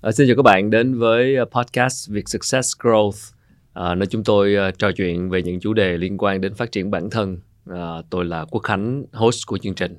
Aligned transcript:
À, 0.00 0.12
xin 0.12 0.26
chào 0.26 0.36
các 0.36 0.42
bạn 0.42 0.70
đến 0.70 0.98
với 0.98 1.36
ờ, 1.36 1.44
podcast 1.44 2.10
Việc 2.10 2.28
Success 2.28 2.76
Growth 2.80 3.34
à, 3.72 3.94
nơi 3.94 4.06
chúng 4.06 4.24
tôi 4.24 4.56
uh, 4.68 4.78
trò 4.78 4.92
chuyện 4.92 5.30
về 5.30 5.42
những 5.42 5.60
chủ 5.60 5.74
đề 5.74 5.96
liên 5.98 6.16
quan 6.18 6.40
đến 6.40 6.54
phát 6.54 6.72
triển 6.72 6.90
bản 6.90 7.10
thân. 7.10 7.38
À, 7.70 8.02
tôi 8.10 8.24
là 8.24 8.44
Quốc 8.50 8.60
Khánh, 8.60 9.04
host 9.12 9.46
của 9.46 9.58
chương 9.58 9.74
trình. 9.74 9.98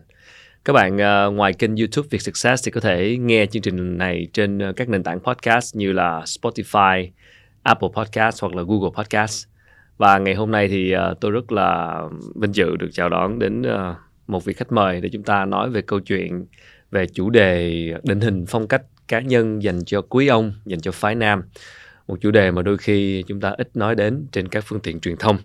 Các 0.66 0.74
bạn 0.74 0.96
uh, 0.96 1.34
ngoài 1.34 1.54
kênh 1.54 1.76
YouTube 1.76 2.08
Việc 2.12 2.22
Success 2.22 2.66
thì 2.66 2.72
có 2.72 2.82
thể 2.82 3.18
nghe 3.18 3.46
chương 3.46 3.62
trình 3.62 3.98
này 3.98 4.28
trên 4.34 4.70
uh, 4.70 4.76
các 4.76 4.90
nền 4.90 5.04
tảng 5.04 5.20
podcast 5.20 5.76
như 5.76 5.92
là 5.92 6.22
Spotify, 6.22 7.10
Apple 7.64 7.90
Podcast 7.96 8.42
hoặc 8.42 8.56
là 8.56 8.64
Google 8.68 8.90
Podcast. 8.98 9.48
Và 9.98 10.18
ngày 10.18 10.36
hôm 10.36 10.52
nay 10.52 10.68
thì 10.68 10.96
uh, 10.96 11.20
tôi 11.22 11.32
rất 11.32 11.52
là 11.52 12.02
vinh 12.36 12.56
dự 12.56 12.76
được 12.76 12.90
chào 12.92 13.10
đón 13.10 13.40
đến 13.40 13.62
uh, 13.62 13.96
một 14.28 14.46
vị 14.46 14.54
khách 14.54 14.72
mời 14.72 15.02
để 15.02 15.10
chúng 15.14 15.24
ta 15.24 15.46
nói 15.46 15.70
về 15.70 15.82
câu 15.82 16.00
chuyện 16.00 16.46
về 16.92 17.06
chủ 17.08 17.30
đề 17.30 17.84
định 18.04 18.22
hình 18.22 18.46
phong 18.48 18.68
cách 18.68 18.82
cá 19.08 19.20
nhân 19.20 19.64
dành 19.64 19.86
cho 19.86 20.02
quý 20.02 20.28
ông, 20.28 20.54
dành 20.66 20.80
cho 20.80 20.92
phái 20.92 21.16
nam. 21.16 21.44
Một 22.08 22.18
chủ 22.22 22.32
đề 22.32 22.52
mà 22.52 22.62
đôi 22.62 22.78
khi 22.78 23.24
chúng 23.28 23.40
ta 23.40 23.50
ít 23.58 23.70
nói 23.74 23.96
đến 23.96 24.28
trên 24.32 24.48
các 24.48 24.64
phương 24.68 24.80
tiện 24.80 25.00
truyền 25.00 25.18
thông. 25.18 25.38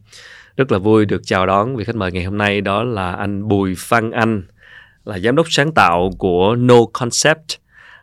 Rất 0.56 0.72
là 0.72 0.78
vui 0.78 1.04
được 1.04 1.20
chào 1.24 1.46
đón 1.46 1.76
vị 1.76 1.84
khách 1.84 1.96
mời 1.96 2.12
ngày 2.12 2.24
hôm 2.24 2.38
nay 2.38 2.60
đó 2.60 2.82
là 2.82 3.12
anh 3.12 3.48
Bùi 3.48 3.74
Phan 3.78 4.10
Anh, 4.10 4.42
là 5.04 5.18
giám 5.18 5.36
đốc 5.36 5.46
sáng 5.50 5.72
tạo 5.72 6.10
của 6.18 6.56
No 6.56 6.78
Concept, 6.92 7.46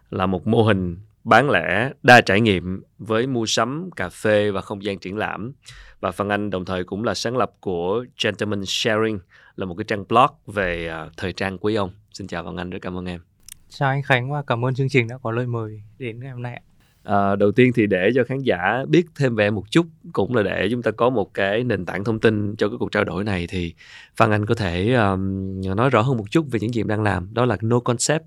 là 0.10 0.26
một 0.26 0.48
mô 0.48 0.64
hình 0.64 0.98
bán 1.24 1.50
lẻ 1.50 1.92
đa 2.04 2.22
trải 2.22 2.42
nghiệm 2.42 2.84
với 2.98 3.28
mua 3.28 3.46
sắm, 3.46 3.90
cà 3.96 4.10
phê 4.10 4.52
và 4.52 4.62
không 4.62 4.84
gian 4.84 5.00
triển 5.00 5.18
lãm. 5.18 5.52
Và 6.00 6.12
Phan 6.12 6.30
Anh 6.30 6.50
đồng 6.50 6.66
thời 6.66 6.84
cũng 6.84 7.04
là 7.04 7.14
sáng 7.14 7.38
lập 7.38 7.52
của 7.60 8.06
Gentleman 8.24 8.66
Sharing, 8.66 9.20
là 9.56 9.66
một 9.66 9.76
cái 9.78 9.86
trang 9.88 10.08
blog 10.08 10.30
về 10.48 10.88
à, 10.88 11.10
thời 11.18 11.34
trang 11.34 11.58
quý 11.58 11.76
ông. 11.76 11.92
Xin 12.14 12.28
chào 12.28 12.44
Phan 12.44 12.60
Anh, 12.60 12.70
rất 12.70 12.80
cảm 12.82 12.98
ơn 12.98 13.06
em. 13.06 13.29
Chào 13.70 13.90
anh 13.90 14.02
Khánh 14.04 14.32
và 14.32 14.42
cảm 14.42 14.66
ơn 14.66 14.76
chương 14.76 14.90
trình 14.90 15.08
đã 15.08 15.18
có 15.18 15.32
lời 15.32 15.48
mời 15.48 15.82
đến 15.98 16.20
ngày 16.20 16.32
hôm 16.32 16.42
nay. 16.42 16.62
À, 17.04 17.36
đầu 17.36 17.52
tiên 17.52 17.72
thì 17.76 17.88
để 17.88 18.10
cho 18.16 18.24
khán 18.24 18.40
giả 18.40 18.86
biết 18.88 19.06
thêm 19.16 19.36
về 19.36 19.48
em 19.48 19.56
một 19.56 19.72
chút 19.72 19.86
cũng 20.14 20.36
là 20.36 20.44
để 20.44 20.68
chúng 20.72 20.82
ta 20.82 20.92
có 20.92 21.10
một 21.10 21.34
cái 21.34 21.64
nền 21.64 21.86
tảng 21.86 22.04
thông 22.04 22.20
tin 22.20 22.56
cho 22.56 22.68
cái 22.68 22.78
cuộc 22.80 22.92
trao 22.92 23.04
đổi 23.04 23.24
này 23.24 23.48
thì 23.50 23.74
Phan 24.16 24.32
Anh 24.32 24.46
có 24.46 24.56
thể 24.56 24.94
um, 24.94 25.62
nói 25.76 25.90
rõ 25.90 26.02
hơn 26.02 26.18
một 26.18 26.32
chút 26.32 26.46
về 26.52 26.60
những 26.60 26.74
gì 26.74 26.82
em 26.82 26.88
đang 26.88 27.04
làm 27.04 27.34
đó 27.34 27.46
là 27.46 27.58
No 27.62 27.80
Concept. 27.80 28.26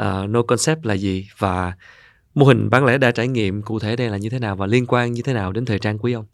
Uh, 0.00 0.28
no 0.28 0.42
Concept 0.42 0.86
là 0.86 0.94
gì 0.94 1.28
và 1.38 1.72
mô 2.34 2.46
hình 2.46 2.70
bán 2.70 2.84
lẻ 2.84 2.98
đa 2.98 3.10
trải 3.10 3.28
nghiệm 3.28 3.62
cụ 3.62 3.78
thể 3.78 3.96
đây 3.96 4.08
là 4.08 4.16
như 4.16 4.28
thế 4.28 4.38
nào 4.38 4.56
và 4.56 4.66
liên 4.66 4.86
quan 4.86 5.12
như 5.12 5.22
thế 5.22 5.32
nào 5.32 5.52
đến 5.52 5.64
thời 5.64 5.78
trang 5.78 5.98
quý 5.98 6.12
ông? 6.12 6.24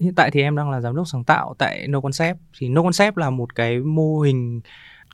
Hiện 0.00 0.14
tại 0.14 0.30
thì 0.30 0.42
em 0.42 0.56
đang 0.56 0.70
là 0.70 0.80
giám 0.80 0.96
đốc 0.96 1.08
sáng 1.08 1.24
tạo 1.24 1.54
tại 1.58 1.88
No 1.88 2.00
Concept. 2.00 2.38
Thì 2.58 2.68
No 2.68 2.82
Concept 2.82 3.18
là 3.18 3.30
một 3.30 3.54
cái 3.54 3.78
mô 3.80 4.20
hình 4.20 4.60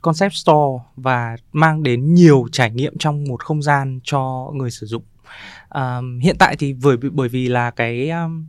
concept 0.03 0.33
store 0.33 0.83
và 0.95 1.35
mang 1.51 1.83
đến 1.83 2.13
nhiều 2.13 2.45
trải 2.51 2.71
nghiệm 2.71 2.97
trong 2.97 3.23
một 3.23 3.43
không 3.43 3.61
gian 3.61 3.99
cho 4.03 4.51
người 4.53 4.71
sử 4.71 4.85
dụng. 4.85 5.03
Um, 5.69 6.19
hiện 6.19 6.35
tại 6.39 6.55
thì 6.59 6.73
bởi 6.83 6.97
bởi 6.97 7.29
vì 7.29 7.47
là 7.47 7.71
cái 7.71 8.09
um, 8.09 8.45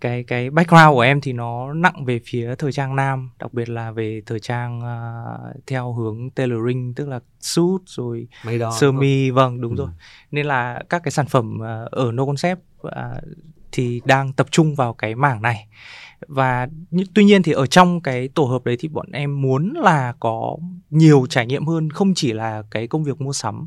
cái 0.00 0.24
cái 0.24 0.50
background 0.50 0.94
của 0.94 1.00
em 1.00 1.20
thì 1.20 1.32
nó 1.32 1.72
nặng 1.72 2.04
về 2.04 2.20
phía 2.24 2.54
thời 2.54 2.72
trang 2.72 2.96
nam 2.96 3.30
đặc 3.38 3.52
biệt 3.52 3.68
là 3.68 3.90
về 3.90 4.22
thời 4.26 4.40
trang 4.40 4.80
uh, 4.80 5.66
theo 5.66 5.92
hướng 5.92 6.30
tailoring 6.30 6.94
tức 6.94 7.08
là 7.08 7.20
suit 7.40 7.80
rồi 7.86 8.26
sơ 8.80 8.92
mi 8.92 9.30
vâng 9.30 9.60
đúng 9.60 9.76
ừ. 9.76 9.78
rồi. 9.78 9.88
Nên 10.30 10.46
là 10.46 10.82
các 10.88 11.02
cái 11.04 11.12
sản 11.12 11.26
phẩm 11.26 11.58
uh, 11.60 11.90
ở 11.90 12.12
no 12.12 12.26
concept 12.26 12.60
uh, 12.86 12.92
thì 13.72 14.00
đang 14.04 14.32
tập 14.32 14.46
trung 14.50 14.74
vào 14.74 14.94
cái 14.94 15.14
mảng 15.14 15.42
này 15.42 15.66
và 16.28 16.68
tuy 17.14 17.24
nhiên 17.24 17.42
thì 17.42 17.52
ở 17.52 17.66
trong 17.66 18.00
cái 18.00 18.28
tổ 18.28 18.44
hợp 18.44 18.64
đấy 18.64 18.76
thì 18.80 18.88
bọn 18.88 19.12
em 19.12 19.42
muốn 19.42 19.74
là 19.76 20.14
có 20.20 20.56
nhiều 20.90 21.26
trải 21.30 21.46
nghiệm 21.46 21.66
hơn 21.66 21.90
không 21.90 22.14
chỉ 22.14 22.32
là 22.32 22.62
cái 22.70 22.86
công 22.86 23.04
việc 23.04 23.20
mua 23.20 23.32
sắm 23.32 23.66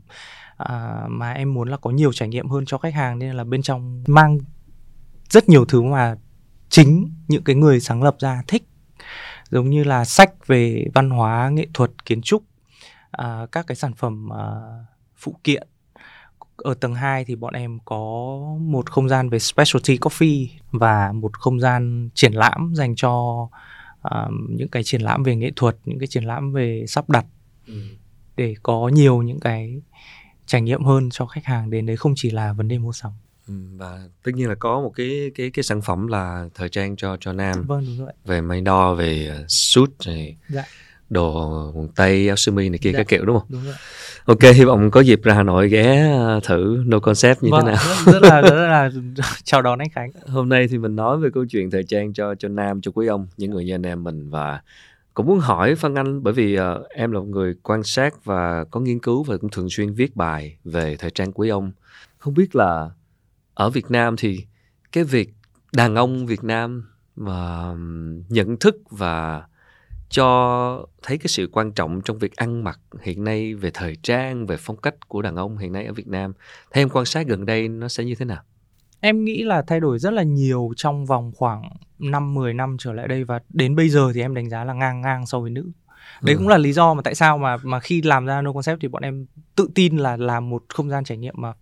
à, 0.58 1.02
mà 1.08 1.32
em 1.32 1.54
muốn 1.54 1.70
là 1.70 1.78
có 1.78 1.90
nhiều 1.90 2.14
trải 2.14 2.30
nghiệm 2.30 2.50
hơn 2.50 2.66
cho 2.66 2.78
khách 2.78 2.94
hàng. 2.94 3.20
Nên 3.20 3.36
là 3.36 3.44
bên 3.44 3.62
trong 3.62 4.04
mang 4.08 4.38
rất 5.30 5.50
nhiều 5.50 5.66
thứ 5.66 5.82
mà 5.82 6.16
chính 6.70 7.10
những 7.28 7.44
cái 7.44 7.56
người 7.56 7.80
sáng 7.80 8.04
lập 8.04 8.16
ra 8.20 8.44
thích. 8.48 8.64
Giống 9.50 9.70
như 9.70 9.84
là 9.84 10.06
sách 10.06 10.48
về 10.48 10.86
văn 10.94 11.10
hóa 11.10 11.50
nghệ 11.50 11.68
thuật 11.74 12.06
kiến 12.06 12.22
trúc 12.22 12.44
à, 13.12 13.48
các 13.52 13.68
cái 13.68 13.76
sản 13.76 13.94
phẩm 13.94 14.34
à, 14.34 14.46
phụ 15.16 15.36
kiện 15.44 15.68
ở 16.58 16.74
tầng 16.74 16.96
2 16.96 17.26
thì 17.26 17.36
bọn 17.36 17.54
em 17.54 17.80
có 17.86 17.98
một 18.60 18.90
không 18.90 19.10
gian 19.10 19.30
về 19.30 19.40
specialty 19.40 19.98
coffee 19.98 20.48
và 20.72 21.12
một 21.12 21.38
không 21.40 21.60
gian 21.60 22.10
triển 22.14 22.34
lãm 22.34 22.74
dành 22.76 22.96
cho 22.96 23.48
uh, 24.08 24.32
những 24.50 24.68
cái 24.68 24.84
triển 24.84 25.02
lãm 25.02 25.24
về 25.24 25.36
nghệ 25.36 25.52
thuật, 25.56 25.78
những 25.86 26.00
cái 26.00 26.08
triển 26.08 26.24
lãm 26.24 26.54
về 26.54 26.86
sắp 26.88 27.10
đặt 27.10 27.26
ừ. 27.68 27.82
để 28.36 28.56
có 28.64 28.90
nhiều 28.94 29.22
những 29.22 29.40
cái 29.40 29.82
trải 30.46 30.62
nghiệm 30.62 30.84
hơn 30.84 31.10
cho 31.10 31.26
khách 31.26 31.46
hàng 31.46 31.70
đến 31.70 31.86
đấy 31.86 31.98
không 31.98 32.14
chỉ 32.16 32.30
là 32.32 32.54
vấn 32.54 32.68
đề 32.68 32.78
mua 32.78 32.92
sắm. 32.92 33.12
Ừ, 33.48 33.54
và 33.76 34.08
tất 34.24 34.32
nhiên 34.36 34.50
là 34.50 34.56
có 34.56 34.82
một 34.82 34.92
cái 34.96 35.32
cái 35.36 35.50
cái 35.50 35.64
sản 35.64 35.82
phẩm 35.82 36.08
là 36.08 36.50
thời 36.56 36.70
trang 36.70 36.96
cho 36.96 37.18
cho 37.20 37.34
nam. 37.34 37.64
Vâng 37.68 37.86
đúng 37.86 38.06
rồi. 38.06 38.14
Về 38.26 38.42
may 38.42 38.62
đo 38.62 38.96
về 38.96 39.44
suit 39.48 39.90
này. 40.06 40.38
Dạ 40.50 40.64
đồ 41.10 41.74
tây 41.96 42.28
áo 42.28 42.36
sơ 42.36 42.52
mi 42.52 42.70
này 42.70 42.80
kia 42.80 42.92
dạ, 42.92 42.98
các 42.98 43.08
kiểu 43.08 43.26
đúng 43.26 43.40
không? 43.40 43.48
Đúng 43.50 43.64
rồi. 43.64 43.74
Ok, 44.26 44.56
hy 44.56 44.64
vọng 44.64 44.92
có 44.92 45.02
dịp 45.02 45.24
ra 45.24 45.34
Hà 45.34 45.44
Nội 45.44 45.70
ghé 45.70 46.12
ờ, 46.12 46.40
thử 46.44 46.84
No 46.86 47.00
Concept 47.00 47.44
như 47.44 47.50
vâng, 47.52 47.66
thế 47.66 47.72
nào. 47.72 47.84
Rất, 48.06 48.12
rất 48.14 48.24
là 48.24 48.42
rất 48.42 48.56
là 48.56 48.90
chào 49.44 49.62
đón 49.62 49.80
anh 49.80 49.90
Khánh. 49.90 50.12
Hôm 50.28 50.50
nay 50.50 50.68
thì 50.68 50.78
mình 50.78 50.96
nói 50.96 51.18
về 51.18 51.30
câu 51.34 51.46
chuyện 51.46 51.72
thời 51.72 51.84
trang 51.84 52.14
cho 52.14 52.36
cho 52.36 52.50
nam 52.50 52.82
cho 52.82 52.92
quý 52.92 53.08
ông, 53.08 53.28
những 53.38 53.52
người 53.52 53.66
như 53.66 53.74
anh 53.74 53.86
em 53.86 54.04
mình 54.04 54.30
và 54.30 54.62
cũng 55.14 55.26
muốn 55.26 55.40
hỏi 55.40 55.76
Phan 55.76 55.96
Anh 55.96 56.24
bởi 56.24 56.34
vì 56.34 56.60
uh, 56.60 56.90
em 56.90 57.12
là 57.12 57.20
một 57.20 57.26
người 57.26 57.56
quan 57.64 57.84
sát 57.84 58.26
và 58.26 58.64
có 58.64 58.80
nghiên 58.80 59.00
cứu 59.00 59.24
và 59.24 59.38
cũng 59.38 59.50
thường 59.50 59.70
xuyên 59.70 59.94
viết 59.94 60.16
bài 60.16 60.58
về 60.64 60.96
thời 60.96 61.12
trang 61.12 61.32
quý 61.32 61.50
ông. 61.50 61.72
Không 62.18 62.34
biết 62.34 62.56
là 62.56 62.90
ở 63.54 63.70
Việt 63.70 63.92
Nam 63.92 64.16
thì 64.18 64.46
cái 64.92 65.04
việc 65.04 65.34
đàn 65.74 65.96
ông 65.96 66.26
Việt 66.26 66.44
Nam 66.44 66.86
mà 67.16 67.74
nhận 68.30 68.58
thức 68.58 68.76
và 68.90 69.44
cho 70.16 70.86
thấy 71.04 71.18
cái 71.18 71.28
sự 71.28 71.50
quan 71.52 71.72
trọng 71.72 72.02
trong 72.02 72.18
việc 72.18 72.36
ăn 72.36 72.64
mặc 72.64 72.80
hiện 73.02 73.24
nay 73.24 73.54
về 73.54 73.72
thời 73.74 73.96
trang, 74.04 74.46
về 74.46 74.58
phong 74.60 74.78
cách 74.78 74.96
của 75.08 75.22
đàn 75.22 75.36
ông 75.36 75.58
hiện 75.58 75.72
nay 75.72 75.86
ở 75.86 75.94
Việt 75.94 76.08
Nam. 76.08 76.34
Theo 76.72 76.82
em 76.82 76.90
quan 76.90 77.06
sát 77.06 77.28
gần 77.28 77.46
đây 77.46 77.68
nó 77.68 77.88
sẽ 77.88 78.04
như 78.04 78.16
thế 78.16 78.26
nào? 78.26 78.44
Em 79.00 79.26
nghĩ 79.26 79.44
là 79.44 79.62
thay 79.62 79.80
đổi 79.80 80.00
rất 80.00 80.14
là 80.14 80.24
nhiều 80.24 80.72
trong 80.76 81.06
vòng 81.06 81.32
khoảng 81.36 81.70
5-10 82.00 82.56
năm 82.56 82.76
trở 82.80 82.94
lại 82.94 83.08
đây 83.08 83.24
và 83.24 83.40
đến 83.50 83.76
bây 83.76 83.90
giờ 83.90 84.12
thì 84.14 84.22
em 84.22 84.36
đánh 84.36 84.50
giá 84.50 84.64
là 84.64 84.74
ngang 84.74 85.02
ngang 85.02 85.26
so 85.26 85.40
với 85.40 85.50
nữ. 85.50 85.72
Đấy 86.22 86.36
ừ. 86.36 86.38
cũng 86.38 86.48
là 86.48 86.58
lý 86.58 86.74
do 86.74 86.94
mà 86.94 87.02
tại 87.02 87.16
sao 87.16 87.38
mà 87.38 87.58
mà 87.64 87.80
khi 87.80 88.02
làm 88.02 88.26
ra 88.26 88.42
No 88.42 88.54
Concept 88.54 88.82
thì 88.82 88.88
bọn 88.88 89.04
em 89.04 89.26
tự 89.56 89.70
tin 89.76 89.98
là 89.98 90.18
làm 90.18 90.50
một 90.50 90.64
không 90.70 90.90
gian 90.90 91.04
trải 91.04 91.18
nghiệm 91.18 91.36
mà 91.38 91.54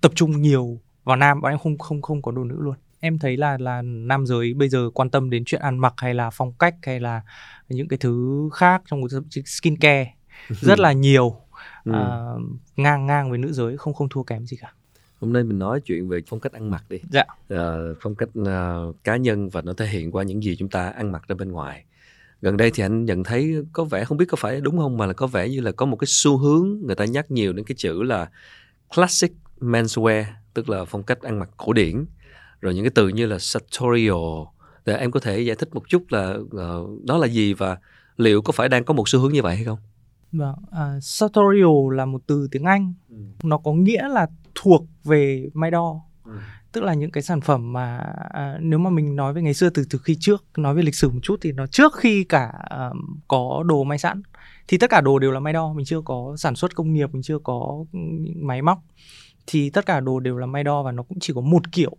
tập 0.00 0.12
trung 0.14 0.42
nhiều 0.42 0.80
vào 1.04 1.16
nam, 1.16 1.40
bọn 1.40 1.52
em 1.52 1.58
không 1.58 1.78
không 1.78 2.02
không 2.02 2.22
có 2.22 2.32
đồ 2.32 2.44
nữ 2.44 2.56
luôn 2.58 2.74
em 3.00 3.18
thấy 3.18 3.36
là 3.36 3.58
là 3.58 3.82
nam 3.82 4.26
giới 4.26 4.54
bây 4.54 4.68
giờ 4.68 4.90
quan 4.94 5.10
tâm 5.10 5.30
đến 5.30 5.44
chuyện 5.46 5.60
ăn 5.60 5.78
mặc 5.78 5.94
hay 5.96 6.14
là 6.14 6.30
phong 6.30 6.52
cách 6.52 6.74
hay 6.82 7.00
là 7.00 7.22
những 7.68 7.88
cái 7.88 7.98
thứ 7.98 8.48
khác 8.52 8.82
trong 8.86 9.00
skin 9.46 9.76
care 9.76 10.14
rất 10.48 10.78
là 10.78 10.92
nhiều. 10.92 11.36
Ừ. 11.84 11.92
uh, 11.92 12.42
ngang 12.76 13.06
ngang 13.06 13.30
với 13.30 13.38
nữ 13.38 13.52
giới 13.52 13.76
không 13.76 13.94
không 13.94 14.08
thua 14.08 14.22
kém 14.22 14.46
gì 14.46 14.56
cả. 14.60 14.72
Hôm 15.20 15.32
nay 15.32 15.44
mình 15.44 15.58
nói 15.58 15.80
chuyện 15.80 16.08
về 16.08 16.20
phong 16.26 16.40
cách 16.40 16.52
ăn 16.52 16.70
mặc 16.70 16.84
đi. 16.88 16.98
Dạ. 17.10 17.24
Uh, 17.54 17.96
phong 18.00 18.14
cách 18.14 18.28
uh, 18.38 18.96
cá 19.04 19.16
nhân 19.16 19.48
và 19.48 19.62
nó 19.62 19.72
thể 19.72 19.86
hiện 19.86 20.10
qua 20.10 20.22
những 20.22 20.42
gì 20.42 20.56
chúng 20.56 20.68
ta 20.68 20.88
ăn 20.88 21.12
mặc 21.12 21.22
ra 21.28 21.34
bên 21.34 21.52
ngoài. 21.52 21.84
Gần 22.42 22.56
đây 22.56 22.70
thì 22.74 22.82
anh 22.82 23.04
nhận 23.04 23.24
thấy 23.24 23.54
có 23.72 23.84
vẻ 23.84 24.04
không 24.04 24.18
biết 24.18 24.24
có 24.28 24.36
phải 24.36 24.60
đúng 24.60 24.78
không 24.78 24.96
mà 24.96 25.06
là 25.06 25.12
có 25.12 25.26
vẻ 25.26 25.48
như 25.48 25.60
là 25.60 25.72
có 25.72 25.86
một 25.86 25.96
cái 25.96 26.06
xu 26.08 26.36
hướng 26.36 26.80
người 26.86 26.96
ta 26.96 27.04
nhắc 27.04 27.30
nhiều 27.30 27.52
đến 27.52 27.64
cái 27.64 27.74
chữ 27.78 28.02
là 28.02 28.30
classic 28.94 29.32
menswear 29.60 30.24
tức 30.54 30.68
là 30.68 30.84
phong 30.84 31.02
cách 31.02 31.22
ăn 31.22 31.38
mặc 31.38 31.50
cổ 31.56 31.72
điển 31.72 32.04
rồi 32.60 32.74
những 32.74 32.84
cái 32.84 32.92
từ 32.94 33.08
như 33.08 33.26
là 33.26 33.38
sartorial 33.38 34.44
thì 34.86 34.92
em 34.92 35.10
có 35.10 35.20
thể 35.20 35.40
giải 35.40 35.56
thích 35.56 35.74
một 35.74 35.88
chút 35.88 36.02
là 36.08 36.34
uh, 36.34 37.04
đó 37.04 37.18
là 37.18 37.26
gì 37.26 37.54
và 37.54 37.78
liệu 38.16 38.42
có 38.42 38.52
phải 38.52 38.68
đang 38.68 38.84
có 38.84 38.94
một 38.94 39.08
xu 39.08 39.20
hướng 39.20 39.32
như 39.32 39.42
vậy 39.42 39.56
hay 39.56 39.64
không? 39.64 39.78
Vâng, 40.32 40.54
uh, 40.68 41.02
sartorial 41.02 41.96
là 41.96 42.04
một 42.04 42.22
từ 42.26 42.48
tiếng 42.50 42.64
Anh, 42.64 42.94
ừ. 43.10 43.16
nó 43.42 43.58
có 43.58 43.72
nghĩa 43.72 44.08
là 44.08 44.26
thuộc 44.54 44.86
về 45.04 45.48
may 45.54 45.70
đo. 45.70 46.00
Ừ. 46.24 46.32
Tức 46.72 46.84
là 46.84 46.94
những 46.94 47.10
cái 47.10 47.22
sản 47.22 47.40
phẩm 47.40 47.72
mà 47.72 47.98
à, 48.30 48.58
nếu 48.60 48.78
mà 48.78 48.90
mình 48.90 49.16
nói 49.16 49.32
về 49.32 49.42
ngày 49.42 49.54
xưa 49.54 49.70
từ 49.70 49.84
từ 49.90 49.98
khi 50.02 50.16
trước 50.20 50.44
nói 50.56 50.74
về 50.74 50.82
lịch 50.82 50.94
sử 50.94 51.08
một 51.08 51.20
chút 51.22 51.38
thì 51.42 51.52
nó 51.52 51.66
trước 51.66 51.94
khi 51.96 52.24
cả 52.24 52.52
à, 52.70 52.90
có 53.28 53.62
đồ 53.66 53.84
may 53.84 53.98
sẵn 53.98 54.22
thì 54.68 54.78
tất 54.78 54.90
cả 54.90 55.00
đồ 55.00 55.18
đều 55.18 55.30
là 55.30 55.40
may 55.40 55.52
đo 55.52 55.72
mình 55.72 55.84
chưa 55.84 56.00
có 56.00 56.34
sản 56.38 56.56
xuất 56.56 56.74
công 56.74 56.92
nghiệp 56.92 57.08
mình 57.12 57.22
chưa 57.22 57.38
có 57.38 57.84
máy 58.36 58.62
móc 58.62 58.78
thì 59.46 59.70
tất 59.70 59.86
cả 59.86 60.00
đồ 60.00 60.20
đều 60.20 60.36
là 60.36 60.46
may 60.46 60.64
đo 60.64 60.82
và 60.82 60.92
nó 60.92 61.02
cũng 61.02 61.18
chỉ 61.20 61.32
có 61.34 61.40
một 61.40 61.72
kiểu 61.72 61.96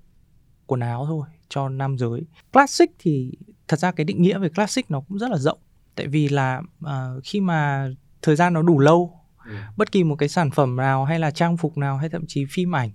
quần 0.71 0.79
áo 0.79 1.05
thôi 1.05 1.27
cho 1.49 1.69
nam 1.69 1.97
giới. 1.97 2.21
Classic 2.53 2.91
thì 2.99 3.31
thật 3.67 3.79
ra 3.79 3.91
cái 3.91 4.05
định 4.05 4.21
nghĩa 4.21 4.37
về 4.37 4.49
classic 4.49 4.91
nó 4.91 5.01
cũng 5.01 5.17
rất 5.17 5.31
là 5.31 5.37
rộng. 5.37 5.59
Tại 5.95 6.07
vì 6.07 6.29
là 6.29 6.61
uh, 6.85 6.89
khi 7.23 7.41
mà 7.41 7.89
thời 8.21 8.35
gian 8.35 8.53
nó 8.53 8.61
đủ 8.61 8.79
lâu 8.79 9.13
ừ. 9.45 9.51
bất 9.77 9.91
kỳ 9.91 10.03
một 10.03 10.15
cái 10.15 10.29
sản 10.29 10.51
phẩm 10.51 10.75
nào 10.75 11.05
hay 11.05 11.19
là 11.19 11.31
trang 11.31 11.57
phục 11.57 11.77
nào 11.77 11.97
hay 11.97 12.09
thậm 12.09 12.25
chí 12.27 12.45
phim 12.49 12.75
ảnh 12.75 12.91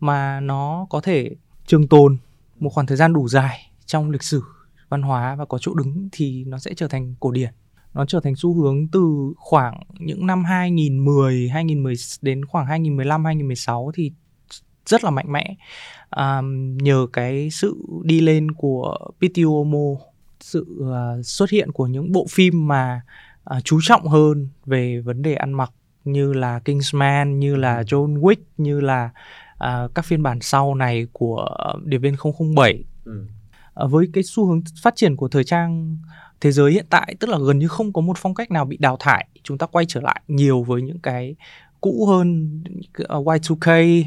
mà 0.00 0.40
nó 0.40 0.86
có 0.90 1.00
thể 1.00 1.30
trường 1.66 1.88
tồn 1.88 2.18
một 2.58 2.70
khoảng 2.70 2.86
thời 2.86 2.96
gian 2.96 3.12
đủ 3.12 3.28
dài 3.28 3.70
trong 3.86 4.10
lịch 4.10 4.22
sử 4.22 4.42
văn 4.88 5.02
hóa 5.02 5.34
và 5.34 5.44
có 5.44 5.58
chỗ 5.58 5.74
đứng 5.74 6.08
thì 6.12 6.44
nó 6.44 6.58
sẽ 6.58 6.74
trở 6.74 6.88
thành 6.88 7.14
cổ 7.20 7.30
điển. 7.30 7.50
Nó 7.94 8.06
trở 8.06 8.20
thành 8.20 8.36
xu 8.36 8.54
hướng 8.54 8.88
từ 8.88 9.32
khoảng 9.36 9.82
những 9.98 10.26
năm 10.26 10.44
2010, 10.44 11.48
2010 11.48 11.94
đến 12.22 12.44
khoảng 12.44 12.66
2015, 12.66 13.24
2016 13.24 13.90
thì 13.94 14.12
rất 14.86 15.04
là 15.04 15.10
mạnh 15.10 15.32
mẽ. 15.32 15.54
À, 16.10 16.40
nhờ 16.82 17.06
cái 17.12 17.50
sự 17.50 17.76
đi 18.02 18.20
lên 18.20 18.50
của 18.50 18.98
PTOMO 19.18 19.96
sự 20.40 20.66
uh, 20.80 21.26
xuất 21.26 21.50
hiện 21.50 21.72
của 21.72 21.86
những 21.86 22.12
bộ 22.12 22.26
phim 22.30 22.68
mà 22.68 23.00
uh, 23.56 23.64
chú 23.64 23.78
trọng 23.82 24.08
hơn 24.08 24.48
về 24.66 25.00
vấn 25.00 25.22
đề 25.22 25.34
ăn 25.34 25.52
mặc 25.52 25.70
như 26.04 26.32
là 26.32 26.58
Kingsman 26.58 27.38
như 27.38 27.56
là 27.56 27.82
John 27.82 28.20
Wick 28.20 28.36
như 28.56 28.80
là 28.80 29.10
uh, 29.54 29.94
các 29.94 30.04
phiên 30.04 30.22
bản 30.22 30.40
sau 30.40 30.74
này 30.74 31.06
của 31.12 31.48
Điệp 31.84 31.98
viên 31.98 32.16
007 32.56 32.84
ừ. 33.04 33.26
uh, 33.84 33.90
với 33.90 34.08
cái 34.12 34.24
xu 34.24 34.46
hướng 34.46 34.62
phát 34.82 34.96
triển 34.96 35.16
của 35.16 35.28
thời 35.28 35.44
trang 35.44 35.98
thế 36.40 36.52
giới 36.52 36.72
hiện 36.72 36.86
tại 36.90 37.16
tức 37.20 37.30
là 37.30 37.38
gần 37.46 37.58
như 37.58 37.68
không 37.68 37.92
có 37.92 38.00
một 38.00 38.18
phong 38.18 38.34
cách 38.34 38.50
nào 38.50 38.64
bị 38.64 38.76
đào 38.76 38.96
thải 39.00 39.28
chúng 39.42 39.58
ta 39.58 39.66
quay 39.66 39.84
trở 39.88 40.00
lại 40.00 40.20
nhiều 40.28 40.62
với 40.62 40.82
những 40.82 40.98
cái 40.98 41.34
cũ 41.80 42.06
hơn 42.08 42.60
uh, 43.02 43.26
Y2K 43.26 44.04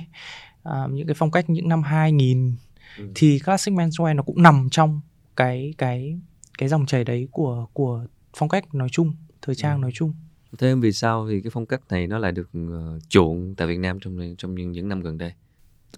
uh, 0.70 0.92
những 0.92 1.08
cái 1.08 1.14
phong 1.14 1.32
cách 1.32 1.50
những 1.50 1.70
năm 1.70 1.84
2000 1.84 2.56
ừ. 2.98 3.12
thì 3.16 3.40
classic 3.40 3.74
menswear 3.74 4.16
nó 4.16 4.24
cũng 4.24 4.44
nằm 4.44 4.68
trong 4.72 5.02
cái 5.36 5.74
cái 5.78 6.20
cái 6.58 6.70
dòng 6.70 6.86
chảy 6.86 7.04
đấy 7.04 7.28
của 7.32 7.68
của 7.74 8.06
phong 8.38 8.50
cách 8.50 8.76
nói 8.76 8.90
chung 8.92 9.14
thời 9.42 9.56
trang 9.56 9.78
ừ. 9.78 9.82
nói 9.82 9.92
chung 9.94 10.14
thế 10.58 10.76
vì 10.76 10.92
sao 10.92 11.28
thì 11.30 11.42
cái 11.42 11.52
phong 11.54 11.66
cách 11.66 11.82
này 11.90 12.08
nó 12.08 12.18
lại 12.18 12.32
được 12.32 12.50
uh, 12.58 13.10
chuộng 13.10 13.56
tại 13.56 13.68
Việt 13.68 13.80
Nam 13.80 14.00
trong 14.00 14.36
trong 14.38 14.56
những 14.56 14.72
những 14.72 14.90
năm 14.90 15.02
gần 15.02 15.18
đây 15.18 15.34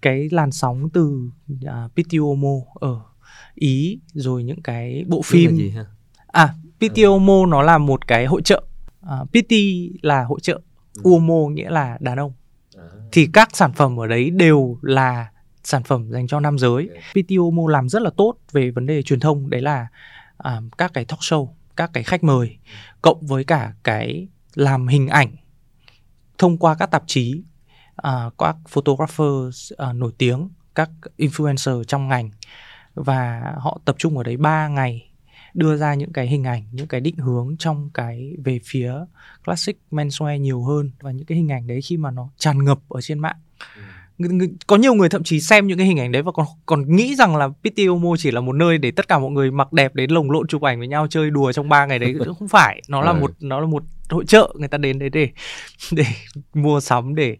cái 0.01 0.27
làn 0.31 0.51
sóng 0.51 0.89
từ 0.89 1.29
uh, 1.53 1.67
à, 1.67 1.89
Pitiomo 1.95 2.55
ở 2.73 3.01
Ý 3.55 3.99
rồi 4.13 4.43
những 4.43 4.61
cái 4.61 5.03
bộ 5.07 5.21
phim 5.21 5.55
gì 5.55 5.69
ha? 5.69 5.85
à 6.27 6.55
Pitiomo 6.79 7.39
ừ. 7.39 7.45
nó 7.49 7.61
là 7.61 7.77
một 7.77 8.07
cái 8.07 8.25
hội 8.25 8.41
trợ 8.41 8.63
uh, 9.05 9.31
Piti 9.33 9.91
là 10.01 10.23
hội 10.23 10.39
trợ 10.39 10.61
ừ. 10.95 11.01
Uomo 11.03 11.49
nghĩa 11.49 11.69
là 11.69 11.97
đàn 11.99 12.19
ông 12.19 12.31
à. 12.31 12.40
Thì 13.11 13.29
các 13.33 13.49
sản 13.53 13.73
phẩm 13.73 13.99
ở 13.99 14.07
đấy 14.07 14.29
đều 14.29 14.77
là 14.81 15.31
sản 15.63 15.83
phẩm 15.83 16.11
dành 16.11 16.27
cho 16.27 16.39
nam 16.39 16.57
giới 16.57 16.87
okay. 16.87 17.03
Pitiomo 17.15 17.63
làm 17.69 17.89
rất 17.89 18.01
là 18.01 18.09
tốt 18.17 18.35
về 18.51 18.71
vấn 18.71 18.85
đề 18.85 19.01
truyền 19.01 19.19
thông 19.19 19.49
đấy 19.49 19.61
là 19.61 19.87
uh, 20.47 20.77
các 20.77 20.91
cái 20.93 21.05
talk 21.05 21.19
show 21.19 21.47
các 21.75 21.89
cái 21.93 22.03
khách 22.03 22.23
mời 22.23 22.57
cộng 23.01 23.27
với 23.27 23.43
cả 23.43 23.73
cái 23.83 24.27
làm 24.55 24.87
hình 24.87 25.07
ảnh 25.07 25.35
thông 26.37 26.57
qua 26.57 26.75
các 26.75 26.91
tạp 26.91 27.03
chí 27.07 27.43
uh, 28.07 28.33
các 28.37 28.55
photographers 28.69 29.73
uh, 29.73 29.95
nổi 29.95 30.11
tiếng 30.17 30.49
các 30.75 30.89
influencer 31.17 31.83
trong 31.83 32.07
ngành 32.07 32.29
và 32.93 33.53
họ 33.57 33.79
tập 33.85 33.95
trung 33.99 34.17
ở 34.17 34.23
đấy 34.23 34.37
3 34.37 34.67
ngày 34.67 35.10
đưa 35.53 35.77
ra 35.77 35.93
những 35.93 36.13
cái 36.13 36.27
hình 36.27 36.43
ảnh 36.43 36.63
những 36.71 36.87
cái 36.87 37.01
định 37.01 37.17
hướng 37.17 37.55
trong 37.59 37.89
cái 37.93 38.35
về 38.43 38.59
phía 38.63 38.93
classic 39.45 39.77
menswear 39.91 40.37
nhiều 40.37 40.63
hơn 40.63 40.91
và 41.01 41.11
những 41.11 41.25
cái 41.25 41.37
hình 41.37 41.51
ảnh 41.51 41.67
đấy 41.67 41.81
khi 41.81 41.97
mà 41.97 42.11
nó 42.11 42.29
tràn 42.37 42.65
ngập 42.65 42.79
ở 42.89 43.01
trên 43.01 43.19
mạng. 43.19 43.35
Ừ. 43.75 43.81
Có 44.67 44.75
nhiều 44.75 44.93
người 44.93 45.09
thậm 45.09 45.23
chí 45.23 45.39
xem 45.39 45.67
những 45.67 45.77
cái 45.77 45.87
hình 45.87 45.99
ảnh 45.99 46.11
đấy 46.11 46.21
và 46.21 46.31
còn 46.31 46.45
còn 46.65 46.95
nghĩ 46.95 47.15
rằng 47.15 47.35
là 47.35 47.47
PTOMO 47.47 48.15
chỉ 48.17 48.31
là 48.31 48.41
một 48.41 48.53
nơi 48.53 48.77
để 48.77 48.91
tất 48.91 49.07
cả 49.07 49.19
mọi 49.19 49.31
người 49.31 49.51
mặc 49.51 49.73
đẹp 49.73 49.95
đến 49.95 50.11
lồng 50.11 50.31
lộn 50.31 50.47
chụp 50.47 50.61
ảnh 50.61 50.79
với 50.79 50.87
nhau 50.87 51.07
chơi 51.09 51.29
đùa 51.29 51.51
trong 51.51 51.69
ba 51.69 51.85
ngày 51.85 51.99
đấy. 51.99 52.15
Cũng 52.19 52.35
không 52.35 52.47
phải 52.47 52.81
nó 52.87 53.01
là 53.01 53.11
ừ. 53.11 53.19
một 53.19 53.31
nó 53.39 53.59
là 53.59 53.65
một 53.65 53.83
hội 54.09 54.25
trợ 54.25 54.53
người 54.55 54.67
ta 54.67 54.77
đến 54.77 54.99
đấy 54.99 55.09
để 55.09 55.29
để 55.91 56.05
mua 56.53 56.79
sắm 56.79 57.15
để 57.15 57.37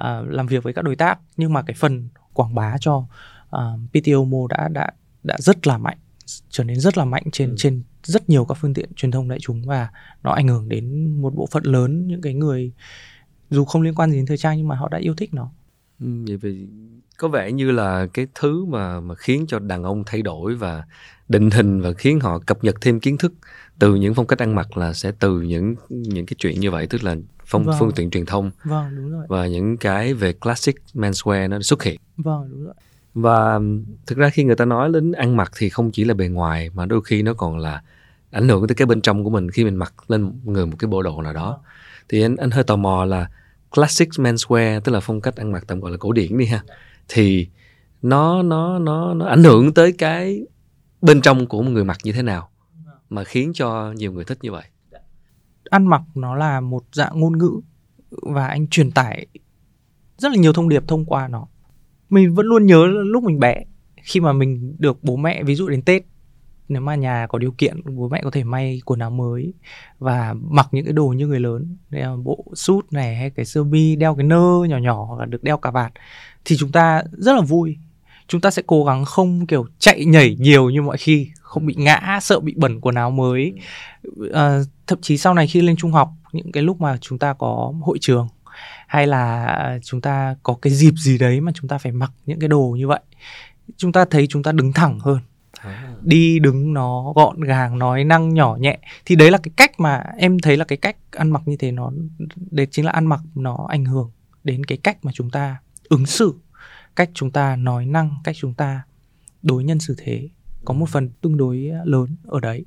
uh, 0.00 0.28
làm 0.28 0.46
việc 0.46 0.62
với 0.62 0.72
các 0.72 0.82
đối 0.82 0.96
tác. 0.96 1.18
Nhưng 1.36 1.52
mà 1.52 1.62
cái 1.62 1.74
phần 1.74 2.08
quảng 2.32 2.54
bá 2.54 2.76
cho 2.80 2.94
uh, 2.96 3.06
à, 3.50 3.62
PTOMO 3.92 4.46
đã 4.48 4.68
đã 4.68 4.90
đã 5.22 5.36
rất 5.38 5.66
là 5.66 5.78
mạnh 5.78 5.98
trở 6.50 6.64
nên 6.64 6.80
rất 6.80 6.98
là 6.98 7.04
mạnh 7.04 7.22
trên 7.32 7.50
ừ. 7.50 7.54
trên 7.58 7.82
rất 8.02 8.28
nhiều 8.28 8.44
các 8.44 8.58
phương 8.60 8.74
tiện 8.74 8.90
truyền 8.96 9.10
thông 9.10 9.28
đại 9.28 9.38
chúng 9.42 9.62
và 9.62 9.88
nó 10.22 10.32
ảnh 10.32 10.48
hưởng 10.48 10.68
đến 10.68 11.12
một 11.22 11.34
bộ 11.34 11.48
phận 11.50 11.62
lớn 11.62 12.06
những 12.06 12.22
cái 12.22 12.34
người 12.34 12.72
dù 13.50 13.64
không 13.64 13.82
liên 13.82 13.94
quan 13.94 14.10
gì 14.10 14.16
đến 14.16 14.26
thời 14.26 14.36
trang 14.36 14.56
nhưng 14.56 14.68
mà 14.68 14.76
họ 14.76 14.88
đã 14.88 14.98
yêu 14.98 15.14
thích 15.14 15.34
nó 15.34 15.50
vậy 15.98 16.36
vì 16.36 16.66
có 17.18 17.28
vẻ 17.28 17.52
như 17.52 17.70
là 17.70 18.06
cái 18.14 18.26
thứ 18.34 18.64
mà 18.64 19.00
mà 19.00 19.14
khiến 19.14 19.44
cho 19.48 19.58
đàn 19.58 19.82
ông 19.82 20.02
thay 20.06 20.22
đổi 20.22 20.54
và 20.54 20.84
định 21.28 21.50
hình 21.50 21.80
và 21.80 21.92
khiến 21.92 22.20
họ 22.20 22.38
cập 22.38 22.64
nhật 22.64 22.74
thêm 22.80 23.00
kiến 23.00 23.18
thức 23.18 23.32
từ 23.78 23.94
những 23.94 24.14
phong 24.14 24.26
cách 24.26 24.38
ăn 24.38 24.54
mặc 24.54 24.76
là 24.76 24.92
sẽ 24.92 25.12
từ 25.20 25.40
những 25.40 25.74
những 25.88 26.26
cái 26.26 26.34
chuyện 26.38 26.60
như 26.60 26.70
vậy 26.70 26.86
tức 26.86 27.04
là 27.04 27.16
phong 27.46 27.64
vâng. 27.64 27.76
phương 27.78 27.92
tiện 27.96 28.10
truyền 28.10 28.26
thông 28.26 28.50
vâng, 28.64 28.96
đúng 28.96 29.10
rồi. 29.10 29.26
và 29.28 29.46
những 29.46 29.76
cái 29.76 30.14
về 30.14 30.32
classic 30.32 30.76
menswear 30.94 31.48
nó 31.48 31.60
xuất 31.60 31.82
hiện 31.82 32.00
vâng 32.16 32.48
đúng 32.50 32.64
rồi 32.64 32.74
và 33.14 33.60
thực 34.06 34.18
ra 34.18 34.30
khi 34.30 34.44
người 34.44 34.56
ta 34.56 34.64
nói 34.64 34.90
đến 34.92 35.12
ăn 35.12 35.36
mặc 35.36 35.52
thì 35.56 35.68
không 35.68 35.90
chỉ 35.90 36.04
là 36.04 36.14
bề 36.14 36.28
ngoài 36.28 36.70
mà 36.74 36.86
đôi 36.86 37.02
khi 37.04 37.22
nó 37.22 37.34
còn 37.34 37.58
là 37.58 37.82
ảnh 38.30 38.48
hưởng 38.48 38.66
tới 38.66 38.74
cái 38.74 38.86
bên 38.86 39.00
trong 39.00 39.24
của 39.24 39.30
mình 39.30 39.50
khi 39.50 39.64
mình 39.64 39.76
mặc 39.76 39.94
lên 40.08 40.32
người 40.44 40.66
một 40.66 40.76
cái 40.78 40.88
bộ 40.88 41.02
đồ 41.02 41.22
nào 41.22 41.32
đó. 41.32 41.60
Thì 42.08 42.22
anh 42.22 42.36
anh 42.36 42.50
hơi 42.50 42.64
tò 42.64 42.76
mò 42.76 43.04
là 43.04 43.30
classic 43.74 44.08
menswear, 44.08 44.80
tức 44.80 44.92
là 44.92 45.00
phong 45.00 45.20
cách 45.20 45.36
ăn 45.36 45.52
mặc 45.52 45.64
tạm 45.66 45.80
gọi 45.80 45.90
là 45.90 45.96
cổ 45.96 46.12
điển 46.12 46.38
đi 46.38 46.46
ha, 46.46 46.62
thì 47.08 47.48
nó 48.02 48.42
nó 48.42 48.78
nó 48.78 49.14
nó 49.14 49.26
ảnh 49.26 49.44
hưởng 49.44 49.74
tới 49.74 49.92
cái 49.92 50.46
bên 51.02 51.20
trong 51.20 51.46
của 51.46 51.62
một 51.62 51.70
người 51.70 51.84
mặc 51.84 51.98
như 52.04 52.12
thế 52.12 52.22
nào 52.22 52.48
mà 53.10 53.24
khiến 53.24 53.52
cho 53.54 53.92
nhiều 53.92 54.12
người 54.12 54.24
thích 54.24 54.38
như 54.42 54.52
vậy? 54.52 54.64
Ăn 55.70 55.86
mặc 55.86 56.02
nó 56.14 56.34
là 56.34 56.60
một 56.60 56.84
dạng 56.92 57.20
ngôn 57.20 57.38
ngữ 57.38 57.50
và 58.10 58.46
anh 58.46 58.68
truyền 58.68 58.90
tải 58.90 59.26
rất 60.18 60.28
là 60.32 60.36
nhiều 60.36 60.52
thông 60.52 60.68
điệp 60.68 60.88
thông 60.88 61.04
qua 61.04 61.28
nó 61.28 61.46
mình 62.10 62.34
vẫn 62.34 62.46
luôn 62.46 62.66
nhớ 62.66 62.86
lúc 62.86 63.24
mình 63.24 63.38
bé 63.38 63.64
khi 64.02 64.20
mà 64.20 64.32
mình 64.32 64.76
được 64.78 64.98
bố 65.02 65.16
mẹ 65.16 65.42
ví 65.42 65.54
dụ 65.54 65.68
đến 65.68 65.82
tết 65.82 66.02
nếu 66.68 66.82
mà 66.82 66.94
nhà 66.94 67.26
có 67.28 67.38
điều 67.38 67.54
kiện 67.58 67.96
bố 67.96 68.08
mẹ 68.08 68.20
có 68.24 68.30
thể 68.30 68.44
may 68.44 68.80
quần 68.84 69.00
áo 69.00 69.10
mới 69.10 69.54
và 69.98 70.34
mặc 70.40 70.68
những 70.72 70.84
cái 70.84 70.92
đồ 70.92 71.06
như 71.06 71.26
người 71.26 71.40
lớn 71.40 71.76
đeo 71.90 72.16
bộ 72.16 72.44
sút 72.54 72.92
này 72.92 73.16
hay 73.16 73.30
cái 73.30 73.44
sơ 73.44 73.64
mi 73.64 73.96
đeo 73.96 74.14
cái 74.14 74.24
nơ 74.24 74.64
nhỏ 74.68 74.78
nhỏ 74.78 75.04
hoặc 75.04 75.20
là 75.20 75.26
được 75.26 75.42
đeo 75.42 75.58
cà 75.58 75.70
vạt 75.70 75.92
thì 76.48 76.56
chúng 76.56 76.72
ta 76.72 77.02
rất 77.12 77.34
là 77.34 77.40
vui. 77.40 77.76
Chúng 78.28 78.40
ta 78.40 78.50
sẽ 78.50 78.62
cố 78.66 78.84
gắng 78.84 79.04
không 79.04 79.46
kiểu 79.46 79.66
chạy 79.78 80.04
nhảy 80.04 80.36
nhiều 80.40 80.70
như 80.70 80.82
mọi 80.82 80.96
khi 80.96 81.28
không 81.40 81.66
bị 81.66 81.74
ngã 81.78 82.18
sợ 82.22 82.40
bị 82.40 82.54
bẩn 82.56 82.80
quần 82.80 82.94
áo 82.94 83.10
mới. 83.10 83.52
À, 84.32 84.60
thậm 84.86 84.98
chí 85.02 85.16
sau 85.18 85.34
này 85.34 85.46
khi 85.46 85.60
lên 85.60 85.76
trung 85.76 85.92
học 85.92 86.10
những 86.32 86.52
cái 86.52 86.62
lúc 86.62 86.80
mà 86.80 86.96
chúng 87.00 87.18
ta 87.18 87.32
có 87.32 87.74
hội 87.82 87.98
trường 88.00 88.28
hay 88.88 89.06
là 89.06 89.78
chúng 89.82 90.00
ta 90.00 90.36
có 90.42 90.58
cái 90.62 90.72
dịp 90.72 90.94
gì 90.96 91.18
đấy 91.18 91.40
mà 91.40 91.52
chúng 91.54 91.68
ta 91.68 91.78
phải 91.78 91.92
mặc 91.92 92.12
những 92.26 92.40
cái 92.40 92.48
đồ 92.48 92.76
như 92.78 92.86
vậy? 92.86 93.00
Chúng 93.76 93.92
ta 93.92 94.04
thấy 94.04 94.26
chúng 94.26 94.42
ta 94.42 94.52
đứng 94.52 94.72
thẳng 94.72 94.98
hơn. 94.98 95.18
À. 95.60 95.94
đi 96.02 96.38
đứng 96.38 96.74
nó 96.74 97.12
gọn 97.16 97.40
gàng 97.40 97.78
nói 97.78 98.04
năng 98.04 98.34
nhỏ 98.34 98.56
nhẹ. 98.60 98.78
Thì 99.04 99.16
đấy 99.16 99.30
là 99.30 99.38
cái 99.38 99.52
cách 99.56 99.80
mà 99.80 100.04
em 100.18 100.38
thấy 100.38 100.56
là 100.56 100.64
cái 100.64 100.78
cách 100.78 100.96
ăn 101.10 101.30
mặc 101.30 101.42
như 101.46 101.56
thế 101.56 101.72
nó 101.72 101.90
đấy 102.50 102.66
chính 102.70 102.84
là 102.84 102.92
ăn 102.92 103.06
mặc 103.06 103.20
nó 103.34 103.66
ảnh 103.68 103.84
hưởng 103.84 104.10
đến 104.44 104.64
cái 104.64 104.78
cách 104.78 105.04
mà 105.04 105.12
chúng 105.14 105.30
ta 105.30 105.56
ứng 105.88 106.06
xử 106.06 106.34
cách 106.96 107.10
chúng 107.14 107.30
ta 107.30 107.56
nói 107.56 107.86
năng 107.86 108.10
cách 108.24 108.36
chúng 108.38 108.54
ta 108.54 108.82
đối 109.42 109.64
nhân 109.64 109.80
xử 109.80 109.94
thế. 109.98 110.28
Có 110.64 110.74
một 110.74 110.88
phần 110.88 111.10
tương 111.20 111.36
đối 111.36 111.70
lớn 111.84 112.16
ở 112.26 112.40
đấy. 112.40 112.64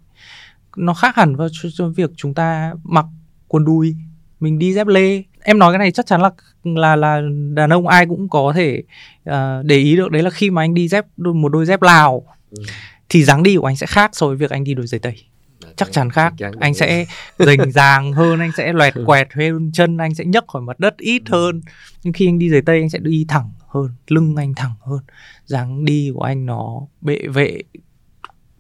Nó 0.78 0.94
khác 0.94 1.16
hẳn 1.16 1.36
với 1.36 1.50
cho 1.74 1.90
việc 1.90 2.12
chúng 2.16 2.34
ta 2.34 2.74
mặc 2.84 3.06
quần 3.48 3.66
đùi 3.66 3.96
mình 4.40 4.60
đi 4.60 4.74
dép 4.74 4.88
lê 4.88 5.24
em 5.44 5.60
nói 5.60 5.74
cái 5.74 5.80
này 5.80 5.92
chắc 5.92 6.06
chắn 6.06 6.22
là 6.22 6.30
là 6.64 6.96
là 6.96 7.22
đàn 7.54 7.70
ông 7.70 7.88
ai 7.88 8.06
cũng 8.06 8.30
có 8.30 8.54
thể 8.56 8.84
uh, 9.30 9.36
để 9.66 9.78
ý 9.78 9.96
được. 9.96 10.12
Đấy 10.12 10.24
là 10.24 10.30
khi 10.30 10.50
mà 10.50 10.62
anh 10.62 10.74
đi 10.74 10.88
dép 10.88 11.06
một 11.18 11.50
đôi 11.50 11.66
dép 11.66 11.82
lào 11.82 12.24
thì 13.10 13.24
dáng 13.24 13.44
đi 13.44 13.58
của 13.58 13.66
anh 13.66 13.76
sẽ 13.76 13.88
khác 13.88 14.12
so 14.14 14.28
với 14.28 14.36
việc 14.36 14.50
anh 14.50 14.64
đi 14.64 14.74
đôi 14.74 14.88
giày 14.88 15.00
tây. 15.00 15.16
Chắc 15.76 15.92
chắn 15.92 16.10
khác. 16.10 16.34
anh 16.60 16.74
sẽ 16.74 17.06
rình 17.40 17.72
ràng 17.74 18.14
hơn 18.14 18.40
anh 18.40 18.52
sẽ 18.58 18.74
loẹt 18.74 18.94
quẹt 19.06 19.34
hơn 19.34 19.72
chân 19.74 19.98
anh 19.98 20.16
sẽ 20.16 20.26
nhấc 20.26 20.48
khỏi 20.48 20.62
mặt 20.62 20.80
đất 20.80 20.98
ít 20.98 21.22
hơn. 21.30 21.62
Nhưng 22.04 22.14
khi 22.14 22.28
anh 22.28 22.40
đi 22.40 22.50
giày 22.50 22.62
tây 22.62 22.80
anh 22.80 22.90
sẽ 22.90 23.00
đi 23.00 23.26
thẳng 23.28 23.52
hơn 23.68 23.90
lưng 24.08 24.36
anh 24.36 24.54
thẳng 24.54 24.74
hơn. 24.82 25.00
Dáng 25.46 25.86
đi 25.86 26.12
của 26.16 26.22
anh 26.22 26.46
nó 26.46 26.82
bệ 27.02 27.18
vệ 27.34 27.62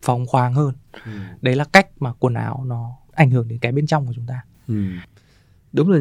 phóng 0.02 0.26
khoáng 0.26 0.54
hơn. 0.54 0.76
Ừ. 1.06 1.12
đấy 1.42 1.56
là 1.56 1.66
cách 1.72 1.88
mà 2.00 2.14
quần 2.20 2.34
áo 2.34 2.64
nó 2.68 2.92
ảnh 3.14 3.32
hưởng 3.32 3.48
đến 3.48 3.60
cái 3.60 3.72
bên 3.72 3.88
trong 3.88 4.08
của 4.08 4.14
chúng 4.16 4.26
ta. 4.28 4.42
Ừ. 4.68 4.84
đúng 5.74 5.90
là 5.92 6.00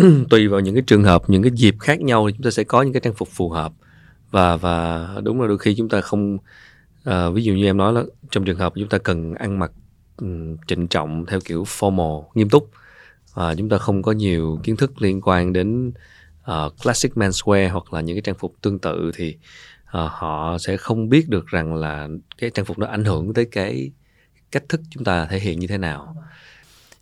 tùy 0.30 0.48
vào 0.48 0.60
những 0.60 0.74
cái 0.74 0.82
trường 0.86 1.04
hợp 1.04 1.30
những 1.30 1.42
cái 1.42 1.52
dịp 1.54 1.74
khác 1.80 2.00
nhau 2.00 2.26
thì 2.28 2.32
chúng 2.36 2.44
ta 2.44 2.50
sẽ 2.50 2.64
có 2.64 2.82
những 2.82 2.92
cái 2.92 3.00
trang 3.00 3.14
phục 3.14 3.28
phù 3.28 3.50
hợp. 3.50 3.72
Và 4.30 4.56
và 4.56 5.08
đúng 5.22 5.40
là 5.40 5.48
đôi 5.48 5.58
khi 5.58 5.74
chúng 5.74 5.88
ta 5.88 6.00
không 6.00 6.38
à, 7.04 7.30
ví 7.30 7.44
dụ 7.44 7.54
như 7.54 7.64
em 7.64 7.76
nói 7.76 7.92
là 7.92 8.02
trong 8.30 8.44
trường 8.44 8.58
hợp 8.58 8.72
chúng 8.76 8.88
ta 8.88 8.98
cần 8.98 9.34
ăn 9.34 9.58
mặc 9.58 9.72
um, 10.16 10.56
trịnh 10.66 10.88
trọng 10.88 11.26
theo 11.26 11.40
kiểu 11.44 11.64
formal 11.64 12.24
nghiêm 12.34 12.48
túc 12.48 12.70
và 13.34 13.54
chúng 13.54 13.68
ta 13.68 13.78
không 13.78 14.02
có 14.02 14.12
nhiều 14.12 14.60
kiến 14.62 14.76
thức 14.76 15.02
liên 15.02 15.20
quan 15.20 15.52
đến 15.52 15.92
uh, 16.50 16.72
classic 16.82 17.12
menswear 17.12 17.70
hoặc 17.70 17.92
là 17.92 18.00
những 18.00 18.16
cái 18.16 18.22
trang 18.22 18.34
phục 18.34 18.54
tương 18.62 18.78
tự 18.78 19.10
thì 19.14 19.36
uh, 19.82 20.10
họ 20.10 20.58
sẽ 20.58 20.76
không 20.76 21.08
biết 21.08 21.28
được 21.28 21.46
rằng 21.46 21.74
là 21.74 22.08
cái 22.38 22.50
trang 22.50 22.64
phục 22.64 22.78
nó 22.78 22.86
ảnh 22.86 23.04
hưởng 23.04 23.34
tới 23.34 23.44
cái 23.44 23.90
cách 24.52 24.64
thức 24.68 24.80
chúng 24.90 25.04
ta 25.04 25.26
thể 25.26 25.38
hiện 25.38 25.60
như 25.60 25.66
thế 25.66 25.78
nào. 25.78 26.16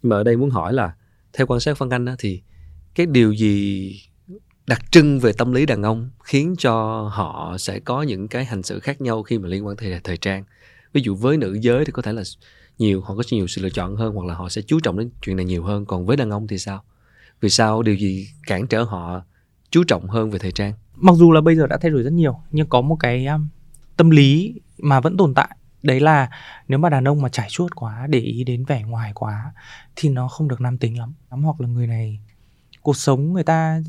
Nhưng 0.02 0.10
mà 0.10 0.16
ở 0.16 0.24
đây 0.24 0.36
muốn 0.36 0.50
hỏi 0.50 0.72
là 0.72 0.92
theo 1.32 1.46
quan 1.46 1.60
sát 1.60 1.76
phân 1.76 1.90
anh 1.90 2.04
đó, 2.04 2.14
thì 2.18 2.42
cái 2.94 3.06
điều 3.06 3.32
gì 3.32 3.92
đặc 4.66 4.92
trưng 4.92 5.20
về 5.20 5.32
tâm 5.32 5.52
lý 5.52 5.66
đàn 5.66 5.82
ông 5.82 6.10
khiến 6.24 6.54
cho 6.58 7.02
họ 7.12 7.56
sẽ 7.58 7.78
có 7.78 8.02
những 8.02 8.28
cái 8.28 8.44
hành 8.44 8.62
xử 8.62 8.80
khác 8.80 9.00
nhau 9.00 9.22
khi 9.22 9.38
mà 9.38 9.48
liên 9.48 9.66
quan 9.66 9.76
tới 9.76 10.00
thời 10.04 10.16
trang? 10.16 10.44
Ví 10.92 11.00
dụ 11.00 11.14
với 11.14 11.36
nữ 11.36 11.58
giới 11.60 11.84
thì 11.84 11.92
có 11.92 12.02
thể 12.02 12.12
là 12.12 12.22
nhiều 12.78 13.00
họ 13.00 13.16
có 13.16 13.22
nhiều 13.30 13.46
sự 13.46 13.62
lựa 13.62 13.70
chọn 13.70 13.96
hơn 13.96 14.14
hoặc 14.14 14.26
là 14.26 14.34
họ 14.34 14.48
sẽ 14.48 14.62
chú 14.62 14.80
trọng 14.80 14.98
đến 14.98 15.10
chuyện 15.22 15.36
này 15.36 15.44
nhiều 15.44 15.64
hơn. 15.64 15.86
Còn 15.86 16.06
với 16.06 16.16
đàn 16.16 16.30
ông 16.30 16.46
thì 16.46 16.58
sao? 16.58 16.82
Vì 17.40 17.48
sao? 17.48 17.82
Điều 17.82 17.94
gì 17.94 18.28
cản 18.46 18.66
trở 18.66 18.82
họ 18.82 19.22
chú 19.70 19.84
trọng 19.84 20.08
hơn 20.08 20.30
về 20.30 20.38
thời 20.38 20.52
trang? 20.52 20.72
Mặc 20.94 21.16
dù 21.16 21.32
là 21.32 21.40
bây 21.40 21.56
giờ 21.56 21.66
đã 21.66 21.78
thay 21.80 21.90
đổi 21.90 22.02
rất 22.02 22.12
nhiều 22.12 22.40
nhưng 22.50 22.66
có 22.68 22.80
một 22.80 22.96
cái 23.00 23.26
um, 23.26 23.48
tâm 23.96 24.10
lý 24.10 24.54
mà 24.78 25.00
vẫn 25.00 25.16
tồn 25.16 25.34
tại. 25.34 25.56
Đấy 25.82 26.00
là 26.00 26.30
nếu 26.68 26.78
mà 26.78 26.88
đàn 26.88 27.08
ông 27.08 27.22
mà 27.22 27.28
trải 27.28 27.48
chuốt 27.50 27.74
quá 27.74 28.06
để 28.06 28.18
ý 28.18 28.44
đến 28.44 28.64
vẻ 28.64 28.82
ngoài 28.82 29.12
quá 29.14 29.52
thì 29.96 30.08
nó 30.08 30.28
không 30.28 30.48
được 30.48 30.60
nam 30.60 30.78
tính 30.78 30.98
lắm. 30.98 31.14
Hoặc 31.28 31.60
là 31.60 31.68
người 31.68 31.86
này 31.86 32.20
cuộc 32.88 32.96
sống 32.96 33.32
người 33.32 33.44
ta 33.44 33.82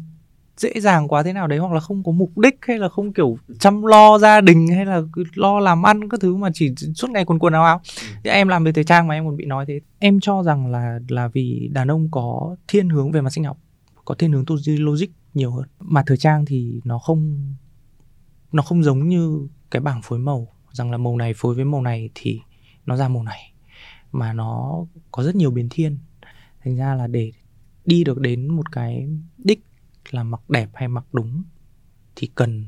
dễ 0.57 0.79
dàng 0.79 1.07
quá 1.07 1.23
thế 1.23 1.33
nào 1.33 1.47
đấy 1.47 1.59
hoặc 1.59 1.73
là 1.73 1.79
không 1.79 2.03
có 2.03 2.11
mục 2.11 2.37
đích 2.37 2.57
hay 2.61 2.77
là 2.77 2.89
không 2.89 3.13
kiểu 3.13 3.37
chăm 3.59 3.83
lo 3.83 4.17
gia 4.17 4.41
đình 4.41 4.67
hay 4.67 4.85
là 4.85 5.01
lo 5.35 5.59
làm 5.59 5.85
ăn 5.85 6.09
các 6.09 6.19
thứ 6.19 6.35
mà 6.35 6.49
chỉ 6.53 6.75
suốt 6.95 7.09
ngày 7.09 7.25
quần 7.25 7.39
quần 7.39 7.53
áo 7.53 7.63
áo. 7.63 7.81
Ừ. 8.01 8.07
thì 8.23 8.29
em 8.29 8.47
làm 8.47 8.63
về 8.63 8.71
thời 8.71 8.83
trang 8.83 9.07
mà 9.07 9.13
em 9.13 9.25
còn 9.25 9.37
bị 9.37 9.45
nói 9.45 9.65
thế. 9.67 9.79
Em 9.99 10.19
cho 10.19 10.43
rằng 10.43 10.67
là 10.67 10.99
là 11.07 11.27
vì 11.27 11.69
đàn 11.73 11.91
ông 11.91 12.07
có 12.11 12.55
thiên 12.67 12.89
hướng 12.89 13.11
về 13.11 13.21
mặt 13.21 13.29
sinh 13.29 13.43
học 13.43 13.57
có 14.05 14.15
thiên 14.15 14.31
hướng 14.31 14.45
tư 14.45 14.57
duy 14.57 14.77
logic 14.77 15.07
nhiều 15.33 15.51
hơn. 15.51 15.65
Mà 15.79 16.03
thời 16.07 16.17
trang 16.17 16.45
thì 16.45 16.81
nó 16.83 16.99
không 16.99 17.53
nó 18.51 18.63
không 18.63 18.83
giống 18.83 19.09
như 19.09 19.47
cái 19.71 19.81
bảng 19.81 20.01
phối 20.03 20.19
màu 20.19 20.47
rằng 20.71 20.91
là 20.91 20.97
màu 20.97 21.17
này 21.17 21.33
phối 21.35 21.55
với 21.55 21.65
màu 21.65 21.81
này 21.81 22.09
thì 22.15 22.39
nó 22.85 22.95
ra 22.95 23.07
màu 23.07 23.23
này 23.23 23.53
mà 24.11 24.33
nó 24.33 24.85
có 25.11 25.23
rất 25.23 25.35
nhiều 25.35 25.51
biến 25.51 25.67
thiên. 25.69 25.97
Thành 26.63 26.75
ra 26.75 26.95
là 26.95 27.07
để 27.07 27.31
đi 27.89 28.03
được 28.03 28.19
đến 28.19 28.47
một 28.47 28.71
cái 28.71 29.07
đích 29.37 29.63
là 30.11 30.23
mặc 30.23 30.49
đẹp 30.49 30.69
hay 30.73 30.87
mặc 30.87 31.03
đúng 31.11 31.43
thì 32.15 32.29
cần 32.35 32.65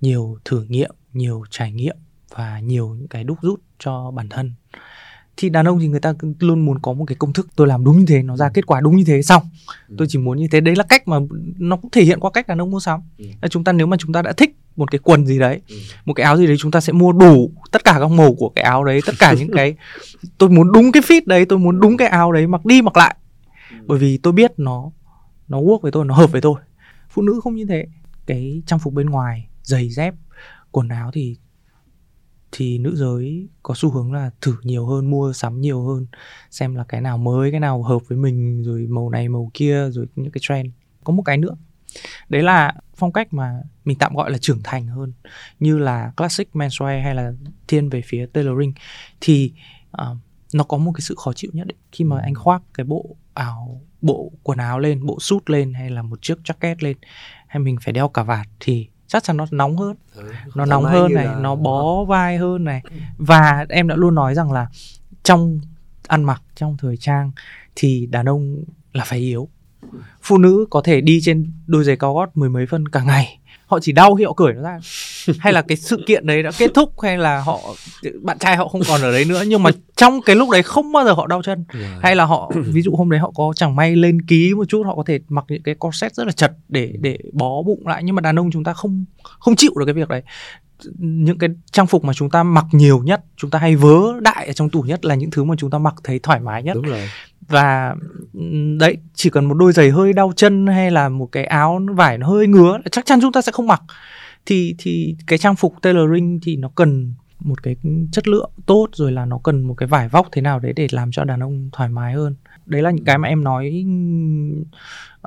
nhiều 0.00 0.38
thử 0.44 0.64
nghiệm 0.68 0.90
nhiều 1.12 1.44
trải 1.50 1.72
nghiệm 1.72 1.96
và 2.28 2.60
nhiều 2.60 2.94
những 2.94 3.08
cái 3.08 3.24
đúc 3.24 3.38
rút 3.42 3.60
cho 3.78 4.10
bản 4.10 4.28
thân 4.28 4.52
thì 5.36 5.48
đàn 5.48 5.68
ông 5.68 5.78
thì 5.78 5.88
người 5.88 6.00
ta 6.00 6.14
luôn 6.38 6.66
muốn 6.66 6.78
có 6.78 6.92
một 6.92 7.04
cái 7.04 7.16
công 7.18 7.32
thức 7.32 7.48
tôi 7.56 7.66
làm 7.66 7.84
đúng 7.84 7.98
như 7.98 8.04
thế 8.08 8.22
nó 8.22 8.36
ra 8.36 8.50
kết 8.54 8.66
quả 8.66 8.80
đúng 8.80 8.96
như 8.96 9.04
thế 9.06 9.22
xong 9.22 9.42
ừ. 9.88 9.94
tôi 9.98 10.06
chỉ 10.10 10.18
muốn 10.18 10.38
như 10.38 10.48
thế 10.50 10.60
đấy 10.60 10.76
là 10.76 10.84
cách 10.84 11.08
mà 11.08 11.16
nó 11.58 11.76
cũng 11.76 11.90
thể 11.90 12.04
hiện 12.04 12.20
qua 12.20 12.30
cách 12.30 12.46
đàn 12.46 12.60
ông 12.60 12.70
mua 12.70 12.80
sắm 12.80 13.00
ừ. 13.18 13.24
là 13.42 13.48
chúng 13.48 13.64
ta 13.64 13.72
nếu 13.72 13.86
mà 13.86 13.96
chúng 13.96 14.12
ta 14.12 14.22
đã 14.22 14.32
thích 14.32 14.56
một 14.76 14.90
cái 14.90 14.98
quần 14.98 15.26
gì 15.26 15.38
đấy 15.38 15.60
ừ. 15.68 15.76
một 16.04 16.14
cái 16.14 16.24
áo 16.24 16.36
gì 16.36 16.46
đấy 16.46 16.56
chúng 16.58 16.70
ta 16.70 16.80
sẽ 16.80 16.92
mua 16.92 17.12
đủ 17.12 17.50
tất 17.70 17.84
cả 17.84 17.96
các 18.00 18.10
màu 18.10 18.34
của 18.34 18.48
cái 18.48 18.64
áo 18.64 18.84
đấy 18.84 19.00
tất 19.06 19.12
cả 19.18 19.34
những 19.38 19.50
cái 19.56 19.74
tôi 20.38 20.50
muốn 20.50 20.72
đúng 20.72 20.92
cái 20.92 21.02
fit 21.02 21.22
đấy 21.26 21.44
tôi 21.44 21.58
muốn 21.58 21.80
đúng 21.80 21.96
cái 21.96 22.08
áo 22.08 22.32
đấy 22.32 22.46
mặc 22.46 22.64
đi 22.64 22.82
mặc 22.82 22.96
lại 22.96 23.16
ừ. 23.18 23.21
Ừ. 23.78 23.84
bởi 23.86 23.98
vì 23.98 24.18
tôi 24.18 24.32
biết 24.32 24.52
nó 24.56 24.90
nó 25.48 25.60
work 25.60 25.78
với 25.78 25.92
tôi 25.92 26.04
nó 26.04 26.14
hợp 26.14 26.32
với 26.32 26.40
tôi. 26.40 26.60
Phụ 27.08 27.22
nữ 27.22 27.40
không 27.44 27.54
như 27.54 27.64
thế. 27.68 27.86
Cái 28.26 28.62
trang 28.66 28.78
phục 28.78 28.94
bên 28.94 29.10
ngoài 29.10 29.48
giày 29.62 29.90
dép 29.90 30.14
quần 30.70 30.88
áo 30.88 31.10
thì 31.12 31.36
thì 32.52 32.78
nữ 32.78 32.96
giới 32.96 33.48
có 33.62 33.74
xu 33.76 33.90
hướng 33.90 34.12
là 34.12 34.30
thử 34.40 34.56
nhiều 34.62 34.86
hơn 34.86 35.10
mua 35.10 35.32
sắm 35.32 35.60
nhiều 35.60 35.82
hơn 35.82 36.06
xem 36.50 36.74
là 36.74 36.84
cái 36.84 37.00
nào 37.00 37.18
mới 37.18 37.50
cái 37.50 37.60
nào 37.60 37.82
hợp 37.82 37.98
với 38.08 38.18
mình 38.18 38.62
rồi 38.62 38.86
màu 38.90 39.10
này 39.10 39.28
màu 39.28 39.50
kia 39.54 39.90
rồi 39.90 40.06
những 40.16 40.32
cái 40.32 40.40
trend. 40.48 40.70
Có 41.04 41.12
một 41.12 41.22
cái 41.22 41.36
nữa. 41.36 41.56
Đấy 42.28 42.42
là 42.42 42.74
phong 42.94 43.12
cách 43.12 43.34
mà 43.34 43.62
mình 43.84 43.98
tạm 43.98 44.14
gọi 44.14 44.30
là 44.30 44.38
trưởng 44.38 44.60
thành 44.64 44.86
hơn. 44.86 45.12
Như 45.60 45.78
là 45.78 46.12
classic 46.16 46.48
menswear 46.52 47.02
hay 47.02 47.14
là 47.14 47.32
thiên 47.68 47.88
về 47.88 48.02
phía 48.04 48.26
tailoring. 48.26 48.72
Thì 49.20 49.52
uh, 50.02 50.16
nó 50.54 50.64
có 50.64 50.76
một 50.76 50.92
cái 50.94 51.00
sự 51.00 51.14
khó 51.18 51.32
chịu 51.32 51.50
nhất 51.54 51.66
định 51.66 51.76
khi 51.92 52.04
mà 52.04 52.20
anh 52.20 52.34
khoác 52.34 52.62
cái 52.74 52.84
bộ 52.84 53.16
áo 53.34 53.80
bộ 54.00 54.32
quần 54.42 54.58
áo 54.58 54.78
lên 54.78 55.06
bộ 55.06 55.18
suit 55.20 55.50
lên 55.50 55.74
hay 55.74 55.90
là 55.90 56.02
một 56.02 56.22
chiếc 56.22 56.38
jacket 56.44 56.74
lên 56.80 56.96
hay 57.46 57.58
mình 57.58 57.76
phải 57.82 57.92
đeo 57.92 58.08
cà 58.08 58.22
vạt 58.22 58.46
thì 58.60 58.88
chắc 59.06 59.24
chắn 59.24 59.36
nó 59.36 59.46
nóng 59.50 59.76
hơn. 59.76 59.96
Ừ, 60.14 60.32
nó 60.54 60.64
nóng 60.64 60.84
hơn 60.84 61.14
này 61.14 61.24
là... 61.24 61.38
nó 61.38 61.54
bó 61.54 62.04
vai 62.04 62.36
hơn 62.36 62.64
này. 62.64 62.82
Và 63.18 63.66
em 63.68 63.88
đã 63.88 63.96
luôn 63.96 64.14
nói 64.14 64.34
rằng 64.34 64.52
là 64.52 64.66
trong 65.22 65.60
ăn 66.06 66.24
mặc 66.24 66.42
trong 66.54 66.76
thời 66.76 66.96
trang 66.96 67.32
thì 67.74 68.06
đàn 68.06 68.28
ông 68.28 68.64
là 68.92 69.04
phải 69.04 69.18
yếu. 69.18 69.48
Phụ 70.22 70.38
nữ 70.38 70.66
có 70.70 70.80
thể 70.84 71.00
đi 71.00 71.20
trên 71.22 71.52
đôi 71.66 71.84
giày 71.84 71.96
cao 71.96 72.14
gót 72.14 72.36
mười 72.36 72.48
mấy 72.48 72.66
phân 72.66 72.88
cả 72.88 73.02
ngày. 73.02 73.38
Họ 73.66 73.78
chỉ 73.82 73.92
đau 73.92 74.14
khi 74.14 74.24
họ 74.24 74.32
cởi 74.32 74.52
nó 74.52 74.62
ra 74.62 74.78
hay 75.38 75.52
là 75.52 75.62
cái 75.62 75.76
sự 75.76 76.04
kiện 76.06 76.26
đấy 76.26 76.42
đã 76.42 76.50
kết 76.58 76.70
thúc 76.74 77.00
hay 77.00 77.18
là 77.18 77.40
họ 77.40 77.60
bạn 78.22 78.38
trai 78.38 78.56
họ 78.56 78.68
không 78.68 78.82
còn 78.88 79.02
ở 79.02 79.12
đấy 79.12 79.24
nữa 79.24 79.42
nhưng 79.46 79.62
mà 79.62 79.70
trong 79.96 80.22
cái 80.22 80.36
lúc 80.36 80.50
đấy 80.50 80.62
không 80.62 80.92
bao 80.92 81.04
giờ 81.04 81.12
họ 81.12 81.26
đau 81.26 81.42
chân 81.42 81.64
yeah. 81.74 82.02
hay 82.02 82.16
là 82.16 82.24
họ 82.24 82.52
ví 82.54 82.82
dụ 82.82 82.94
hôm 82.96 83.10
đấy 83.10 83.20
họ 83.20 83.32
có 83.34 83.52
chẳng 83.56 83.76
may 83.76 83.96
lên 83.96 84.22
ký 84.22 84.54
một 84.54 84.64
chút 84.68 84.82
họ 84.86 84.96
có 84.96 85.02
thể 85.06 85.18
mặc 85.28 85.44
những 85.48 85.62
cái 85.62 85.74
corset 85.74 86.14
rất 86.14 86.26
là 86.26 86.32
chật 86.32 86.52
để 86.68 86.92
để 87.00 87.18
bó 87.32 87.62
bụng 87.62 87.86
lại 87.86 88.02
nhưng 88.04 88.14
mà 88.14 88.20
đàn 88.20 88.38
ông 88.38 88.50
chúng 88.50 88.64
ta 88.64 88.72
không 88.72 89.04
không 89.22 89.56
chịu 89.56 89.72
được 89.78 89.84
cái 89.86 89.94
việc 89.94 90.08
đấy 90.08 90.22
những 90.98 91.38
cái 91.38 91.50
trang 91.72 91.86
phục 91.86 92.04
mà 92.04 92.12
chúng 92.12 92.30
ta 92.30 92.42
mặc 92.42 92.64
nhiều 92.72 93.02
nhất 93.04 93.20
chúng 93.36 93.50
ta 93.50 93.58
hay 93.58 93.76
vớ 93.76 94.20
đại 94.20 94.46
ở 94.46 94.52
trong 94.52 94.70
tủ 94.70 94.82
nhất 94.82 95.04
là 95.04 95.14
những 95.14 95.30
thứ 95.30 95.44
mà 95.44 95.54
chúng 95.58 95.70
ta 95.70 95.78
mặc 95.78 95.94
thấy 96.04 96.18
thoải 96.18 96.40
mái 96.40 96.62
nhất 96.62 96.74
Đúng 96.74 96.84
rồi. 96.84 97.08
và 97.48 97.94
đấy 98.78 98.96
chỉ 99.14 99.30
cần 99.30 99.44
một 99.44 99.54
đôi 99.54 99.72
giày 99.72 99.90
hơi 99.90 100.12
đau 100.12 100.32
chân 100.36 100.66
hay 100.66 100.90
là 100.90 101.08
một 101.08 101.28
cái 101.32 101.44
áo 101.44 101.80
vải 101.94 102.18
nó 102.18 102.26
hơi 102.26 102.46
ngứa 102.46 102.78
chắc 102.90 103.06
chắn 103.06 103.20
chúng 103.20 103.32
ta 103.32 103.42
sẽ 103.42 103.52
không 103.52 103.66
mặc 103.66 103.82
thì 104.46 104.74
thì 104.78 105.16
cái 105.26 105.38
trang 105.38 105.56
phục 105.56 105.74
tailoring 105.82 106.40
thì 106.42 106.56
nó 106.56 106.68
cần 106.74 107.14
một 107.40 107.62
cái 107.62 107.76
chất 108.12 108.28
lượng 108.28 108.50
tốt 108.66 108.88
rồi 108.92 109.12
là 109.12 109.24
nó 109.24 109.38
cần 109.38 109.62
một 109.62 109.74
cái 109.74 109.86
vải 109.86 110.08
vóc 110.08 110.28
thế 110.32 110.42
nào 110.42 110.58
đấy 110.58 110.72
để 110.72 110.86
làm 110.90 111.10
cho 111.12 111.24
đàn 111.24 111.40
ông 111.40 111.68
thoải 111.72 111.88
mái 111.88 112.14
hơn. 112.14 112.34
Đấy 112.66 112.82
là 112.82 112.90
những 112.90 113.04
cái 113.04 113.18
mà 113.18 113.28
em 113.28 113.44
nói 113.44 113.84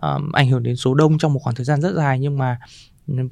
um, 0.01 0.31
ảnh 0.33 0.49
hưởng 0.49 0.63
đến 0.63 0.75
số 0.75 0.93
đông 0.93 1.17
trong 1.17 1.33
một 1.33 1.39
khoảng 1.39 1.55
thời 1.55 1.65
gian 1.65 1.81
rất 1.81 1.93
dài 1.95 2.19
nhưng 2.19 2.37
mà 2.37 2.59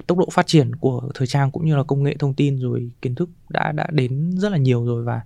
tốc 0.07 0.17
độ 0.17 0.29
phát 0.31 0.47
triển 0.47 0.75
của 0.75 1.09
thời 1.15 1.27
trang 1.27 1.51
cũng 1.51 1.65
như 1.65 1.75
là 1.75 1.83
công 1.83 2.03
nghệ 2.03 2.15
thông 2.19 2.33
tin 2.33 2.59
rồi 2.59 2.91
kiến 3.01 3.15
thức 3.15 3.29
đã 3.49 3.71
đã 3.71 3.87
đến 3.91 4.31
rất 4.37 4.51
là 4.51 4.57
nhiều 4.57 4.85
rồi 4.85 5.03
và 5.03 5.21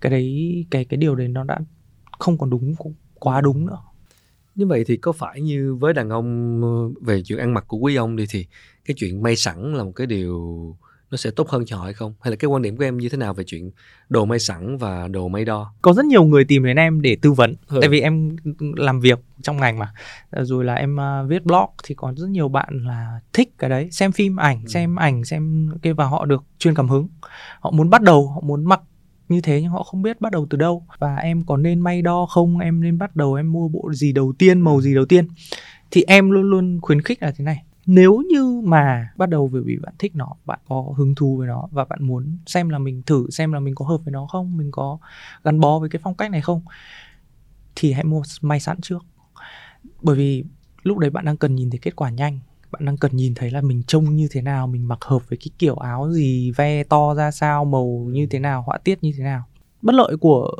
cái 0.00 0.10
đấy 0.10 0.64
cái 0.70 0.84
cái 0.84 0.96
điều 0.98 1.14
đấy 1.14 1.28
nó 1.28 1.44
đã 1.44 1.58
không 2.18 2.38
còn 2.38 2.50
đúng 2.50 2.74
quá 3.14 3.40
đúng 3.40 3.66
nữa. 3.66 3.78
Như 4.54 4.66
vậy 4.66 4.84
thì 4.86 4.96
có 4.96 5.12
phải 5.12 5.40
như 5.40 5.74
với 5.74 5.92
đàn 5.92 6.08
ông 6.08 6.60
ờ, 6.62 7.02
về 7.06 7.22
chuyện 7.22 7.38
ăn 7.38 7.54
mặc 7.54 7.64
của 7.68 7.76
quý 7.76 7.94
ông 7.94 8.16
đi 8.16 8.24
thì 8.30 8.46
cái 8.84 8.94
chuyện 8.98 9.22
may 9.22 9.36
sẵn 9.36 9.74
là 9.74 9.84
một 9.84 9.92
cái 9.96 10.06
điều 10.06 10.76
nó 11.10 11.16
sẽ 11.16 11.30
tốt 11.30 11.48
hơn 11.48 11.64
cho 11.66 11.76
họ 11.76 11.84
hay 11.84 11.92
không? 11.92 12.14
Hay 12.20 12.30
là 12.30 12.36
cái 12.36 12.48
quan 12.48 12.62
điểm 12.62 12.76
của 12.76 12.84
em 12.84 12.98
như 12.98 13.08
thế 13.08 13.18
nào 13.18 13.34
về 13.34 13.44
chuyện 13.44 13.70
đồ 14.08 14.24
may 14.24 14.38
sẵn 14.38 14.76
và 14.76 15.08
đồ 15.08 15.28
may 15.28 15.44
đo? 15.44 15.72
Có 15.82 15.92
rất 15.92 16.04
nhiều 16.04 16.24
người 16.24 16.44
tìm 16.44 16.64
đến 16.64 16.76
em 16.76 17.00
để 17.00 17.16
tư 17.22 17.32
vấn 17.32 17.54
ừ. 17.66 17.78
tại 17.80 17.88
vì 17.88 18.00
em 18.00 18.36
làm 18.76 19.00
việc 19.00 19.18
trong 19.42 19.56
ngành 19.56 19.78
mà. 19.78 19.92
Rồi 20.32 20.64
là 20.64 20.74
em 20.74 20.96
uh, 20.96 21.30
viết 21.30 21.44
blog 21.44 21.66
thì 21.84 21.94
có 21.94 22.12
rất 22.16 22.28
nhiều 22.28 22.48
bạn 22.48 22.84
là 22.86 23.20
thích 23.32 23.58
cái 23.58 23.70
đấy 23.70 23.88
xem 23.90 24.12
phim 24.12 24.36
ảnh 24.36 24.62
ừ. 24.62 24.68
xem 24.68 24.96
ảnh 24.96 25.24
xem 25.24 25.70
cái 25.82 25.92
và 25.92 26.04
họ 26.04 26.24
được 26.24 26.44
truyền 26.58 26.74
cảm 26.74 26.88
hứng. 26.88 27.08
Họ 27.60 27.70
muốn 27.70 27.90
bắt 27.90 28.02
đầu 28.02 28.28
họ 28.28 28.40
muốn 28.40 28.64
mặc 28.64 28.80
như 29.28 29.40
thế 29.40 29.62
nhưng 29.62 29.70
họ 29.70 29.82
không 29.82 30.02
biết 30.02 30.20
bắt 30.20 30.32
đầu 30.32 30.46
từ 30.50 30.58
đâu. 30.58 30.86
Và 30.98 31.16
em 31.16 31.42
có 31.46 31.56
nên 31.56 31.80
may 31.80 32.02
đo 32.02 32.26
không? 32.26 32.58
Em 32.58 32.80
nên 32.80 32.98
bắt 32.98 33.16
đầu 33.16 33.34
em 33.34 33.52
mua 33.52 33.68
bộ 33.68 33.92
gì 33.92 34.12
đầu 34.12 34.32
tiên 34.38 34.60
màu 34.60 34.80
gì 34.80 34.94
đầu 34.94 35.04
tiên? 35.04 35.28
Thì 35.90 36.02
em 36.06 36.30
luôn 36.30 36.42
luôn 36.50 36.78
khuyến 36.82 37.02
khích 37.02 37.22
là 37.22 37.32
thế 37.36 37.44
này 37.44 37.62
nếu 37.86 38.22
như 38.28 38.60
mà 38.64 39.12
bắt 39.16 39.28
đầu 39.28 39.46
vì 39.46 39.76
bạn 39.82 39.94
thích 39.98 40.16
nó, 40.16 40.28
bạn 40.44 40.58
có 40.68 40.92
hứng 40.96 41.14
thú 41.14 41.36
với 41.36 41.46
nó 41.48 41.68
và 41.70 41.84
bạn 41.84 41.98
muốn 42.02 42.38
xem 42.46 42.68
là 42.68 42.78
mình 42.78 43.02
thử 43.06 43.30
xem 43.30 43.52
là 43.52 43.60
mình 43.60 43.74
có 43.74 43.84
hợp 43.84 43.98
với 44.04 44.12
nó 44.12 44.26
không, 44.26 44.56
mình 44.56 44.70
có 44.70 44.98
gắn 45.44 45.60
bó 45.60 45.78
với 45.78 45.88
cái 45.88 46.00
phong 46.02 46.14
cách 46.14 46.30
này 46.30 46.40
không, 46.40 46.62
thì 47.76 47.92
hãy 47.92 48.04
mua 48.04 48.22
may 48.40 48.60
sẵn 48.60 48.80
trước. 48.80 49.04
Bởi 50.02 50.16
vì 50.16 50.44
lúc 50.82 50.98
đấy 50.98 51.10
bạn 51.10 51.24
đang 51.24 51.36
cần 51.36 51.54
nhìn 51.54 51.70
thấy 51.70 51.78
kết 51.78 51.96
quả 51.96 52.10
nhanh, 52.10 52.38
bạn 52.70 52.84
đang 52.84 52.96
cần 52.96 53.16
nhìn 53.16 53.34
thấy 53.34 53.50
là 53.50 53.60
mình 53.60 53.82
trông 53.86 54.16
như 54.16 54.28
thế 54.30 54.42
nào, 54.42 54.66
mình 54.66 54.88
mặc 54.88 54.98
hợp 55.04 55.28
với 55.28 55.36
cái 55.36 55.50
kiểu 55.58 55.74
áo 55.74 56.12
gì, 56.12 56.50
ve 56.50 56.84
to 56.84 57.14
ra 57.14 57.30
sao, 57.30 57.64
màu 57.64 58.08
như 58.12 58.26
thế 58.26 58.38
nào, 58.38 58.62
họa 58.62 58.78
tiết 58.78 59.02
như 59.02 59.12
thế 59.16 59.24
nào. 59.24 59.44
Bất 59.82 59.94
lợi 59.94 60.16
của 60.16 60.52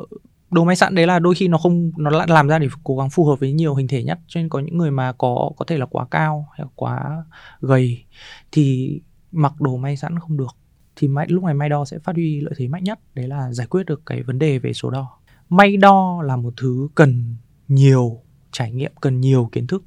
đồ 0.51 0.63
may 0.63 0.75
sẵn 0.75 0.95
đấy 0.95 1.07
là 1.07 1.19
đôi 1.19 1.35
khi 1.35 1.47
nó 1.47 1.57
không 1.57 1.91
nó 1.97 2.09
lại 2.09 2.27
làm 2.29 2.47
ra 2.47 2.59
để 2.59 2.67
cố 2.83 2.97
gắng 2.97 3.09
phù 3.09 3.25
hợp 3.25 3.39
với 3.39 3.53
nhiều 3.53 3.75
hình 3.75 3.87
thể 3.87 4.03
nhất. 4.03 4.19
Cho 4.27 4.39
nên 4.39 4.49
có 4.49 4.59
những 4.59 4.77
người 4.77 4.91
mà 4.91 5.11
có 5.11 5.51
có 5.57 5.65
thể 5.65 5.77
là 5.77 5.85
quá 5.85 6.05
cao 6.11 6.47
hay 6.57 6.67
quá 6.75 7.23
gầy 7.61 8.03
thì 8.51 8.99
mặc 9.31 9.61
đồ 9.61 9.77
may 9.77 9.97
sẵn 9.97 10.19
không 10.19 10.37
được. 10.37 10.55
Thì 10.95 11.07
may, 11.07 11.27
lúc 11.29 11.43
này 11.43 11.53
may 11.53 11.69
đo 11.69 11.85
sẽ 11.85 11.99
phát 11.99 12.15
huy 12.15 12.41
lợi 12.41 12.53
thế 12.57 12.67
mạnh 12.67 12.83
nhất. 12.83 12.99
Đấy 13.13 13.27
là 13.27 13.53
giải 13.53 13.67
quyết 13.67 13.85
được 13.85 14.01
cái 14.05 14.23
vấn 14.23 14.39
đề 14.39 14.59
về 14.59 14.73
số 14.73 14.89
đo. 14.89 15.17
May 15.49 15.77
đo 15.77 16.21
là 16.21 16.35
một 16.35 16.53
thứ 16.57 16.87
cần 16.95 17.35
nhiều 17.67 18.21
trải 18.51 18.71
nghiệm 18.71 18.91
cần 19.01 19.21
nhiều 19.21 19.49
kiến 19.51 19.67
thức. 19.67 19.83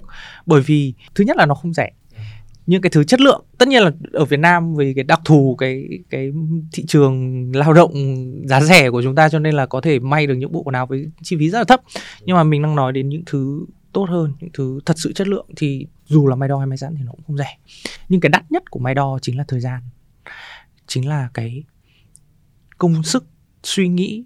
Bởi 0.47 0.61
vì 0.61 0.95
thứ 1.15 1.25
nhất 1.25 1.37
là 1.37 1.47
nó 1.47 1.55
không 1.55 1.73
rẻ 1.73 1.91
những 2.67 2.83
cái 2.83 2.91
thứ 2.91 3.05
chất 3.05 3.21
lượng. 3.21 3.45
Tất 3.59 3.69
nhiên 3.69 3.83
là 3.83 3.91
ở 4.13 4.25
Việt 4.25 4.41
Nam 4.41 4.75
vì 4.75 4.95
cái 4.95 5.05
đặc 5.05 5.21
thù 5.25 5.57
cái 5.59 5.89
cái 6.11 6.33
thị 6.73 6.85
trường 6.89 7.51
lao 7.57 7.73
động 7.73 7.93
giá 8.45 8.61
rẻ 8.61 8.91
của 8.91 9.03
chúng 9.03 9.15
ta 9.15 9.29
cho 9.29 9.39
nên 9.39 9.55
là 9.55 9.67
có 9.67 9.81
thể 9.81 9.99
may 9.99 10.27
được 10.27 10.35
những 10.35 10.53
bộ 10.53 10.63
quần 10.63 10.75
áo 10.75 10.87
với 10.87 11.07
chi 11.23 11.37
phí 11.39 11.51
rất 11.51 11.59
là 11.59 11.65
thấp. 11.65 11.81
Nhưng 12.25 12.37
mà 12.37 12.45
mình 12.45 12.63
đang 12.63 12.77
nói 12.77 12.93
đến 12.93 13.09
những 13.09 13.23
thứ 13.27 13.67
tốt 13.93 14.07
hơn, 14.11 14.33
những 14.41 14.51
thứ 14.55 14.81
thật 14.87 14.99
sự 14.99 15.13
chất 15.13 15.29
lượng 15.29 15.47
thì 15.57 15.87
dù 16.07 16.27
là 16.27 16.37
may 16.37 16.49
đo 16.49 16.59
hay 16.59 16.67
may 16.67 16.79
sẵn 16.79 16.95
thì 16.97 17.03
nó 17.05 17.13
cũng 17.13 17.23
không 17.27 17.37
rẻ. 17.37 17.59
Nhưng 18.09 18.21
cái 18.21 18.31
đắt 18.31 18.53
nhất 18.53 18.71
của 18.71 18.81
may 18.81 18.95
đo 18.95 19.19
chính 19.23 19.39
là 19.39 19.45
thời 19.49 19.61
gian, 19.61 19.83
chính 20.87 21.09
là 21.09 21.29
cái 21.35 21.65
công 22.79 23.03
sức, 23.03 23.27
suy 23.63 23.89
nghĩ 23.89 24.25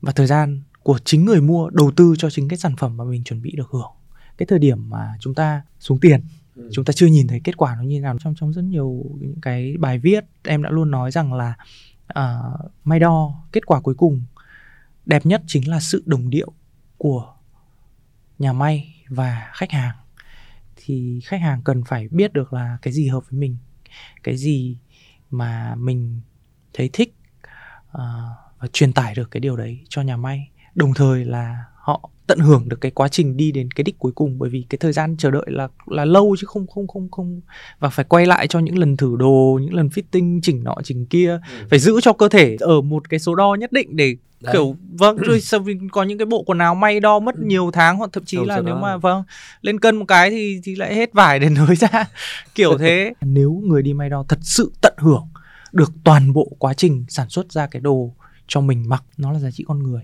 và 0.00 0.12
thời 0.12 0.26
gian 0.26 0.62
của 0.82 0.98
chính 1.04 1.24
người 1.24 1.40
mua 1.40 1.70
đầu 1.70 1.90
tư 1.96 2.14
cho 2.18 2.30
chính 2.30 2.48
cái 2.48 2.58
sản 2.58 2.76
phẩm 2.76 2.96
mà 2.96 3.04
mình 3.04 3.24
chuẩn 3.24 3.42
bị 3.42 3.52
được 3.56 3.68
hưởng. 3.70 3.90
Cái 4.38 4.46
thời 4.46 4.58
điểm 4.58 4.90
mà 4.90 5.12
chúng 5.20 5.34
ta 5.34 5.62
xuống 5.80 6.00
tiền 6.00 6.20
Ừ. 6.56 6.68
chúng 6.72 6.84
ta 6.84 6.92
chưa 6.92 7.06
nhìn 7.06 7.28
thấy 7.28 7.40
kết 7.44 7.56
quả 7.56 7.74
nó 7.76 7.82
như 7.82 8.00
nào. 8.00 8.16
Trong 8.20 8.34
trong 8.36 8.52
rất 8.52 8.62
nhiều 8.62 9.04
những 9.20 9.40
cái 9.42 9.76
bài 9.78 9.98
viết 9.98 10.24
em 10.42 10.62
đã 10.62 10.70
luôn 10.70 10.90
nói 10.90 11.10
rằng 11.10 11.32
là 11.32 11.54
uh, 12.18 12.72
may 12.84 13.00
đo 13.00 13.44
kết 13.52 13.66
quả 13.66 13.80
cuối 13.80 13.94
cùng 13.94 14.22
đẹp 15.06 15.26
nhất 15.26 15.42
chính 15.46 15.68
là 15.68 15.80
sự 15.80 16.02
đồng 16.06 16.30
điệu 16.30 16.52
của 16.98 17.34
nhà 18.38 18.52
may 18.52 18.94
và 19.08 19.50
khách 19.54 19.70
hàng. 19.70 19.96
Thì 20.76 21.20
khách 21.24 21.40
hàng 21.40 21.62
cần 21.62 21.84
phải 21.84 22.08
biết 22.08 22.32
được 22.32 22.52
là 22.52 22.78
cái 22.82 22.92
gì 22.92 23.08
hợp 23.08 23.30
với 23.30 23.40
mình 23.40 23.56
cái 24.22 24.36
gì 24.36 24.78
mà 25.30 25.74
mình 25.74 26.20
thấy 26.72 26.90
thích 26.92 27.14
uh, 27.88 28.00
và 28.58 28.68
truyền 28.72 28.92
tải 28.92 29.14
được 29.14 29.30
cái 29.30 29.40
điều 29.40 29.56
đấy 29.56 29.84
cho 29.88 30.02
nhà 30.02 30.16
may. 30.16 30.50
Đồng 30.74 30.94
thời 30.94 31.24
là 31.24 31.64
họ 31.84 32.10
tận 32.26 32.38
hưởng 32.38 32.68
được 32.68 32.80
cái 32.80 32.90
quá 32.90 33.08
trình 33.08 33.36
đi 33.36 33.52
đến 33.52 33.70
cái 33.70 33.84
đích 33.84 33.98
cuối 33.98 34.12
cùng. 34.14 34.38
Bởi 34.38 34.50
vì 34.50 34.64
cái 34.70 34.78
thời 34.78 34.92
gian 34.92 35.16
chờ 35.18 35.30
đợi 35.30 35.46
là 35.46 35.68
là 35.86 36.04
lâu 36.04 36.36
chứ 36.40 36.46
không 36.46 36.66
không 36.66 36.86
không 36.86 37.10
không. 37.10 37.40
Và 37.78 37.88
phải 37.88 38.04
quay 38.04 38.26
lại 38.26 38.46
cho 38.46 38.58
những 38.58 38.78
lần 38.78 38.96
thử 38.96 39.16
đồ 39.18 39.58
những 39.62 39.74
lần 39.74 39.88
fitting 39.88 40.40
chỉnh 40.42 40.64
nọ 40.64 40.74
chỉnh 40.84 41.06
kia. 41.06 41.30
Ừ. 41.30 41.66
phải 41.70 41.78
giữ 41.78 42.00
cho 42.00 42.12
cơ 42.12 42.28
thể 42.28 42.56
ở 42.60 42.80
một 42.80 43.08
cái 43.08 43.20
số 43.20 43.34
đo 43.34 43.54
nhất 43.54 43.72
định 43.72 43.96
để 43.96 44.16
Đấy. 44.40 44.52
kiểu 44.52 44.76
vâng 44.98 45.16
rồi 45.26 45.40
có 45.92 46.02
những 46.02 46.18
cái 46.18 46.26
bộ 46.26 46.42
quần 46.42 46.58
áo 46.58 46.74
may 46.74 47.00
đo 47.00 47.18
mất 47.18 47.34
ừ. 47.34 47.42
nhiều 47.46 47.70
tháng 47.72 47.96
hoặc 47.96 48.10
thậm 48.12 48.24
chí 48.24 48.36
không 48.36 48.46
là 48.46 48.60
nếu 48.60 48.74
mà 48.74 48.96
vâng 48.96 49.22
lên 49.60 49.80
cân 49.80 49.96
một 49.96 50.04
cái 50.08 50.30
thì 50.30 50.60
thì 50.64 50.74
lại 50.74 50.94
hết 50.94 51.12
vải 51.12 51.38
để 51.38 51.48
nới 51.66 51.76
ra. 51.76 52.04
Kiểu 52.54 52.78
thế. 52.78 53.12
Nếu 53.20 53.62
người 53.64 53.82
đi 53.82 53.94
may 53.94 54.10
đo 54.10 54.24
thật 54.28 54.38
sự 54.42 54.72
tận 54.80 54.94
hưởng 54.96 55.28
được 55.72 55.92
toàn 56.04 56.32
bộ 56.32 56.52
quá 56.58 56.74
trình 56.74 57.04
sản 57.08 57.28
xuất 57.28 57.52
ra 57.52 57.66
cái 57.66 57.80
đồ 57.80 58.12
cho 58.46 58.60
mình 58.60 58.88
mặc 58.88 59.02
nó 59.16 59.32
là 59.32 59.38
giá 59.38 59.50
trị 59.50 59.64
con 59.68 59.82
người 59.82 60.02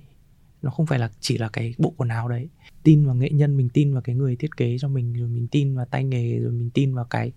nó 0.63 0.71
không 0.71 0.87
phải 0.87 0.99
là 0.99 1.11
chỉ 1.21 1.39
là 1.39 1.49
cái 1.49 1.75
bộ 1.79 1.95
quần 1.97 2.09
áo 2.09 2.29
đấy. 2.29 2.49
Tin 2.83 3.07
vào 3.07 3.15
nghệ 3.15 3.31
nhân 3.31 3.57
mình 3.57 3.69
tin 3.69 3.93
vào 3.93 4.03
cái 4.03 4.15
người 4.15 4.37
thiết 4.37 4.57
kế 4.57 4.77
cho 4.81 4.89
mình 4.89 5.13
rồi 5.13 5.29
mình 5.29 5.47
tin 5.51 5.77
vào 5.77 5.85
tay 5.85 6.05
nghề 6.05 6.39
rồi 6.39 6.53
mình 6.53 6.71
tin 6.71 6.95
vào 6.95 7.05
cái 7.05 7.33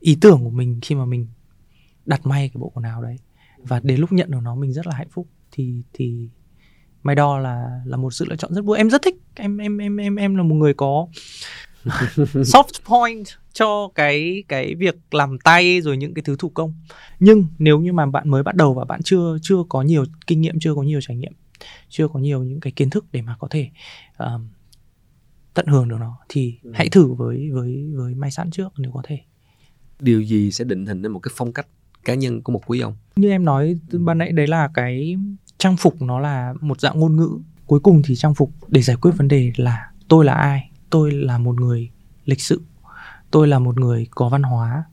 ý 0.00 0.18
tưởng 0.20 0.44
của 0.44 0.50
mình 0.50 0.78
khi 0.82 0.94
mà 0.94 1.04
mình 1.04 1.26
đặt 2.06 2.26
may 2.26 2.48
cái 2.48 2.60
bộ 2.60 2.68
quần 2.68 2.84
áo 2.84 3.02
đấy. 3.02 3.16
Và 3.58 3.80
đến 3.82 4.00
lúc 4.00 4.12
nhận 4.12 4.30
được 4.30 4.38
nó 4.42 4.54
mình 4.54 4.72
rất 4.72 4.86
là 4.86 4.94
hạnh 4.94 5.08
phúc. 5.10 5.26
Thì 5.50 5.82
thì 5.92 6.28
may 7.02 7.14
đo 7.14 7.38
là 7.38 7.80
là 7.84 7.96
một 7.96 8.10
sự 8.14 8.24
lựa 8.28 8.36
chọn 8.36 8.54
rất 8.54 8.64
vui. 8.64 8.78
Em 8.78 8.90
rất 8.90 9.02
thích. 9.02 9.16
Em 9.34 9.58
em 9.58 9.78
em 9.78 9.96
em 9.96 10.16
em 10.16 10.36
là 10.36 10.42
một 10.42 10.54
người 10.54 10.74
có 10.74 11.08
soft 12.24 12.80
point 12.88 13.26
cho 13.52 13.88
cái 13.94 14.44
cái 14.48 14.74
việc 14.74 14.96
làm 15.10 15.38
tay 15.38 15.80
rồi 15.80 15.96
những 15.96 16.14
cái 16.14 16.22
thứ 16.22 16.36
thủ 16.38 16.48
công. 16.48 16.74
Nhưng 17.20 17.46
nếu 17.58 17.80
như 17.80 17.92
mà 17.92 18.06
bạn 18.06 18.30
mới 18.30 18.42
bắt 18.42 18.54
đầu 18.54 18.74
và 18.74 18.84
bạn 18.84 19.02
chưa 19.02 19.36
chưa 19.42 19.56
có 19.68 19.82
nhiều 19.82 20.04
kinh 20.26 20.40
nghiệm 20.40 20.60
chưa 20.60 20.74
có 20.74 20.82
nhiều 20.82 21.00
trải 21.02 21.16
nghiệm 21.16 21.32
chưa 21.88 22.08
có 22.08 22.20
nhiều 22.20 22.42
những 22.42 22.60
cái 22.60 22.72
kiến 22.72 22.90
thức 22.90 23.06
để 23.12 23.22
mà 23.22 23.36
có 23.38 23.48
thể 23.50 23.70
um, 24.18 24.48
tận 25.54 25.66
hưởng 25.66 25.88
được 25.88 25.96
nó 26.00 26.18
thì 26.28 26.58
ừ. 26.62 26.70
hãy 26.74 26.88
thử 26.88 27.12
với 27.12 27.50
với 27.50 27.84
với 27.94 28.14
may 28.14 28.30
sẵn 28.30 28.50
trước 28.50 28.72
nếu 28.76 28.92
có 28.92 29.02
thể. 29.04 29.18
Điều 30.00 30.22
gì 30.22 30.50
sẽ 30.50 30.64
định 30.64 30.86
hình 30.86 31.02
nên 31.02 31.12
một 31.12 31.18
cái 31.18 31.32
phong 31.36 31.52
cách 31.52 31.66
cá 32.04 32.14
nhân 32.14 32.42
của 32.42 32.52
một 32.52 32.60
quý 32.66 32.80
ông? 32.80 32.96
Như 33.16 33.30
em 33.30 33.44
nói 33.44 33.78
ban 33.92 34.18
nãy 34.18 34.32
đấy 34.32 34.46
là 34.46 34.70
cái 34.74 35.16
trang 35.58 35.76
phục 35.76 36.02
nó 36.02 36.18
là 36.18 36.54
một 36.60 36.80
dạng 36.80 37.00
ngôn 37.00 37.16
ngữ. 37.16 37.30
Cuối 37.66 37.80
cùng 37.80 38.02
thì 38.04 38.16
trang 38.16 38.34
phục 38.34 38.50
để 38.68 38.82
giải 38.82 38.96
quyết 38.96 39.12
vấn 39.16 39.28
đề 39.28 39.52
là 39.56 39.90
tôi 40.08 40.24
là 40.24 40.32
ai? 40.34 40.70
Tôi 40.90 41.12
là 41.12 41.38
một 41.38 41.60
người 41.60 41.90
lịch 42.24 42.40
sự. 42.40 42.62
Tôi 43.30 43.48
là 43.48 43.58
một 43.58 43.78
người 43.78 44.06
có 44.10 44.28
văn 44.28 44.42
hóa. 44.42 44.84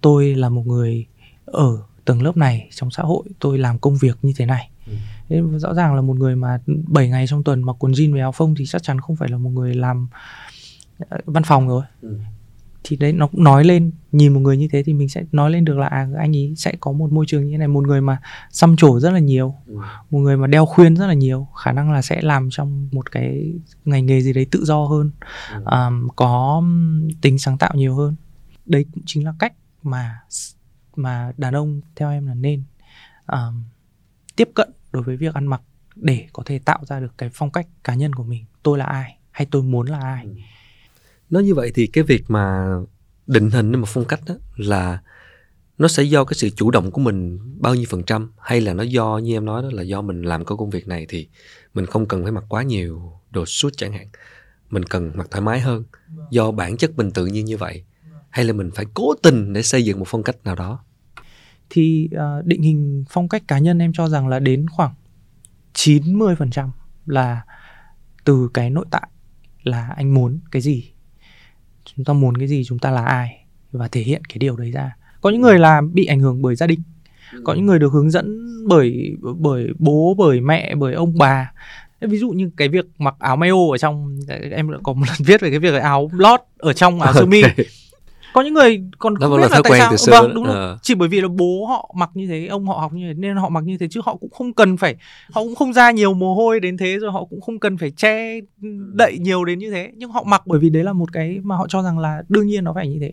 Tôi 0.00 0.34
là 0.34 0.48
một 0.48 0.66
người 0.66 1.06
ở 1.44 1.82
tầng 2.04 2.22
lớp 2.22 2.36
này 2.36 2.68
trong 2.70 2.90
xã 2.90 3.02
hội. 3.02 3.24
Tôi 3.38 3.58
làm 3.58 3.78
công 3.78 3.96
việc 3.96 4.18
như 4.22 4.32
thế 4.36 4.46
này. 4.46 4.70
Ừ. 4.86 4.92
Thế 5.32 5.42
rõ 5.58 5.74
ràng 5.74 5.94
là 5.94 6.00
một 6.00 6.16
người 6.16 6.36
mà 6.36 6.58
7 6.66 7.08
ngày 7.08 7.26
trong 7.26 7.44
tuần 7.44 7.62
mặc 7.62 7.76
quần 7.78 7.92
jean 7.92 8.12
với 8.12 8.20
áo 8.20 8.32
phông 8.32 8.54
thì 8.54 8.66
chắc 8.66 8.82
chắn 8.82 9.00
không 9.00 9.16
phải 9.16 9.28
là 9.28 9.38
một 9.38 9.50
người 9.50 9.74
làm 9.74 10.08
ờ, 11.08 11.18
văn 11.24 11.42
phòng 11.42 11.68
rồi 11.68 11.84
ừ. 12.02 12.18
thì 12.84 12.96
đấy 12.96 13.12
nó 13.12 13.26
cũng 13.26 13.44
nói 13.44 13.64
lên 13.64 13.90
nhìn 14.12 14.34
một 14.34 14.40
người 14.40 14.56
như 14.56 14.68
thế 14.72 14.82
thì 14.82 14.92
mình 14.92 15.08
sẽ 15.08 15.24
nói 15.32 15.50
lên 15.50 15.64
được 15.64 15.78
là 15.78 15.86
à, 15.86 16.08
anh 16.18 16.36
ấy 16.36 16.54
sẽ 16.56 16.74
có 16.80 16.92
một 16.92 17.12
môi 17.12 17.24
trường 17.28 17.44
như 17.44 17.50
thế 17.52 17.58
này 17.58 17.68
một 17.68 17.86
người 17.86 18.00
mà 18.00 18.20
xăm 18.50 18.76
trổ 18.76 19.00
rất 19.00 19.10
là 19.10 19.18
nhiều 19.18 19.54
ừ. 19.66 19.76
một 20.10 20.18
người 20.18 20.36
mà 20.36 20.46
đeo 20.46 20.66
khuyên 20.66 20.96
rất 20.96 21.06
là 21.06 21.14
nhiều 21.14 21.48
khả 21.64 21.72
năng 21.72 21.92
là 21.92 22.02
sẽ 22.02 22.20
làm 22.22 22.48
trong 22.50 22.88
một 22.92 23.12
cái 23.12 23.52
ngành 23.84 24.06
nghề 24.06 24.20
gì 24.20 24.32
đấy 24.32 24.46
tự 24.50 24.64
do 24.64 24.84
hơn 24.84 25.10
ừ. 25.54 25.64
um, 25.64 26.08
có 26.16 26.62
tính 27.20 27.38
sáng 27.38 27.58
tạo 27.58 27.72
nhiều 27.74 27.94
hơn 27.94 28.16
đấy 28.66 28.86
cũng 28.94 29.02
chính 29.06 29.24
là 29.24 29.34
cách 29.38 29.52
mà 29.82 30.20
mà 30.96 31.32
đàn 31.36 31.54
ông 31.54 31.80
theo 31.96 32.10
em 32.10 32.26
là 32.26 32.34
nên 32.34 32.62
um, 33.26 33.62
tiếp 34.36 34.48
cận 34.54 34.70
đối 34.92 35.02
với 35.02 35.16
việc 35.16 35.34
ăn 35.34 35.46
mặc 35.46 35.62
để 35.96 36.26
có 36.32 36.42
thể 36.46 36.58
tạo 36.58 36.84
ra 36.86 37.00
được 37.00 37.12
cái 37.18 37.30
phong 37.32 37.50
cách 37.50 37.66
cá 37.84 37.94
nhân 37.94 38.12
của 38.12 38.24
mình, 38.24 38.44
tôi 38.62 38.78
là 38.78 38.84
ai 38.84 39.18
hay 39.30 39.46
tôi 39.50 39.62
muốn 39.62 39.86
là 39.86 40.00
ai. 40.00 40.24
Ừ. 40.24 40.30
Nói 41.30 41.42
như 41.42 41.54
vậy 41.54 41.72
thì 41.74 41.86
cái 41.86 42.04
việc 42.04 42.24
mà 42.28 42.76
định 43.26 43.50
hình 43.50 43.72
nên 43.72 43.80
một 43.80 43.88
phong 43.88 44.04
cách 44.04 44.20
đó 44.26 44.34
là 44.56 45.02
nó 45.78 45.88
sẽ 45.88 46.02
do 46.02 46.24
cái 46.24 46.34
sự 46.34 46.50
chủ 46.50 46.70
động 46.70 46.90
của 46.90 47.00
mình 47.00 47.38
bao 47.60 47.74
nhiêu 47.74 47.86
phần 47.88 48.02
trăm 48.02 48.32
hay 48.38 48.60
là 48.60 48.74
nó 48.74 48.82
do, 48.82 49.18
như 49.18 49.36
em 49.36 49.44
nói 49.44 49.62
đó 49.62 49.68
là 49.72 49.82
do 49.82 50.02
mình 50.02 50.22
làm 50.22 50.44
cái 50.44 50.56
công 50.58 50.70
việc 50.70 50.88
này 50.88 51.06
thì 51.08 51.28
mình 51.74 51.86
không 51.86 52.06
cần 52.06 52.22
phải 52.22 52.32
mặc 52.32 52.44
quá 52.48 52.62
nhiều 52.62 53.12
đồ 53.30 53.44
suit 53.46 53.76
chẳng 53.76 53.92
hạn. 53.92 54.08
Mình 54.70 54.84
cần 54.84 55.12
mặc 55.14 55.28
thoải 55.30 55.42
mái 55.42 55.60
hơn. 55.60 55.84
Do 56.30 56.50
bản 56.50 56.76
chất 56.76 56.96
mình 56.96 57.10
tự 57.10 57.26
nhiên 57.26 57.44
như 57.44 57.56
vậy 57.56 57.84
hay 58.30 58.44
là 58.44 58.52
mình 58.52 58.70
phải 58.74 58.86
cố 58.94 59.14
tình 59.22 59.52
để 59.52 59.62
xây 59.62 59.84
dựng 59.84 59.98
một 59.98 60.04
phong 60.08 60.22
cách 60.22 60.36
nào 60.44 60.54
đó 60.54 60.84
thì 61.74 62.08
uh, 62.14 62.46
định 62.46 62.62
hình 62.62 63.04
phong 63.08 63.28
cách 63.28 63.42
cá 63.48 63.58
nhân 63.58 63.78
em 63.78 63.92
cho 63.92 64.08
rằng 64.08 64.28
là 64.28 64.38
đến 64.38 64.66
khoảng 64.68 64.94
90% 65.74 66.68
là 67.06 67.42
từ 68.24 68.48
cái 68.54 68.70
nội 68.70 68.84
tại 68.90 69.08
là 69.62 69.88
anh 69.96 70.14
muốn 70.14 70.40
cái 70.50 70.62
gì. 70.62 70.92
Chúng 71.84 72.04
ta 72.04 72.12
muốn 72.12 72.36
cái 72.36 72.48
gì 72.48 72.64
chúng 72.64 72.78
ta 72.78 72.90
là 72.90 73.04
ai 73.04 73.44
và 73.72 73.88
thể 73.88 74.00
hiện 74.00 74.24
cái 74.24 74.38
điều 74.38 74.56
đấy 74.56 74.70
ra. 74.70 74.96
Có 75.20 75.30
những 75.30 75.40
người 75.40 75.58
là 75.58 75.82
bị 75.92 76.06
ảnh 76.06 76.20
hưởng 76.20 76.42
bởi 76.42 76.56
gia 76.56 76.66
đình 76.66 76.82
có 77.44 77.54
những 77.54 77.66
người 77.66 77.78
được 77.78 77.92
hướng 77.92 78.10
dẫn 78.10 78.48
bởi 78.68 79.16
bởi 79.38 79.68
bố 79.78 80.14
bởi 80.18 80.40
mẹ 80.40 80.74
bởi 80.74 80.94
ông 80.94 81.18
bà. 81.18 81.52
Ví 82.00 82.18
dụ 82.18 82.30
như 82.30 82.50
cái 82.56 82.68
việc 82.68 82.86
mặc 82.98 83.14
áo 83.18 83.36
mayo 83.36 83.70
ở 83.72 83.78
trong 83.78 84.20
em 84.50 84.70
có 84.82 84.92
một 84.92 85.04
lần 85.08 85.16
viết 85.26 85.40
về 85.40 85.50
cái 85.50 85.58
việc 85.58 85.82
áo 85.82 86.10
lót 86.12 86.40
ở 86.58 86.72
trong 86.72 87.00
áo 87.00 87.12
sơ 87.14 87.26
mi. 87.26 87.42
Okay 87.42 87.66
có 88.32 88.42
những 88.42 88.54
người 88.54 88.82
còn 88.98 89.16
không 89.16 89.30
biết 89.30 89.50
là, 89.50 89.60
tại 89.64 89.72
sao. 89.78 89.96
xưa 89.96 90.12
vâng 90.12 90.34
đúng 90.34 90.44
à. 90.44 90.76
chỉ 90.82 90.94
bởi 90.94 91.08
vì 91.08 91.20
là 91.20 91.28
bố 91.28 91.66
họ 91.68 91.94
mặc 91.98 92.10
như 92.14 92.26
thế 92.26 92.46
ông 92.46 92.66
họ 92.66 92.74
học 92.74 92.92
như 92.92 93.08
thế 93.08 93.14
nên 93.14 93.36
họ 93.36 93.48
mặc 93.48 93.64
như 93.64 93.78
thế 93.78 93.88
chứ 93.90 94.00
họ 94.04 94.16
cũng 94.16 94.30
không 94.30 94.52
cần 94.52 94.76
phải 94.76 94.96
họ 95.30 95.42
cũng 95.42 95.54
không 95.54 95.72
ra 95.72 95.90
nhiều 95.90 96.14
mồ 96.14 96.34
hôi 96.34 96.60
đến 96.60 96.76
thế 96.76 96.98
rồi 96.98 97.12
họ 97.12 97.24
cũng 97.24 97.40
không 97.40 97.58
cần 97.58 97.78
phải 97.78 97.90
che 97.90 98.40
đậy 98.92 99.18
nhiều 99.18 99.44
đến 99.44 99.58
như 99.58 99.70
thế. 99.70 99.90
Nhưng 99.96 100.10
họ 100.10 100.24
mặc 100.26 100.42
bởi 100.46 100.60
vì 100.60 100.70
đấy 100.70 100.84
là 100.84 100.92
một 100.92 101.12
cái 101.12 101.40
mà 101.42 101.56
họ 101.56 101.66
cho 101.68 101.82
rằng 101.82 101.98
là 101.98 102.22
đương 102.28 102.46
nhiên 102.46 102.64
nó 102.64 102.72
phải 102.72 102.88
như 102.88 102.98
thế. 103.00 103.12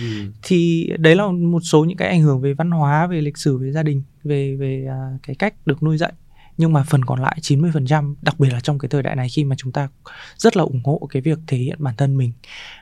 Ừ. 0.00 0.06
thì 0.42 0.90
đấy 0.98 1.16
là 1.16 1.26
một 1.26 1.60
số 1.60 1.84
những 1.84 1.96
cái 1.96 2.08
ảnh 2.08 2.22
hưởng 2.22 2.40
về 2.40 2.54
văn 2.54 2.70
hóa 2.70 3.06
về 3.06 3.20
lịch 3.20 3.38
sử 3.38 3.58
về 3.58 3.72
gia 3.72 3.82
đình 3.82 4.02
về 4.24 4.56
về 4.56 4.86
uh, 4.88 5.22
cái 5.22 5.36
cách 5.36 5.54
được 5.66 5.82
nuôi 5.82 5.98
dạy 5.98 6.12
nhưng 6.58 6.72
mà 6.72 6.82
phần 6.82 7.04
còn 7.04 7.22
lại 7.22 7.38
90% 7.42 8.14
đặc 8.22 8.40
biệt 8.40 8.48
là 8.52 8.60
trong 8.60 8.78
cái 8.78 8.88
thời 8.88 9.02
đại 9.02 9.16
này 9.16 9.28
khi 9.28 9.44
mà 9.44 9.56
chúng 9.58 9.72
ta 9.72 9.88
rất 10.36 10.56
là 10.56 10.62
ủng 10.62 10.80
hộ 10.84 11.08
cái 11.10 11.22
việc 11.22 11.38
thể 11.46 11.56
hiện 11.56 11.76
bản 11.78 11.94
thân 11.96 12.16
mình 12.16 12.32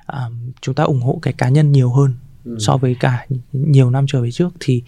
um, 0.06 0.52
chúng 0.61 0.74
ta 0.74 0.85
ủng 0.85 1.00
hộ 1.00 1.18
cái 1.22 1.32
cá 1.32 1.48
nhân 1.48 1.72
nhiều 1.72 1.90
hơn 1.90 2.14
ừ. 2.44 2.56
so 2.58 2.76
với 2.76 2.96
cả 3.00 3.26
nhiều 3.52 3.90
năm 3.90 4.04
trở 4.08 4.22
về 4.22 4.30
trước 4.30 4.54
thì 4.61 4.82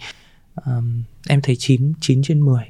um, 0.65 1.03
em 1.27 1.41
thấy 1.41 1.55
9 1.55 1.93
9 2.01 2.21
trên 2.23 2.45
10 2.45 2.63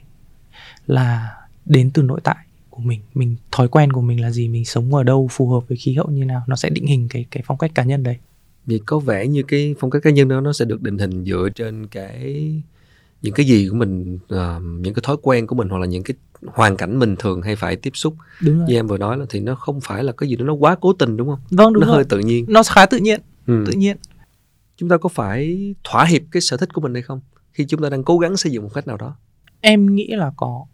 là 0.88 1.36
đến 1.66 1.92
từ 1.94 2.02
nội 2.02 2.22
tại 2.24 2.46
của 2.70 2.82
mình 2.82 3.02
mình 3.14 3.36
thói 3.52 3.68
quen 3.68 3.94
của 3.94 4.02
mình 4.02 4.22
là 4.22 4.32
gì 4.32 4.48
mình 4.48 4.66
sống 4.66 4.96
ở 4.96 5.04
đâu 5.04 5.28
phù 5.32 5.50
hợp 5.50 5.68
với 5.68 5.78
khí 5.78 5.94
hậu 5.94 6.08
như 6.08 6.26
nào 6.26 6.44
nó 6.48 6.56
sẽ 6.56 6.70
định 6.70 6.86
hình 6.86 7.08
cái 7.10 7.26
cái 7.32 7.44
phong 7.46 7.58
cách 7.58 7.72
cá 7.76 7.84
nhân 7.84 8.04
đấy 8.04 8.18
vì 8.66 8.80
có 8.86 9.00
vẻ 9.00 9.28
như 9.28 9.44
cái 9.44 9.76
phong 9.80 9.92
cách 9.92 10.02
cá 10.04 10.10
nhân 10.10 10.28
đó 10.28 10.42
nó 10.42 10.54
sẽ 10.54 10.66
được 10.66 10.82
định 10.82 10.98
hình 10.98 11.26
dựa 11.26 11.50
trên 11.56 11.88
cái 11.88 12.52
những 13.22 13.34
cái 13.34 13.46
gì 13.46 13.68
của 13.70 13.76
mình 13.76 14.16
uh, 14.16 14.64
những 14.80 14.94
cái 14.94 15.02
thói 15.06 15.18
quen 15.22 15.48
của 15.48 15.56
mình 15.56 15.70
hoặc 15.70 15.78
là 15.78 15.86
những 15.86 16.04
cái 16.04 16.16
hoàn 16.48 16.78
cảnh 16.78 17.00
mình 17.00 17.16
thường 17.16 17.42
hay 17.42 17.56
phải 17.56 17.76
tiếp 17.76 17.92
xúc 17.94 18.16
đúng 18.42 18.58
rồi. 18.58 18.68
như 18.68 18.76
em 18.76 18.88
vừa 18.88 18.98
nói 18.98 19.18
là 19.18 19.26
thì 19.30 19.40
nó 19.40 19.56
không 19.56 19.82
phải 19.82 20.04
là 20.04 20.12
cái 20.12 20.30
gì 20.30 20.36
đó 20.36 20.46
nó 20.46 20.54
quá 20.54 20.76
cố 20.82 20.94
tình 20.94 21.18
đúng 21.18 21.28
không 21.28 21.40
vâng 21.50 21.74
đúng 21.74 21.82
nó 21.82 21.88
rồi. 21.88 21.96
hơi 21.96 22.04
tự 22.04 22.20
nhiên 22.20 22.46
nó 22.48 22.64
khá 22.64 22.86
tự 22.86 22.98
nhiên 22.98 23.20
ừ. 23.48 23.64
tự 23.68 23.74
nhiên 23.74 23.98
chúng 24.78 24.90
ta 24.90 24.98
có 24.98 25.10
phải 25.10 25.76
thỏa 25.84 26.06
hiệp 26.06 26.22
cái 26.32 26.42
sở 26.42 26.58
thích 26.58 26.74
của 26.74 26.82
mình 26.82 26.94
hay 26.94 27.04
không 27.04 27.20
khi 27.52 27.66
chúng 27.66 27.82
ta 27.82 27.90
đang 27.90 28.04
cố 28.04 28.18
gắng 28.18 28.38
xây 28.38 28.52
dựng 28.52 28.64
một 28.64 28.72
cách 28.74 28.88
nào 28.88 28.98
đó 28.98 29.16
em 29.62 29.96
nghĩ 29.96 30.08
là 30.08 30.32
có 30.38 30.66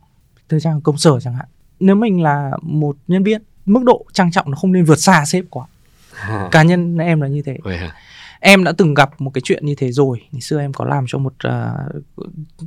thời 0.49 0.59
trang 0.59 0.81
công 0.81 0.97
sở 0.97 1.19
chẳng 1.19 1.33
hạn 1.33 1.45
nếu 1.79 1.95
mình 1.95 2.21
là 2.21 2.51
một 2.61 2.95
nhân 3.07 3.23
viên 3.23 3.41
mức 3.65 3.83
độ 3.83 4.05
trang 4.13 4.31
trọng 4.31 4.51
nó 4.51 4.57
không 4.57 4.71
nên 4.71 4.85
vượt 4.85 4.99
xa 4.99 5.25
sếp 5.25 5.45
quá 5.49 5.65
à. 6.13 6.49
cá 6.51 6.63
nhân 6.63 6.97
em 6.97 7.21
là 7.21 7.27
như 7.27 7.41
thế 7.41 7.57
Vậy 7.63 7.77
hả? 7.77 7.95
Em 8.43 8.63
đã 8.63 8.71
từng 8.71 8.93
gặp 8.93 9.21
một 9.21 9.31
cái 9.33 9.41
chuyện 9.41 9.65
như 9.65 9.75
thế 9.75 9.91
rồi. 9.91 10.21
Ngày 10.31 10.41
xưa 10.41 10.59
em 10.59 10.73
có 10.73 10.85
làm 10.85 11.05
cho 11.07 11.17
một 11.17 11.33
uh, 11.47 12.03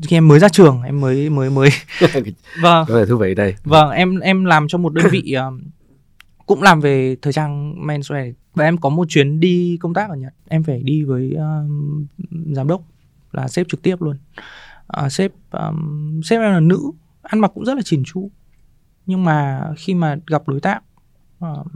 khi 0.02 0.16
em 0.16 0.28
mới 0.28 0.38
ra 0.38 0.48
trường 0.48 0.82
em 0.82 1.00
mới 1.00 1.30
mới 1.30 1.50
mới. 1.50 1.68
Vâng. 2.62 2.87
Rất 2.88 2.98
là 2.98 3.04
thú 3.08 3.16
vị 3.16 3.34
đây. 3.34 3.54
Vâng 3.64 3.90
em 3.90 4.20
em 4.20 4.44
làm 4.44 4.68
cho 4.68 4.78
một 4.78 4.94
đơn 4.94 5.06
vị 5.10 5.34
uh, 5.48 5.60
cũng 6.46 6.62
làm 6.62 6.80
về 6.80 7.16
thời 7.22 7.32
trang 7.32 7.74
menswear 7.87 8.32
và 8.54 8.64
em 8.64 8.78
có 8.78 8.88
một 8.88 9.08
chuyến 9.08 9.40
đi 9.40 9.78
công 9.80 9.94
tác 9.94 10.10
ở 10.10 10.16
Nhật. 10.16 10.32
Em 10.48 10.62
phải 10.62 10.82
đi 10.82 11.04
với 11.04 11.34
uh, 11.34 11.70
giám 12.56 12.68
đốc 12.68 12.82
là 13.32 13.48
sếp 13.48 13.68
trực 13.68 13.82
tiếp 13.82 14.02
luôn. 14.02 14.16
Uh, 15.04 15.12
sếp 15.12 15.32
um, 15.50 16.20
sếp 16.24 16.40
em 16.40 16.52
là 16.52 16.60
nữ 16.60 16.80
ăn 17.22 17.40
mặc 17.40 17.50
cũng 17.54 17.64
rất 17.64 17.74
là 17.74 17.82
chỉn 17.84 18.02
chu. 18.06 18.30
Nhưng 19.06 19.24
mà 19.24 19.68
khi 19.76 19.94
mà 19.94 20.16
gặp 20.26 20.48
đối 20.48 20.60
tác 20.60 20.82
uh, 21.44 21.66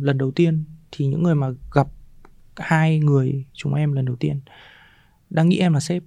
lần 0.00 0.18
đầu 0.18 0.30
tiên 0.30 0.64
thì 0.92 1.06
những 1.06 1.22
người 1.22 1.34
mà 1.34 1.48
gặp 1.74 1.86
hai 2.58 2.98
người 2.98 3.44
chúng 3.54 3.74
em 3.74 3.92
lần 3.92 4.04
đầu 4.04 4.16
tiên 4.16 4.40
đang 5.30 5.48
nghĩ 5.48 5.58
em 5.58 5.72
là 5.72 5.80
sếp. 5.80 6.02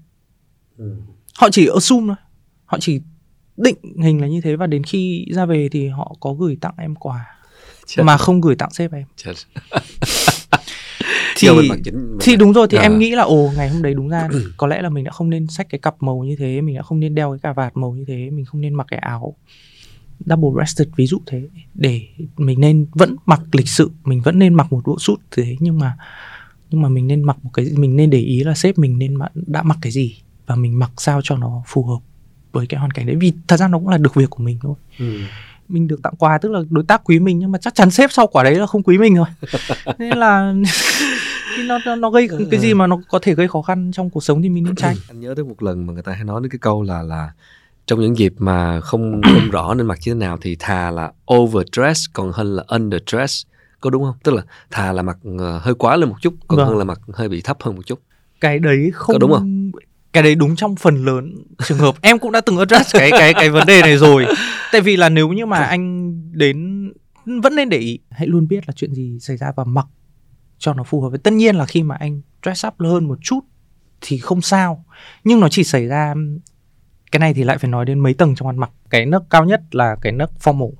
Ừ. 0.77 0.95
họ 1.37 1.49
chỉ 1.51 1.67
assume 1.73 2.07
thôi. 2.07 2.15
Họ 2.65 2.77
chỉ 2.81 3.01
định 3.57 3.75
hình 4.03 4.21
là 4.21 4.27
như 4.27 4.41
thế 4.41 4.55
và 4.55 4.67
đến 4.67 4.83
khi 4.83 5.25
ra 5.31 5.45
về 5.45 5.69
thì 5.71 5.87
họ 5.87 6.15
có 6.19 6.33
gửi 6.33 6.57
tặng 6.61 6.73
em 6.77 6.95
quà. 6.95 7.25
Chết 7.85 8.03
mà 8.03 8.17
không 8.17 8.41
gửi 8.41 8.55
tặng 8.55 8.71
sếp 8.73 8.91
em. 8.91 9.03
Thì 11.37 11.49
mình 11.49 11.81
thì 12.21 12.31
mặc- 12.31 12.39
đúng 12.39 12.53
rồi 12.53 12.67
thì 12.69 12.77
À. 12.77 12.81
em 12.81 12.99
nghĩ 12.99 13.11
là 13.15 13.23
ồ 13.23 13.51
ngày 13.57 13.69
hôm 13.69 13.81
đấy 13.81 13.93
đúng 13.93 14.09
ra 14.09 14.27
có 14.57 14.67
lẽ 14.67 14.81
là 14.81 14.89
mình 14.89 15.03
đã 15.03 15.11
không 15.11 15.29
nên 15.29 15.47
xách 15.47 15.69
cái 15.69 15.79
cặp 15.79 15.95
màu 16.03 16.19
như 16.23 16.35
thế 16.39 16.61
mình 16.61 16.75
đã 16.75 16.81
không 16.81 16.99
nên 16.99 17.15
đeo 17.15 17.31
cái 17.31 17.39
cà 17.39 17.53
vạt 17.53 17.77
màu 17.77 17.91
như 17.91 18.05
thế 18.07 18.29
mình 18.29 18.45
không 18.45 18.61
nên 18.61 18.73
mặc 18.73 18.87
cái 18.89 18.99
áo 18.99 19.35
double 20.25 20.49
breasted 20.55 20.87
ví 20.95 21.05
dụ 21.07 21.21
thế 21.25 21.41
để 21.73 22.01
mình 22.37 22.59
nên 22.59 22.85
vẫn 22.91 23.15
mặc 23.25 23.41
lịch 23.51 23.67
sự 23.69 23.91
mình 24.03 24.21
vẫn 24.21 24.39
nên 24.39 24.53
mặc 24.53 24.67
một 24.73 24.81
bộ 24.85 24.97
suit 24.99 25.19
thế 25.31 25.55
nhưng 25.59 25.79
mà 25.79 25.97
nhưng 26.71 26.81
mà 26.81 26.89
mình 26.89 27.07
nên 27.07 27.23
mặc 27.23 27.37
một 27.43 27.49
cái 27.53 27.65
mình 27.77 27.95
nên 27.95 28.09
để 28.09 28.19
ý 28.19 28.43
là 28.43 28.53
sếp 28.53 28.77
mình 28.77 28.99
nên 28.99 29.15
mặc, 29.15 29.31
đã 29.33 29.63
mặc 29.63 29.77
cái 29.81 29.91
gì 29.91 30.17
và 30.45 30.55
mình 30.55 30.79
mặc 30.79 30.91
sao 30.97 31.21
cho 31.23 31.37
nó 31.37 31.63
phù 31.67 31.83
hợp 31.83 31.99
với 32.51 32.67
cái 32.67 32.79
hoàn 32.79 32.91
cảnh 32.91 33.05
đấy. 33.05 33.15
Vì 33.19 33.33
thật 33.47 33.57
ra 33.57 33.67
nó 33.67 33.77
cũng 33.77 33.89
là 33.89 33.97
được 33.97 34.15
việc 34.15 34.29
của 34.29 34.43
mình 34.43 34.59
thôi. 34.61 34.75
Ừ. 34.99 35.19
mình 35.67 35.87
được 35.87 36.01
tặng 36.03 36.13
quà 36.19 36.37
tức 36.37 36.51
là 36.51 36.59
đối 36.69 36.83
tác 36.83 37.01
quý 37.03 37.19
mình 37.19 37.39
nhưng 37.39 37.51
mà 37.51 37.59
chắc 37.61 37.75
chắn 37.75 37.91
sếp 37.91 38.11
sau 38.11 38.27
quả 38.27 38.43
đấy 38.43 38.55
là 38.55 38.65
không 38.67 38.83
quý 38.83 38.97
mình 38.97 39.15
rồi. 39.15 39.27
Nên 39.97 40.17
là 40.17 40.53
nó 41.65 41.79
nó, 41.85 41.95
nó 41.95 42.09
gây 42.09 42.29
cái 42.51 42.59
gì 42.59 42.73
mà 42.73 42.87
nó 42.87 42.99
có 43.09 43.19
thể 43.21 43.35
gây 43.35 43.47
khó 43.47 43.61
khăn 43.61 43.91
trong 43.93 44.09
cuộc 44.09 44.23
sống 44.23 44.41
thì 44.41 44.49
mình 44.49 44.63
nên 44.63 44.75
tránh. 44.75 44.95
Anh 45.09 45.19
nhớ 45.19 45.33
tới 45.35 45.45
một 45.45 45.63
lần 45.63 45.87
mà 45.87 45.93
người 45.93 46.03
ta 46.03 46.11
hay 46.11 46.23
nói 46.23 46.41
đến 46.41 46.51
cái 46.51 46.59
câu 46.59 46.83
là 46.83 47.01
là 47.01 47.31
trong 47.85 47.99
những 47.99 48.17
dịp 48.17 48.33
mà 48.37 48.81
không 48.81 49.21
không 49.23 49.49
rõ 49.51 49.73
nên 49.73 49.87
mặc 49.87 49.99
như 50.05 50.13
thế 50.13 50.19
nào 50.19 50.37
thì 50.41 50.55
thà 50.59 50.91
là 50.91 51.11
overdress 51.33 52.05
còn 52.13 52.31
hơn 52.31 52.55
là 52.55 52.63
underdress 52.67 53.45
có 53.81 53.89
đúng 53.89 54.03
không? 54.03 54.15
Tức 54.23 54.31
là 54.33 54.41
thà 54.71 54.91
là 54.91 55.01
mặc 55.01 55.17
ờ, 55.39 55.59
hơi 55.63 55.73
quá 55.75 55.95
lên 55.97 56.09
một 56.09 56.15
chút 56.21 56.33
còn 56.47 56.57
Vâng. 56.57 56.67
hơn 56.67 56.77
là 56.77 56.83
mặc 56.83 56.99
hơi 57.13 57.29
bị 57.29 57.41
thấp 57.41 57.57
hơn 57.61 57.75
một 57.75 57.85
chút. 57.85 57.99
Cái 58.41 58.59
đấy 58.59 58.91
không 58.93 59.13
Có 59.13 59.19
đúng 59.19 59.31
không? 59.31 59.71
cái 60.13 60.23
đấy 60.23 60.35
đúng 60.35 60.55
trong 60.55 60.75
phần 60.75 61.05
lớn 61.05 61.35
trường 61.65 61.77
hợp. 61.77 61.95
Em 62.01 62.19
cũng 62.19 62.31
đã 62.31 62.41
từng 62.41 62.57
address 62.57 62.93
cái 62.95 63.11
cái 63.11 63.33
cái 63.33 63.49
vấn 63.49 63.67
đề 63.67 63.81
này 63.81 63.97
rồi. 63.97 64.25
Tại 64.71 64.81
vì 64.81 64.97
là 64.97 65.09
nếu 65.09 65.29
như 65.29 65.45
mà 65.45 65.57
anh 65.57 66.13
đến 66.31 66.87
vẫn 67.43 67.55
nên 67.55 67.69
để 67.69 67.77
ý 67.77 67.99
hãy 68.09 68.27
luôn 68.27 68.47
biết 68.47 68.63
là 68.67 68.73
chuyện 68.75 68.93
gì 68.93 69.17
xảy 69.19 69.37
ra 69.37 69.51
và 69.55 69.63
mặc 69.63 69.85
cho 70.57 70.73
nó 70.73 70.83
phù 70.83 71.01
hợp. 71.01 71.09
Với 71.09 71.19
tất 71.19 71.33
nhiên 71.33 71.55
là 71.55 71.65
khi 71.65 71.83
mà 71.83 71.95
anh 71.95 72.21
dress 72.45 72.65
up 72.67 72.73
hơn 72.79 73.07
một 73.07 73.17
chút 73.21 73.39
thì 74.01 74.17
không 74.17 74.41
sao. 74.41 74.85
Nhưng 75.23 75.39
nó 75.39 75.49
chỉ 75.49 75.63
xảy 75.63 75.85
ra 75.87 76.13
cái 77.11 77.19
này 77.19 77.33
thì 77.33 77.43
lại 77.43 77.57
phải 77.57 77.69
nói 77.69 77.85
đến 77.85 77.99
mấy 77.99 78.13
tầng 78.13 78.35
trong 78.35 78.47
ăn 78.47 78.57
mặc. 78.57 78.69
Cái 78.89 79.05
nấc 79.05 79.23
cao 79.29 79.45
nhất 79.45 79.61
là 79.71 79.95
cái 80.01 80.11
nấc 80.11 80.31
formal 80.43 80.71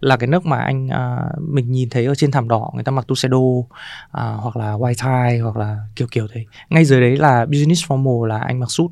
là 0.00 0.16
cái 0.16 0.26
nấc 0.26 0.46
mà 0.46 0.58
anh 0.58 0.88
à, 0.88 1.24
mình 1.40 1.72
nhìn 1.72 1.88
thấy 1.90 2.04
ở 2.04 2.14
trên 2.14 2.30
thảm 2.30 2.48
đỏ 2.48 2.70
người 2.74 2.84
ta 2.84 2.92
mặc 2.92 3.06
tuxedo 3.08 3.38
à, 4.12 4.22
hoặc 4.22 4.56
là 4.56 4.72
white 4.72 4.94
tie 4.94 5.40
hoặc 5.42 5.56
là 5.56 5.78
kiểu 5.96 6.08
kiểu 6.10 6.26
thế. 6.32 6.44
Ngay 6.70 6.84
dưới 6.84 7.00
đấy 7.00 7.16
là 7.16 7.46
business 7.46 7.84
formal 7.84 8.24
là 8.24 8.38
anh 8.38 8.60
mặc 8.60 8.70
suit. 8.70 8.90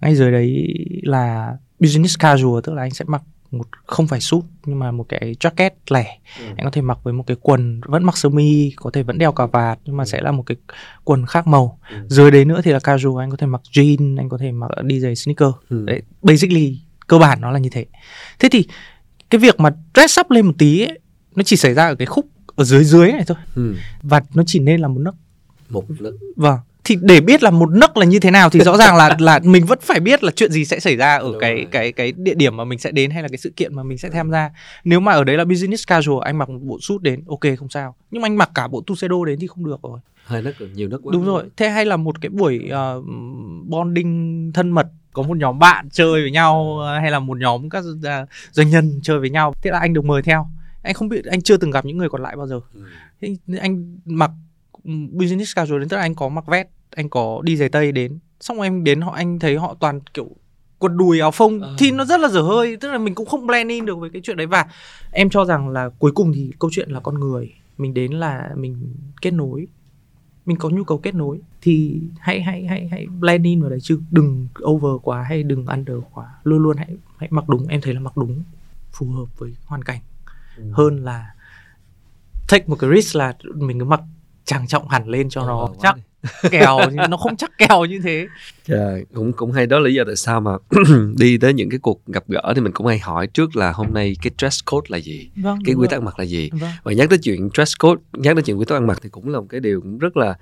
Ngay 0.00 0.16
dưới 0.16 0.32
đấy 0.32 0.74
là 1.02 1.56
business 1.80 2.18
casual 2.18 2.60
tức 2.64 2.74
là 2.74 2.82
anh 2.82 2.90
sẽ 2.90 3.04
mặc 3.08 3.22
một 3.50 3.66
không 3.86 4.06
phải 4.06 4.20
suit 4.20 4.44
nhưng 4.64 4.78
mà 4.78 4.90
một 4.90 5.06
cái 5.08 5.34
jacket 5.40 5.70
lẻ. 5.90 6.18
Ừ. 6.38 6.44
anh 6.56 6.64
có 6.64 6.70
thể 6.70 6.82
mặc 6.82 6.98
với 7.02 7.12
một 7.12 7.24
cái 7.26 7.36
quần 7.40 7.80
vẫn 7.86 8.04
mặc 8.04 8.16
sơ 8.16 8.28
mi 8.28 8.72
có 8.76 8.90
thể 8.90 9.02
vẫn 9.02 9.18
đeo 9.18 9.32
cà 9.32 9.46
vạt 9.46 9.78
nhưng 9.84 9.96
mà 9.96 10.04
sẽ 10.04 10.20
là 10.20 10.32
một 10.32 10.42
cái 10.46 10.56
quần 11.04 11.26
khác 11.26 11.46
màu. 11.46 11.78
Ừ. 11.90 11.96
dưới 12.08 12.30
đấy 12.30 12.44
nữa 12.44 12.60
thì 12.64 12.72
là 12.72 12.78
casual 12.78 13.22
anh 13.22 13.30
có 13.30 13.36
thể 13.36 13.46
mặc 13.46 13.60
jean 13.72 14.18
anh 14.18 14.28
có 14.28 14.38
thể 14.38 14.52
mặc 14.52 14.70
đi 14.82 15.00
giày 15.00 15.16
sneaker. 15.16 15.48
Ừ. 15.68 15.84
đấy 15.86 16.02
basically 16.22 16.80
cơ 17.06 17.18
bản 17.18 17.40
nó 17.40 17.50
là 17.50 17.58
như 17.58 17.68
thế. 17.72 17.86
Thế 18.38 18.48
thì 18.52 18.66
cái 19.32 19.38
việc 19.38 19.60
mà 19.60 19.70
dress 19.94 20.20
up 20.20 20.30
lên 20.30 20.46
một 20.46 20.52
tí 20.58 20.80
ấy, 20.82 20.98
nó 21.36 21.42
chỉ 21.42 21.56
xảy 21.56 21.74
ra 21.74 21.86
ở 21.86 21.94
cái 21.94 22.06
khúc 22.06 22.26
ở 22.56 22.64
dưới 22.64 22.84
dưới 22.84 23.12
này 23.12 23.24
thôi. 23.26 23.36
Ừ. 23.54 23.74
và 24.02 24.22
nó 24.34 24.42
chỉ 24.46 24.58
nên 24.58 24.80
là 24.80 24.88
một 24.88 24.98
nấc. 25.00 25.14
Một 25.70 25.84
lần 25.98 26.16
vâng. 26.36 26.58
Thì 26.84 26.96
để 27.02 27.20
biết 27.20 27.42
là 27.42 27.50
một 27.50 27.70
nấc 27.70 27.96
là 27.96 28.04
như 28.06 28.20
thế 28.20 28.30
nào 28.30 28.50
thì 28.50 28.60
rõ 28.60 28.76
ràng 28.76 28.96
là 28.96 29.16
là 29.20 29.40
mình 29.44 29.66
vẫn 29.66 29.78
phải 29.82 30.00
biết 30.00 30.24
là 30.24 30.30
chuyện 30.30 30.52
gì 30.52 30.64
sẽ 30.64 30.80
xảy 30.80 30.96
ra 30.96 31.16
ở 31.16 31.28
Đúng 31.32 31.40
cái 31.40 31.54
rồi. 31.54 31.66
cái 31.70 31.92
cái 31.92 32.12
địa 32.16 32.34
điểm 32.34 32.56
mà 32.56 32.64
mình 32.64 32.78
sẽ 32.78 32.90
đến 32.90 33.10
hay 33.10 33.22
là 33.22 33.28
cái 33.28 33.38
sự 33.38 33.52
kiện 33.56 33.76
mà 33.76 33.82
mình 33.82 33.98
sẽ 33.98 34.10
tham 34.10 34.30
gia. 34.30 34.50
Nếu 34.84 35.00
mà 35.00 35.12
ở 35.12 35.24
đấy 35.24 35.36
là 35.36 35.44
business 35.44 35.86
casual 35.86 36.18
anh 36.24 36.38
mặc 36.38 36.48
một 36.48 36.60
bộ 36.62 36.78
suit 36.82 37.02
đến 37.02 37.24
ok 37.28 37.58
không 37.58 37.68
sao. 37.68 37.94
Nhưng 38.10 38.22
mà 38.22 38.26
anh 38.26 38.36
mặc 38.36 38.50
cả 38.54 38.68
bộ 38.68 38.82
tuxedo 38.86 39.24
đến 39.26 39.38
thì 39.40 39.46
không 39.46 39.66
được 39.66 39.80
rồi. 39.82 40.00
Hai 40.24 40.42
nấc 40.42 40.54
nhiều 40.74 40.88
nấc 40.88 41.00
quá. 41.02 41.10
Đúng 41.12 41.24
rồi. 41.24 41.44
Thế 41.56 41.68
hay 41.68 41.84
là 41.86 41.96
một 41.96 42.20
cái 42.20 42.30
buổi 42.30 42.68
ờ, 42.70 43.02
bonding 43.68 44.50
thân 44.54 44.70
mật 44.70 44.86
có 45.12 45.22
một 45.22 45.36
nhóm 45.36 45.58
bạn 45.58 45.88
chơi 45.90 46.22
với 46.22 46.30
nhau 46.30 46.78
ờ, 46.78 46.98
hay 46.98 47.10
là 47.10 47.18
một 47.18 47.38
nhóm 47.38 47.68
các 47.68 47.84
ờ, 48.02 48.26
doanh 48.50 48.70
nhân 48.70 49.00
chơi 49.02 49.18
với 49.18 49.30
nhau. 49.30 49.54
Thế 49.62 49.70
là 49.70 49.78
anh 49.78 49.92
được 49.92 50.04
mời 50.04 50.22
theo. 50.22 50.46
Anh 50.82 50.94
không 50.94 51.08
biết 51.08 51.24
anh 51.24 51.42
chưa 51.42 51.56
từng 51.56 51.70
gặp 51.70 51.84
những 51.84 51.98
người 51.98 52.08
còn 52.08 52.22
lại 52.22 52.36
bao 52.36 52.46
giờ. 52.46 52.60
Ừ. 52.74 52.80
Thế 53.20 53.36
anh 53.60 53.98
mặc 54.04 54.30
ừm, 54.84 55.18
business 55.18 55.56
casual 55.56 55.80
đến 55.80 55.88
tức 55.88 55.96
là 55.96 56.02
anh 56.02 56.14
có 56.14 56.28
mặc 56.28 56.46
vest 56.46 56.66
anh 56.96 57.08
có 57.08 57.40
đi 57.44 57.56
giày 57.56 57.68
tây 57.68 57.92
đến. 57.92 58.18
Xong 58.40 58.56
rồi 58.56 58.66
em 58.66 58.84
đến 58.84 59.00
họ 59.00 59.12
anh 59.12 59.38
thấy 59.38 59.56
họ 59.56 59.76
toàn 59.80 60.00
kiểu 60.14 60.30
quần 60.78 60.96
đùi 60.96 61.20
áo 61.20 61.30
phông. 61.30 61.60
Ờ. 61.60 61.74
thì 61.78 61.90
nó 61.90 62.04
rất 62.04 62.20
là 62.20 62.28
dở 62.28 62.40
hơi 62.40 62.76
tức 62.76 62.92
là 62.92 62.98
mình 62.98 63.14
cũng 63.14 63.26
không 63.26 63.46
blend 63.46 63.70
in 63.70 63.86
được 63.86 63.98
với 63.98 64.10
cái 64.10 64.22
chuyện 64.24 64.36
đấy. 64.36 64.46
Và 64.46 64.66
em 65.10 65.30
cho 65.30 65.44
rằng 65.44 65.68
là 65.68 65.88
cuối 65.98 66.12
cùng 66.12 66.32
thì 66.34 66.50
câu 66.58 66.70
chuyện 66.72 66.90
là 66.90 67.00
con 67.00 67.20
người. 67.20 67.52
Mình 67.78 67.94
đến 67.94 68.12
là 68.12 68.50
mình 68.56 68.94
kết 69.22 69.30
nối. 69.30 69.66
Mình 70.46 70.56
có 70.56 70.68
nhu 70.68 70.84
cầu 70.84 70.98
kết 70.98 71.14
nối 71.14 71.40
thì 71.62 72.02
hãy 72.18 72.42
hãy 72.42 72.66
hãy 72.66 72.88
hãy 72.90 73.06
blend 73.06 73.44
in 73.44 73.60
vào 73.60 73.70
đấy 73.70 73.80
chứ. 73.82 74.00
Đừng 74.10 74.48
over 74.64 75.02
quá 75.02 75.22
hay 75.22 75.42
đừng 75.42 75.66
under 75.66 75.96
quá. 76.12 76.34
Luôn 76.44 76.62
luôn 76.62 76.76
hãy 76.76 76.96
hãy 77.16 77.28
mặc 77.32 77.48
đúng. 77.48 77.66
Em 77.66 77.80
thấy 77.80 77.94
là 77.94 78.00
mặc 78.00 78.16
đúng 78.16 78.42
phù 78.92 79.06
hợp 79.06 79.38
với 79.38 79.54
hoàn 79.64 79.84
cảnh. 79.84 80.00
Ừ. 80.56 80.72
hơn 80.72 80.96
là 80.96 81.34
take 82.48 82.64
một 82.66 82.76
cái 82.78 82.90
risk 82.94 83.16
là 83.16 83.36
mình 83.54 83.78
cứ 83.78 83.84
mặc 83.84 84.00
trang 84.44 84.66
trọng 84.66 84.88
hẳn 84.88 85.08
lên 85.08 85.28
cho 85.28 85.46
nó 85.46 85.62
Over 85.62 85.70
quá 85.70 85.78
chắc. 85.82 85.96
Kèo 86.50 86.78
nhưng 86.90 87.10
nó 87.10 87.16
không 87.16 87.36
chắc 87.36 87.58
kèo 87.58 87.84
như 87.84 88.00
thế. 88.04 88.26
Trời, 88.64 89.04
cũng 89.14 89.32
cũng 89.32 89.52
hay. 89.52 89.66
Đó 89.66 89.78
là 89.78 89.88
lý 89.88 89.94
do 89.94 90.04
tại 90.06 90.16
sao 90.16 90.40
mà 90.40 90.52
đi 91.16 91.38
tới 91.38 91.54
những 91.54 91.70
cái 91.70 91.78
cuộc 91.78 92.06
gặp 92.06 92.24
gỡ 92.28 92.52
thì 92.54 92.60
mình 92.60 92.72
cũng 92.72 92.86
hay 92.86 92.98
hỏi 92.98 93.26
trước 93.26 93.56
là 93.56 93.72
hôm 93.72 93.86
nay 93.94 94.16
cái 94.22 94.30
dress 94.38 94.60
code 94.70 94.86
là 94.88 94.98
gì? 94.98 95.30
Vâng 95.36 95.58
cái 95.64 95.74
quy 95.74 95.88
tắc 95.90 95.98
ăn 95.98 96.04
mặc 96.04 96.18
là 96.18 96.24
gì? 96.24 96.50
Vâng. 96.52 96.70
Và 96.82 96.92
nhắc 96.92 97.10
tới 97.10 97.18
chuyện 97.18 97.48
dress 97.54 97.74
code 97.78 98.02
nhắc 98.12 98.36
tới 98.36 98.42
chuyện 98.42 98.58
quy 98.58 98.64
tắc 98.64 98.76
ăn 98.76 98.86
mặc 98.86 98.98
thì 99.02 99.08
cũng 99.08 99.28
là 99.28 99.40
một 99.40 99.46
cái 99.48 99.60
điều 99.60 99.80
cũng 99.80 99.98
rất 99.98 100.16
là 100.16 100.34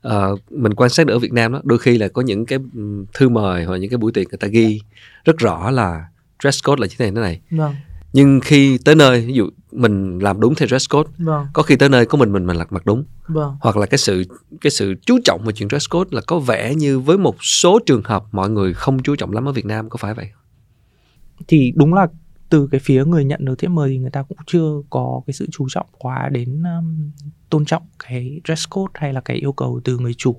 ờ, 0.00 0.36
mình 0.50 0.74
quan 0.74 0.90
sát 0.90 1.06
được 1.06 1.14
ở 1.14 1.18
Việt 1.18 1.32
Nam 1.32 1.52
đó 1.52 1.60
đôi 1.64 1.78
khi 1.78 1.98
là 1.98 2.08
có 2.08 2.22
những 2.22 2.46
cái 2.46 2.58
ừm, 2.74 3.04
thư 3.14 3.28
mời 3.28 3.64
hoặc 3.64 3.76
những 3.76 3.90
cái 3.90 3.98
buổi 3.98 4.12
tiệc 4.12 4.28
người 4.28 4.38
ta 4.38 4.48
ghi 4.48 4.80
rất 5.24 5.38
rõ 5.38 5.70
là 5.70 6.04
dress 6.42 6.64
code 6.64 6.80
là 6.80 6.86
như 6.86 6.94
thế 6.98 7.04
này 7.04 7.14
thế 7.14 7.20
này. 7.20 7.40
Vâng 7.50 7.74
nhưng 8.12 8.40
khi 8.40 8.78
tới 8.84 8.94
nơi 8.94 9.26
ví 9.26 9.34
dụ 9.34 9.48
mình 9.72 10.18
làm 10.18 10.40
đúng 10.40 10.54
theo 10.54 10.68
dress 10.68 10.90
code 10.90 11.10
vâng. 11.18 11.46
có 11.52 11.62
khi 11.62 11.76
tới 11.76 11.88
nơi 11.88 12.06
có 12.06 12.18
mình 12.18 12.32
mình 12.32 12.46
mình 12.46 12.58
mặc 12.58 12.72
mặc 12.72 12.86
đúng. 12.86 13.04
Vâng. 13.28 13.56
Hoặc 13.60 13.76
là 13.76 13.86
cái 13.86 13.98
sự 13.98 14.24
cái 14.60 14.70
sự 14.70 14.94
chú 15.06 15.18
trọng 15.24 15.40
vào 15.44 15.52
chuyện 15.52 15.68
dress 15.68 15.90
code 15.90 16.08
là 16.12 16.20
có 16.26 16.38
vẻ 16.38 16.74
như 16.74 17.00
với 17.00 17.18
một 17.18 17.36
số 17.40 17.78
trường 17.86 18.02
hợp 18.04 18.24
mọi 18.32 18.50
người 18.50 18.74
không 18.74 19.02
chú 19.02 19.16
trọng 19.16 19.32
lắm 19.32 19.48
ở 19.48 19.52
Việt 19.52 19.66
Nam 19.66 19.90
có 19.90 19.96
phải 19.96 20.14
vậy? 20.14 20.28
Không? 20.32 20.38
thì 21.48 21.72
đúng 21.76 21.94
là 21.94 22.06
từ 22.48 22.68
cái 22.70 22.80
phía 22.80 23.04
người 23.04 23.24
nhận 23.24 23.44
được 23.44 23.58
thiệp 23.58 23.68
mời 23.68 23.88
thì 23.88 23.98
người 23.98 24.10
ta 24.10 24.22
cũng 24.22 24.38
chưa 24.46 24.70
có 24.90 25.20
cái 25.26 25.34
sự 25.34 25.46
chú 25.52 25.66
trọng 25.68 25.86
quá 25.98 26.28
đến 26.32 26.62
um, 26.62 27.10
tôn 27.50 27.64
trọng 27.64 27.82
cái 28.08 28.40
dress 28.44 28.68
code 28.70 28.92
hay 28.94 29.12
là 29.12 29.20
cái 29.20 29.36
yêu 29.36 29.52
cầu 29.52 29.80
từ 29.84 29.98
người 29.98 30.14
chủ. 30.14 30.36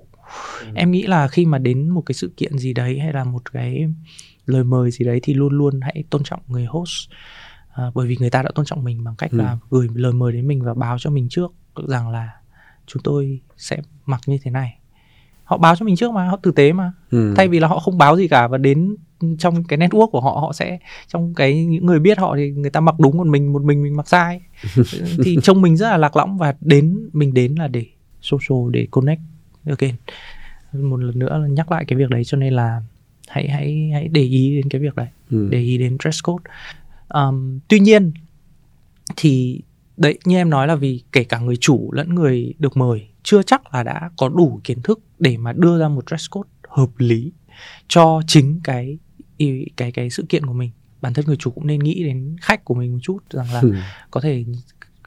Ừ. 0.62 0.68
em 0.76 0.92
nghĩ 0.92 1.04
là 1.04 1.28
khi 1.28 1.46
mà 1.46 1.58
đến 1.58 1.90
một 1.90 2.02
cái 2.06 2.14
sự 2.14 2.34
kiện 2.38 2.58
gì 2.58 2.74
đấy 2.74 3.00
hay 3.00 3.14
là 3.14 3.24
một 3.24 3.52
cái 3.54 3.86
lời 4.46 4.64
mời 4.64 4.92
gì 4.92 5.06
đấy 5.06 5.20
thì 5.24 5.34
luôn 5.34 5.54
luôn 5.58 5.80
hãy 5.82 6.04
tôn 6.10 6.24
trọng 6.24 6.42
người 6.48 6.66
host 6.66 7.10
à, 7.80 7.92
bởi 7.96 8.08
vì 8.08 8.18
người 8.20 8.30
ta 8.30 8.42
đã 8.44 8.50
tôn 8.56 8.66
trọng 8.66 8.84
mình 8.84 9.04
bằng 9.04 9.16
cách 9.18 9.32
Ừ. 9.32 9.38
là 9.38 9.58
gửi 9.70 9.88
lời 9.94 10.14
mời 10.14 10.32
đến 10.34 10.48
mình 10.48 10.62
và 10.64 10.74
báo 10.74 10.98
cho 11.00 11.10
mình 11.10 11.28
trước 11.30 11.52
rằng 11.88 12.10
là 12.10 12.30
chúng 12.88 13.04
tôi 13.04 13.40
sẽ 13.58 13.82
mặc 14.06 14.22
như 14.28 14.38
thế 14.44 14.52
này. 14.52 14.76
Họ 15.44 15.58
báo 15.58 15.76
cho 15.76 15.86
mình 15.86 15.96
trước 15.96 16.12
mà 16.12 16.28
họ 16.30 16.38
tử 16.44 16.52
tế 16.52 16.74
mà. 16.74 16.94
Ừ. 17.12 17.34
thay 17.38 17.48
vì 17.48 17.60
là 17.60 17.68
họ 17.68 17.80
không 17.80 17.98
báo 17.98 18.18
gì 18.18 18.28
cả 18.28 18.48
và 18.48 18.58
đến 18.58 18.96
trong 19.38 19.64
cái 19.64 19.80
network 19.80 20.10
của 20.10 20.22
họ 20.22 20.32
họ 20.32 20.54
sẽ 20.54 20.80
trong 21.08 21.34
cái 21.34 21.66
những 21.66 21.86
người 21.86 22.00
biết 22.00 22.18
họ 22.20 22.36
thì 22.38 22.52
người 22.52 22.70
ta 22.70 22.80
mặc 22.80 22.96
đúng 23.00 23.18
còn 23.18 23.32
mình 23.32 23.54
một 23.54 23.64
mình 23.64 23.84
mình 23.84 23.96
mặc 23.98 24.08
sai. 24.08 24.42
Thì 25.24 25.38
trông 25.44 25.62
mình 25.62 25.78
rất 25.78 25.90
là 25.90 25.98
lạc 25.98 26.16
lõng 26.16 26.38
và 26.38 26.56
đến 26.62 27.10
mình 27.14 27.34
đến 27.34 27.56
là 27.56 27.68
để 27.68 27.86
social 28.22 28.72
để 28.72 28.88
connect. 28.92 29.22
Again 29.66 29.96
một 30.74 30.98
lần 30.98 31.20
nữa 31.20 31.38
là 31.38 31.48
nhắc 31.48 31.72
lại 31.72 31.86
cái 31.88 31.98
việc 32.00 32.10
đấy 32.10 32.24
cho 32.26 32.38
nên 32.38 32.54
là 32.54 32.82
hãy 33.30 33.48
hãy 33.50 33.90
hãy 33.94 34.08
để 34.08 34.22
ý 34.22 34.56
đến 34.56 34.70
cái 34.70 34.82
việc 34.82 34.96
đấy. 34.96 35.08
Ừ. 35.32 35.48
để 35.52 35.60
ý 35.60 35.78
đến 35.78 35.98
dress 36.04 36.20
code 36.24 36.44
um, 37.14 37.60
tuy 37.68 37.80
nhiên 37.80 38.12
thì 39.16 39.62
đấy 39.98 40.18
như 40.26 40.36
em 40.38 40.50
nói 40.50 40.68
là 40.68 40.76
vì 40.76 41.04
kể 41.12 41.24
cả 41.24 41.40
người 41.40 41.56
chủ 41.56 41.92
lẫn 41.92 42.16
người 42.16 42.54
được 42.60 42.78
mời 42.78 43.08
chưa 43.24 43.42
chắc 43.44 43.74
là 43.74 43.84
đã 43.84 44.10
có 44.18 44.30
đủ 44.30 44.62
kiến 44.64 44.82
thức 44.82 45.00
để 45.20 45.38
mà 45.38 45.54
đưa 45.54 45.80
ra 45.80 45.88
một 45.88 46.04
dress 46.10 46.30
code 46.32 46.50
hợp 46.70 46.90
lý 46.98 47.32
cho 47.88 48.22
chính 48.28 48.60
cái 48.64 48.98
cái 49.78 49.92
cái 49.92 50.10
sự 50.10 50.26
kiện 50.30 50.46
của 50.46 50.54
mình 50.54 50.72
bản 51.02 51.14
thân 51.14 51.26
người 51.26 51.36
chủ 51.36 51.52
cũng 51.52 51.68
nên 51.68 51.80
nghĩ 51.80 52.04
đến 52.04 52.36
khách 52.42 52.66
của 52.66 52.74
mình 52.74 52.92
một 52.94 53.00
chút 53.02 53.20
rằng 53.30 53.52
là 53.54 53.62
Ừ. 53.62 53.74
có 54.12 54.22
thể 54.22 54.46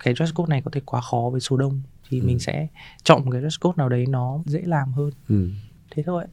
cái 0.04 0.14
dress 0.14 0.34
code 0.34 0.50
này 0.50 0.62
có 0.64 0.70
thể 0.70 0.80
quá 0.84 1.00
khó 1.00 1.28
với 1.32 1.40
số 1.40 1.56
đông 1.56 1.82
thì 2.10 2.20
Ừ. 2.20 2.26
mình 2.26 2.38
sẽ 2.38 2.66
chọn 3.04 3.24
một 3.24 3.30
cái 3.30 3.40
dress 3.40 3.60
code 3.60 3.74
nào 3.76 3.88
đấy 3.88 4.04
nó 4.08 4.38
dễ 4.46 4.62
làm 4.66 4.92
hơn 4.92 5.10
Ừ. 5.28 5.48
thế 5.90 6.02
thôi 6.06 6.24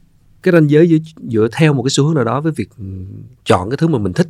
cái 0.42 0.52
ranh 0.52 0.70
giới 0.70 0.88
giữa, 0.88 0.96
giữa 1.28 1.48
theo 1.52 1.72
một 1.74 1.82
cái 1.82 1.90
xu 1.90 2.04
hướng 2.06 2.14
nào 2.14 2.24
đó 2.24 2.40
với 2.40 2.52
việc 2.52 2.68
chọn 3.44 3.70
cái 3.70 3.76
thứ 3.76 3.88
mà 3.88 3.98
mình 3.98 4.12
thích 4.12 4.28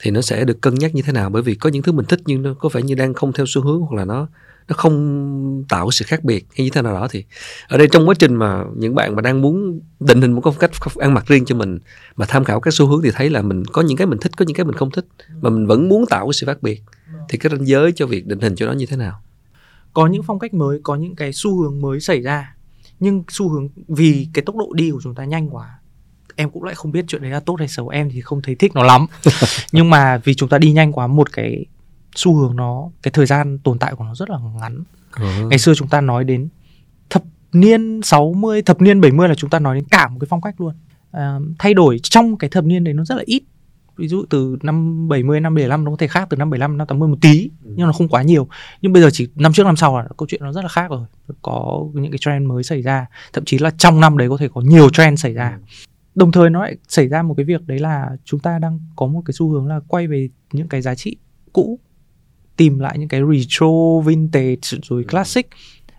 thì 0.00 0.10
nó 0.10 0.22
sẽ 0.22 0.44
được 0.44 0.60
cân 0.60 0.74
nhắc 0.74 0.94
như 0.94 1.02
thế 1.02 1.12
nào? 1.12 1.30
Bởi 1.30 1.42
vì 1.42 1.54
có 1.54 1.70
những 1.70 1.82
thứ 1.82 1.92
mình 1.92 2.06
thích 2.06 2.20
nhưng 2.26 2.42
nó 2.42 2.54
có 2.54 2.68
vẻ 2.68 2.82
như 2.82 2.94
đang 2.94 3.14
không 3.14 3.32
theo 3.32 3.46
xu 3.48 3.62
hướng 3.62 3.80
hoặc 3.80 3.96
là 3.96 4.04
nó 4.04 4.28
nó 4.70 4.76
không 4.76 5.64
tạo 5.68 5.90
sự 5.90 6.04
khác 6.08 6.24
biệt 6.24 6.46
hay 6.56 6.64
như 6.64 6.70
thế 6.70 6.82
nào 6.82 6.94
đó 6.94 7.08
thì 7.10 7.24
ở 7.68 7.78
đây 7.78 7.88
trong 7.92 8.08
quá 8.08 8.14
trình 8.18 8.34
mà 8.34 8.64
những 8.76 8.94
bạn 8.94 9.16
mà 9.16 9.22
đang 9.22 9.40
muốn 9.42 9.80
định 10.00 10.20
hình 10.20 10.32
một 10.32 10.40
phong 10.44 10.54
cách 10.58 10.70
ăn 10.96 11.14
mặc 11.14 11.26
riêng 11.26 11.44
cho 11.44 11.54
mình 11.54 11.78
mà 12.16 12.26
tham 12.28 12.44
khảo 12.44 12.60
các 12.60 12.74
xu 12.74 12.86
hướng 12.86 13.02
thì 13.02 13.10
thấy 13.14 13.30
là 13.30 13.42
mình 13.42 13.64
có 13.64 13.82
những 13.82 13.96
cái 13.96 14.06
mình 14.06 14.18
thích, 14.18 14.36
có 14.36 14.44
những 14.44 14.54
cái 14.56 14.64
mình 14.64 14.76
không 14.76 14.90
thích, 14.90 15.06
mà 15.40 15.50
mình 15.50 15.66
vẫn 15.66 15.88
muốn 15.88 16.04
tạo 16.10 16.26
cái 16.26 16.32
sự 16.32 16.46
khác 16.46 16.62
biệt 16.62 16.82
thì 17.28 17.38
cái 17.38 17.50
ranh 17.52 17.66
giới 17.66 17.92
cho 17.92 18.06
việc 18.06 18.26
định 18.26 18.40
hình 18.40 18.54
cho 18.56 18.66
nó 18.66 18.72
như 18.72 18.86
thế 18.86 18.96
nào? 18.96 19.22
Có 19.92 20.06
những 20.06 20.22
phong 20.22 20.38
cách 20.38 20.54
mới, 20.54 20.80
có 20.82 20.96
những 20.96 21.16
cái 21.16 21.32
xu 21.32 21.62
hướng 21.62 21.80
mới 21.80 22.00
xảy 22.00 22.20
ra, 22.20 22.54
nhưng 23.00 23.24
xu 23.28 23.48
hướng, 23.48 23.68
vì 23.88 24.28
cái 24.32 24.44
tốc 24.44 24.56
độ 24.56 24.72
đi 24.74 24.90
của 24.90 25.00
chúng 25.02 25.14
ta 25.14 25.24
nhanh 25.24 25.54
quá 25.54 25.79
em 26.40 26.50
cũng 26.50 26.64
lại 26.64 26.74
không 26.74 26.92
biết 26.92 27.04
chuyện 27.08 27.22
đấy 27.22 27.30
là 27.30 27.40
tốt 27.40 27.56
hay 27.58 27.68
xấu 27.68 27.88
em 27.88 28.10
thì 28.10 28.20
không 28.20 28.42
thấy 28.42 28.54
thích 28.54 28.72
nó 28.74 28.82
lắm. 28.82 29.06
Nhưng 29.72 29.90
mà 29.90 30.18
vì 30.24 30.34
chúng 30.34 30.48
ta 30.48 30.58
đi 30.58 30.72
nhanh 30.72 30.92
quá 30.92 31.06
một 31.06 31.32
cái 31.32 31.64
xu 32.14 32.34
hướng 32.34 32.56
nó 32.56 32.90
cái 33.02 33.12
thời 33.12 33.26
gian 33.26 33.58
tồn 33.58 33.78
tại 33.78 33.94
của 33.94 34.04
nó 34.04 34.14
rất 34.14 34.30
là 34.30 34.38
ngắn. 34.60 34.82
Ừ. 35.16 35.48
ngày 35.50 35.58
xưa 35.58 35.74
chúng 35.74 35.88
ta 35.88 36.00
nói 36.00 36.24
đến 36.24 36.48
thập 37.10 37.22
niên 37.52 38.00
60 38.02 38.62
thập 38.62 38.80
niên 38.80 39.00
70 39.00 39.28
là 39.28 39.34
chúng 39.34 39.50
ta 39.50 39.58
nói 39.58 39.74
đến 39.74 39.84
cả 39.90 40.08
một 40.08 40.16
cái 40.20 40.26
phong 40.30 40.40
cách 40.40 40.60
luôn. 40.60 40.74
À, 41.10 41.38
thay 41.58 41.74
đổi 41.74 41.98
trong 42.02 42.36
cái 42.36 42.50
thập 42.50 42.64
niên 42.64 42.84
đấy 42.84 42.94
nó 42.94 43.04
rất 43.04 43.14
là 43.14 43.22
ít. 43.26 43.42
Ví 43.96 44.08
dụ 44.08 44.24
từ 44.30 44.56
năm 44.62 45.08
70 45.08 45.40
năm 45.40 45.54
75 45.54 45.84
nó 45.84 45.90
có 45.90 45.96
thể 45.96 46.06
khác 46.06 46.26
từ 46.30 46.36
năm 46.36 46.50
75 46.50 46.78
năm 46.78 46.86
80 46.86 47.08
một 47.08 47.18
tí 47.20 47.50
nhưng 47.62 47.86
nó 47.86 47.92
không 47.92 48.08
quá 48.08 48.22
nhiều. 48.22 48.48
Nhưng 48.82 48.92
bây 48.92 49.02
giờ 49.02 49.10
chỉ 49.12 49.28
năm 49.34 49.52
trước 49.52 49.64
năm 49.64 49.76
sau 49.76 49.98
là 49.98 50.08
câu 50.16 50.26
chuyện 50.28 50.40
nó 50.44 50.52
rất 50.52 50.62
là 50.62 50.68
khác 50.68 50.90
rồi. 50.90 51.06
Có 51.42 51.84
những 51.94 52.12
cái 52.12 52.18
trend 52.18 52.46
mới 52.46 52.62
xảy 52.62 52.82
ra. 52.82 53.06
Thậm 53.32 53.44
chí 53.44 53.58
là 53.58 53.70
trong 53.78 54.00
năm 54.00 54.18
đấy 54.18 54.28
có 54.28 54.36
thể 54.36 54.48
có 54.54 54.60
nhiều 54.60 54.90
trend 54.90 55.20
xảy 55.20 55.34
ra 55.34 55.58
đồng 56.14 56.32
thời 56.32 56.50
nó 56.50 56.62
lại 56.62 56.76
xảy 56.88 57.08
ra 57.08 57.22
một 57.22 57.34
cái 57.36 57.44
việc 57.44 57.66
đấy 57.66 57.78
là 57.78 58.16
chúng 58.24 58.40
ta 58.40 58.58
đang 58.58 58.80
có 58.96 59.06
một 59.06 59.22
cái 59.24 59.32
xu 59.32 59.48
hướng 59.48 59.66
là 59.66 59.80
quay 59.88 60.06
về 60.06 60.28
những 60.52 60.68
cái 60.68 60.82
giá 60.82 60.94
trị 60.94 61.16
cũ 61.52 61.78
tìm 62.56 62.78
lại 62.78 62.98
những 62.98 63.08
cái 63.08 63.20
retro 63.32 64.00
vintage 64.04 64.78
rồi 64.82 65.04
classic 65.04 65.48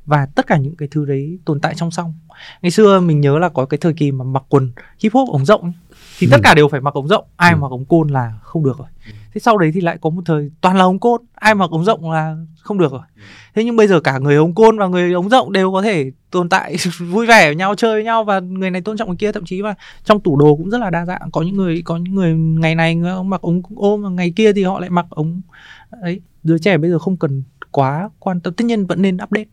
và 0.06 0.26
tất 0.26 0.48
cả 0.48 0.58
những 0.58 0.76
cái 0.76 0.88
thứ 0.92 1.06
đấy 1.06 1.40
tồn 1.46 1.60
tại 1.60 1.76
song 1.76 1.92
song. 1.92 2.14
Ngày 2.62 2.72
xưa 2.72 3.00
mình 3.00 3.22
nhớ 3.22 3.40
là 3.40 3.50
có 3.50 3.66
cái 3.66 3.78
thời 3.78 3.94
kỳ 3.94 4.12
mà 4.12 4.26
mặc 4.26 4.44
quần 4.50 4.72
hip 5.00 5.14
hop 5.14 5.30
ống 5.30 5.46
rộng 5.46 5.74
thì 6.22 6.28
tất 6.32 6.38
Ừ. 6.38 6.42
cả 6.44 6.54
đều 6.56 6.68
phải 6.68 6.82
mặc 6.82 6.94
ống 6.94 7.08
rộng 7.08 7.26
ai 7.38 7.52
Ừ. 7.54 7.58
mặc 7.58 7.68
ống 7.72 7.86
côn 7.86 8.08
là 8.08 8.34
không 8.42 8.64
được 8.64 8.78
rồi. 8.80 8.88
Thế 9.34 9.40
sau 9.40 9.58
đấy 9.58 9.72
thì 9.74 9.82
lại 9.82 9.98
có 10.02 10.10
một 10.10 10.22
thời 10.26 10.52
toàn 10.62 10.78
là 10.78 10.84
ống 10.84 11.00
côn 11.00 11.22
ai 11.36 11.56
mặc 11.56 11.70
ống 11.70 11.84
rộng 11.86 12.12
là 12.12 12.36
không 12.60 12.78
được 12.78 12.92
rồi. 12.92 13.02
Thế 13.56 13.64
nhưng 13.64 13.76
bây 13.76 13.88
giờ 13.88 14.00
cả 14.00 14.18
người 14.20 14.36
ống 14.36 14.56
côn 14.56 14.78
và 14.78 14.88
người 14.88 15.14
ống 15.14 15.30
rộng 15.30 15.52
đều 15.52 15.72
có 15.72 15.82
thể 15.82 16.12
tồn 16.32 16.50
tại 16.50 16.76
vui 17.12 17.26
vẻ 17.26 17.46
với 17.48 17.56
nhau 17.56 17.76
chơi 17.76 17.94
với 17.96 18.04
nhau 18.04 18.24
và 18.24 18.40
người 18.40 18.72
này 18.72 18.82
tôn 18.82 18.98
trọng 18.98 19.08
người 19.08 19.18
kia. 19.18 19.32
Thậm 19.32 19.46
chí 19.46 19.62
là 19.62 19.74
trong 20.04 20.20
tủ 20.20 20.40
đồ 20.40 20.56
cũng 20.56 20.70
rất 20.70 20.78
là 20.78 20.90
đa 20.90 21.06
dạng. 21.06 21.32
Có 21.32 21.42
những 21.42 21.58
người 21.58 21.82
có 21.86 21.98
những 21.98 22.16
người 22.16 22.34
ngày 22.36 22.76
này 22.76 22.96
người 22.96 23.12
ông 23.12 23.30
mặc 23.30 23.42
ống 23.42 23.62
ôm 23.76 24.04
và 24.04 24.10
ngày 24.10 24.34
kia 24.36 24.54
thì 24.54 24.64
họ 24.64 24.80
lại 24.80 24.90
mặc 24.90 25.06
ống 25.10 25.42
ấy. 26.02 26.22
Đứa 26.44 26.58
trẻ 26.58 26.78
bây 26.78 26.90
giờ 26.92 27.00
không 27.00 27.18
cần 27.18 27.44
quá 27.72 28.10
quan 28.20 28.40
tâm 28.40 28.54
tất 28.54 28.66
nhiên 28.66 28.86
vẫn 28.86 29.02
nên 29.02 29.16
update 29.24 29.46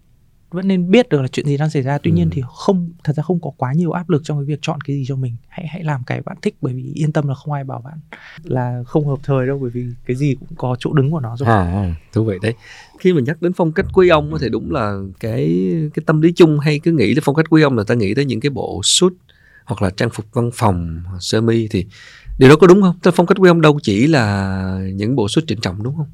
vẫn 0.50 0.68
nên 0.68 0.90
biết 0.90 1.08
được 1.08 1.20
là 1.22 1.28
chuyện 1.28 1.46
gì 1.46 1.56
đang 1.56 1.70
xảy 1.70 1.82
ra 1.82 1.98
tuy 1.98 2.11
nhiên 2.11 2.24
Ừ. 2.24 2.30
thì 2.34 2.42
không 2.54 2.90
thật 3.04 3.12
ra 3.16 3.22
không 3.22 3.40
có 3.40 3.50
quá 3.56 3.72
nhiều 3.72 3.92
áp 3.92 4.11
lực 4.11 4.22
trong 4.24 4.38
cái 4.38 4.44
việc 4.44 4.58
chọn 4.62 4.80
cái 4.80 4.96
gì 4.96 5.04
cho 5.08 5.16
mình 5.16 5.37
hãy 5.48 5.66
hãy 5.66 5.84
làm 5.84 6.02
cái 6.06 6.20
bạn 6.22 6.37
thích 6.42 6.56
bởi 6.61 6.74
vì 6.74 6.92
yên 6.94 7.12
tâm 7.12 7.28
là 7.28 7.34
không 7.34 7.52
ai 7.52 7.64
bảo 7.64 7.80
bạn 7.84 7.98
là 8.42 8.82
không 8.87 9.06
hợp 9.08 9.18
thời 9.22 9.46
đâu 9.46 9.58
bởi 9.62 9.70
vì 9.70 9.87
cái 10.06 10.16
gì 10.16 10.34
cũng 10.40 10.48
có 10.56 10.76
chỗ 10.78 10.92
đứng 10.92 11.11
của 11.11 11.20
nó 11.20 11.37
rồi 11.37 11.48
À, 11.48 11.54
à, 11.62 11.94
thú 12.12 12.24
vị 12.24 12.34
đấy. 12.42 12.54
Khi 13.00 13.12
mà 13.12 13.20
nhắc 13.20 13.42
đến 13.42 13.52
phong 13.52 13.72
cách 13.72 13.87
quý 13.94 14.08
ông 14.08 14.32
thì 14.40 14.48
đúng 14.48 14.70
là 14.70 14.98
cái 15.20 15.68
cái 15.94 16.02
tâm 16.06 16.20
lý 16.20 16.32
chung 16.32 16.58
hay 16.58 16.78
cứ 16.78 16.92
nghĩ 16.92 17.14
tới 17.14 17.22
phong 17.24 17.34
cách 17.34 17.46
quý 17.50 17.62
ông 17.62 17.76
là 17.78 17.84
ta 17.87 17.94
nghĩ 17.94 18.14
tới 18.14 18.24
những 18.24 18.40
cái 18.40 18.50
bộ 18.50 18.80
suit 18.84 19.12
hoặc 19.64 19.82
là 19.82 19.90
trang 19.90 20.11
phục 20.12 20.26
văn 20.32 20.50
phòng, 20.54 21.00
sơ 21.20 21.40
mi 21.40 21.68
thì 21.68 21.87
điều 22.38 22.48
đó 22.48 22.56
có 22.56 22.66
đúng 22.66 22.82
không? 22.82 23.12
Phong 23.14 23.26
cách 23.26 23.37
quý 23.40 23.48
ông 23.50 23.61
đâu 23.61 23.78
chỉ 23.82 24.06
là 24.06 24.80
những 24.94 25.16
bộ 25.16 25.28
suit 25.28 25.44
trịnh 25.46 25.61
trọng 25.61 25.82
đúng 25.82 25.96
không? 25.96 26.06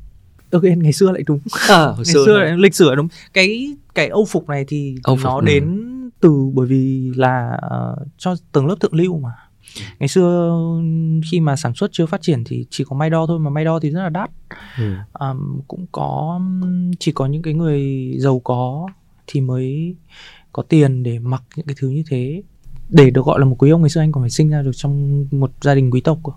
Ok 0.55 0.63
ngày 0.63 0.93
xưa 0.93 1.11
lại 1.11 1.23
đúng. 1.27 1.41
À, 1.69 1.79
hồi 1.79 1.95
ngày 1.97 2.05
xưa 2.05 2.39
lại 2.39 2.57
lịch 2.57 2.75
sử 2.75 2.87
lại 2.87 2.97
đúng. 2.97 3.09
Cái 3.33 3.77
cái 3.95 4.09
âu 4.09 4.25
phục 4.25 4.49
này 4.49 4.65
thì 4.69 4.97
Âu 5.03 5.17
phục, 5.17 5.25
nó 5.25 5.37
ừ. 5.37 5.45
đến 5.47 5.91
từ 6.21 6.51
bởi 6.55 6.67
vì 6.67 7.13
là 7.17 7.59
ờ, 7.63 7.97
cho 8.19 8.35
tầng 8.53 8.67
lớp 8.67 8.77
thượng 8.81 8.95
lưu 8.95 9.19
mà. 9.19 9.31
Ngày 9.99 10.09
xưa 10.09 10.59
khi 11.31 11.41
mà 11.41 11.57
sản 11.57 11.75
xuất 11.75 11.93
chưa 11.93 12.07
phát 12.07 12.23
triển 12.23 12.45
thì 12.45 12.67
chỉ 12.71 12.85
có 12.85 12.97
may 12.97 13.11
đo 13.11 13.27
thôi 13.27 13.39
mà 13.39 13.51
may 13.51 13.65
đo 13.65 13.81
thì 13.81 13.91
rất 13.91 14.03
là 14.03 14.09
đắt. 14.09 14.31
Ừ. 14.79 14.93
Ờm, 15.13 15.61
cũng 15.69 15.87
có 15.93 16.41
chỉ 16.99 17.13
có 17.13 17.27
những 17.27 17.43
cái 17.43 17.55
người 17.55 18.13
giàu 18.19 18.41
có 18.45 18.89
thì 19.27 19.41
mới 19.41 19.95
có 20.53 20.63
tiền 20.63 21.03
để 21.03 21.19
mặc 21.19 21.43
những 21.57 21.67
cái 21.67 21.75
thứ 21.79 21.89
như 21.89 22.03
thế. 22.09 22.43
Để 22.89 23.11
được 23.11 23.25
gọi 23.25 23.39
là 23.39 23.45
một 23.45 23.57
quý 23.59 23.71
ông 23.71 23.83
ngày 23.83 23.91
xưa 23.91 24.01
anh 24.01 24.13
còn 24.13 24.23
phải 24.23 24.31
sinh 24.31 24.49
ra 24.49 24.63
được 24.63 24.71
trong 24.75 25.27
một 25.31 25.51
gia 25.61 25.75
đình 25.75 25.91
quý 25.91 26.01
tộc 26.01 26.19
cơ. 26.25 26.33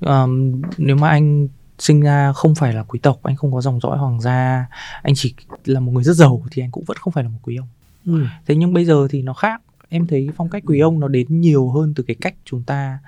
Ờm, 0.00 0.62
nếu 0.78 0.96
mà 0.96 1.08
anh 1.08 1.48
sinh 1.78 2.00
ra 2.00 2.32
không 2.32 2.54
phải 2.54 2.72
là 2.72 2.82
quý 2.82 2.98
tộc 2.98 3.22
anh 3.22 3.36
không 3.36 3.52
có 3.52 3.60
dòng 3.60 3.80
dõi 3.80 3.98
hoàng 3.98 4.20
gia 4.20 4.66
anh 5.02 5.14
chỉ 5.16 5.34
là 5.64 5.80
một 5.80 5.92
người 5.92 6.04
rất 6.04 6.12
giàu 6.12 6.42
thì 6.50 6.62
anh 6.62 6.70
cũng 6.70 6.84
vẫn 6.84 6.96
không 6.96 7.12
phải 7.12 7.24
là 7.24 7.30
một 7.30 7.38
quý 7.42 7.56
ông. 7.56 7.68
Ừ. 8.06 8.26
thế 8.46 8.56
nhưng 8.56 8.72
bây 8.72 8.84
giờ 8.84 9.08
thì 9.10 9.22
nó 9.22 9.32
khác. 9.32 9.62
Em 9.88 10.06
thấy 10.06 10.28
phong 10.36 10.48
cách 10.48 10.62
quý 10.66 10.80
ông 10.80 11.00
nó 11.00 11.08
đến 11.08 11.40
nhiều 11.40 11.70
hơn 11.70 11.94
từ 11.96 12.02
cái 12.02 12.16
cách 12.20 12.34
chúng 12.44 12.62
ta 12.62 12.98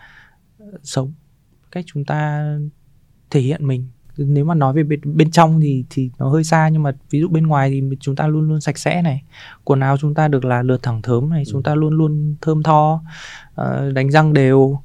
ờ, 0.58 0.66
sống 0.82 1.12
cách 1.70 1.84
chúng 1.88 2.04
ta 2.04 2.48
thể 3.30 3.40
hiện 3.40 3.66
mình. 3.66 3.86
Nếu 4.16 4.44
mà 4.44 4.54
nói 4.54 4.72
về 4.72 4.82
bên, 4.82 5.00
bên 5.16 5.30
trong 5.30 5.60
thì 5.60 5.84
thì 5.90 6.10
nó 6.18 6.28
hơi 6.28 6.44
xa 6.44 6.68
nhưng 6.68 6.82
mà 6.82 6.92
ví 7.10 7.20
dụ 7.20 7.28
bên 7.28 7.46
ngoài 7.46 7.70
thì 7.70 7.96
chúng 8.00 8.16
ta 8.16 8.26
luôn 8.26 8.48
luôn 8.48 8.60
sạch 8.60 8.78
sẽ 8.78 9.02
này. 9.02 9.22
Quần 9.64 9.80
áo 9.80 9.96
chúng 9.96 10.14
ta 10.14 10.28
được 10.28 10.44
là 10.44 10.62
lượt 10.62 10.82
thẳng 10.82 11.02
thớm 11.02 11.30
này 11.30 11.42
chúng 11.50 11.62
ta 11.62 11.74
luôn 11.74 11.94
luôn 11.94 12.36
thơm 12.40 12.62
tho 12.62 13.02
ờ, 13.54 13.92
đánh 13.92 14.10
răng 14.10 14.32
đều 14.32 14.78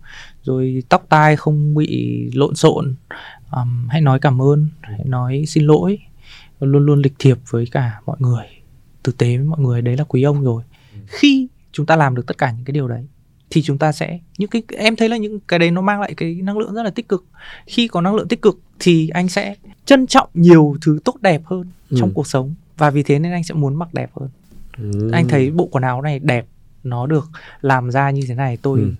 rồi 0.43 0.83
tóc 0.89 1.05
tai 1.09 1.35
không 1.35 1.75
bị 1.75 2.29
lộn 2.33 2.55
xộn 2.55 2.95
Ờm, 3.51 3.87
hãy 3.89 4.01
nói 4.01 4.19
cảm 4.19 4.41
ơn 4.41 4.67
hãy 4.81 4.99
nói 5.05 5.43
xin 5.47 5.63
lỗi. 5.63 5.99
Luôn 6.59 6.85
luôn 6.85 7.01
lịch 7.01 7.13
thiệp 7.19 7.37
với 7.49 7.65
cả 7.71 7.99
mọi 8.05 8.17
người. 8.19 8.45
Tử 9.03 9.11
tế 9.17 9.37
với 9.37 9.45
mọi 9.45 9.59
người 9.59 9.81
đấy 9.81 9.97
là 9.97 10.03
quý 10.03 10.23
ông 10.23 10.43
rồi. 10.43 10.63
Khi 11.07 11.47
chúng 11.71 11.85
ta 11.85 11.95
làm 11.95 12.15
được 12.15 12.27
tất 12.27 12.37
cả 12.37 12.51
những 12.51 12.65
cái 12.65 12.71
điều 12.73 12.87
đấy 12.87 13.05
thì 13.49 13.61
chúng 13.61 13.77
ta 13.77 13.91
sẽ 13.91 14.19
những 14.37 14.49
cái 14.49 14.63
em 14.77 14.95
thấy 14.95 15.09
là 15.09 15.17
những 15.17 15.39
cái 15.47 15.59
đấy 15.59 15.71
nó 15.71 15.81
mang 15.81 16.01
lại 16.01 16.13
cái 16.17 16.33
năng 16.43 16.57
lượng 16.57 16.73
rất 16.73 16.83
là 16.83 16.89
tích 16.89 17.09
cực. 17.09 17.25
Khi 17.67 17.87
có 17.87 18.01
năng 18.01 18.15
lượng 18.15 18.27
tích 18.27 18.41
cực 18.41 18.59
thì 18.79 19.09
anh 19.09 19.29
sẽ 19.29 19.55
trân 19.85 20.07
trọng 20.07 20.29
nhiều 20.33 20.75
thứ 20.81 20.99
tốt 21.03 21.15
đẹp 21.21 21.41
hơn 21.45 21.67
trong 21.89 22.09
Ừ. 22.09 22.13
cuộc 22.15 22.27
sống. 22.27 22.53
Và 22.77 22.89
vì 22.89 23.03
thế 23.03 23.19
nên 23.19 23.31
anh 23.31 23.43
sẽ 23.43 23.53
muốn 23.53 23.75
mặc 23.75 23.93
đẹp 23.93 24.11
hơn. 24.15 24.29
Ừ. 24.77 25.09
anh 25.11 25.27
thấy 25.27 25.51
bộ 25.51 25.65
quần 25.71 25.83
áo 25.83 26.01
này 26.01 26.19
đẹp 26.19 26.45
nó 26.83 27.05
được 27.07 27.29
làm 27.61 27.91
ra 27.91 28.09
như 28.11 28.21
thế 28.27 28.35
này. 28.35 28.57
Tôi 28.61 28.79
Ừ. 28.79 28.91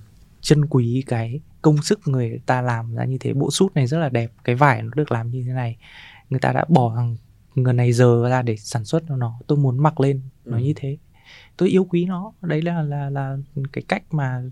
trân 0.42 0.66
quý 0.66 1.04
cái 1.08 1.40
công 1.62 1.82
sức 1.82 2.00
người 2.08 2.40
ta 2.46 2.62
làm 2.62 2.96
ra 2.96 3.06
như 3.06 3.18
thế 3.20 3.34
bộ 3.34 3.52
sút 3.52 3.74
này 3.76 3.88
rất 3.88 3.98
là 4.00 4.10
đẹp 4.10 4.32
cái 4.44 4.56
vải 4.56 4.82
nó 4.82 4.90
được 4.96 5.12
làm 5.12 5.30
như 5.32 5.44
thế 5.48 5.54
này. 5.54 5.78
Người 6.30 6.40
ta 6.40 6.52
đã 6.54 6.66
bỏ 6.70 6.90
hàng 6.90 7.16
ngần 7.56 7.76
này 7.78 7.92
giờ 7.94 8.30
ra 8.30 8.42
để 8.42 8.56
sản 8.58 8.86
xuất 8.86 9.04
nó 9.10 9.40
tôi 9.48 9.58
muốn 9.58 9.78
mặc 9.84 10.00
lên 10.00 10.22
nó 10.46 10.58
Ừ. 10.58 10.64
như 10.64 10.74
thế. 10.76 10.98
Tôi 11.58 11.70
yêu 11.70 11.84
quý 11.84 12.06
nó 12.06 12.32
đấy 12.42 12.62
là 12.62 12.82
là 12.82 13.10
là 13.10 13.38
cái 13.74 13.84
cách 13.88 14.14
mà 14.14 14.44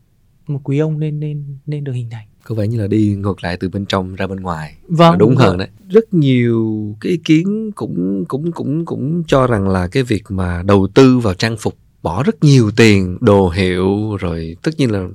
một 0.48 0.60
quý 0.64 0.80
ông 0.80 1.00
nên 1.00 1.20
nên 1.20 1.58
nên 1.66 1.84
được 1.84 1.94
hình 1.94 2.10
thành. 2.10 2.28
Có 2.44 2.56
vẻ 2.56 2.68
như 2.68 2.82
là 2.82 2.88
đi 2.88 3.16
ngược 3.20 3.44
lại 3.44 3.58
từ 3.60 3.70
bên 3.70 3.86
trong 3.86 4.16
ra 4.16 4.28
bên 4.28 4.40
ngoài. 4.40 4.76
Vâng 4.88 5.18
đúng 5.18 5.36
hơn 5.36 5.58
đấy. 5.58 5.68
Rất 5.90 6.14
nhiều 6.14 6.96
cái 7.02 7.12
ý 7.12 7.18
kiến 7.18 7.72
cũng 7.76 8.26
cũng 8.28 8.52
cũng 8.52 8.86
cũng 8.86 9.24
cho 9.28 9.48
rằng 9.48 9.68
là 9.68 9.88
cái 9.88 10.04
việc 10.04 10.24
mà 10.30 10.64
đầu 10.66 10.88
tư 10.94 11.20
vào 11.20 11.34
trang 11.34 11.58
phục 11.60 11.78
bỏ 12.04 12.24
rất 12.24 12.44
nhiều 12.44 12.72
tiền 12.76 13.18
đồ 13.22 13.50
hiệu 13.50 14.16
rồi 14.20 14.56
tất 14.64 14.72
nhiên 14.78 14.92
là 14.92 15.08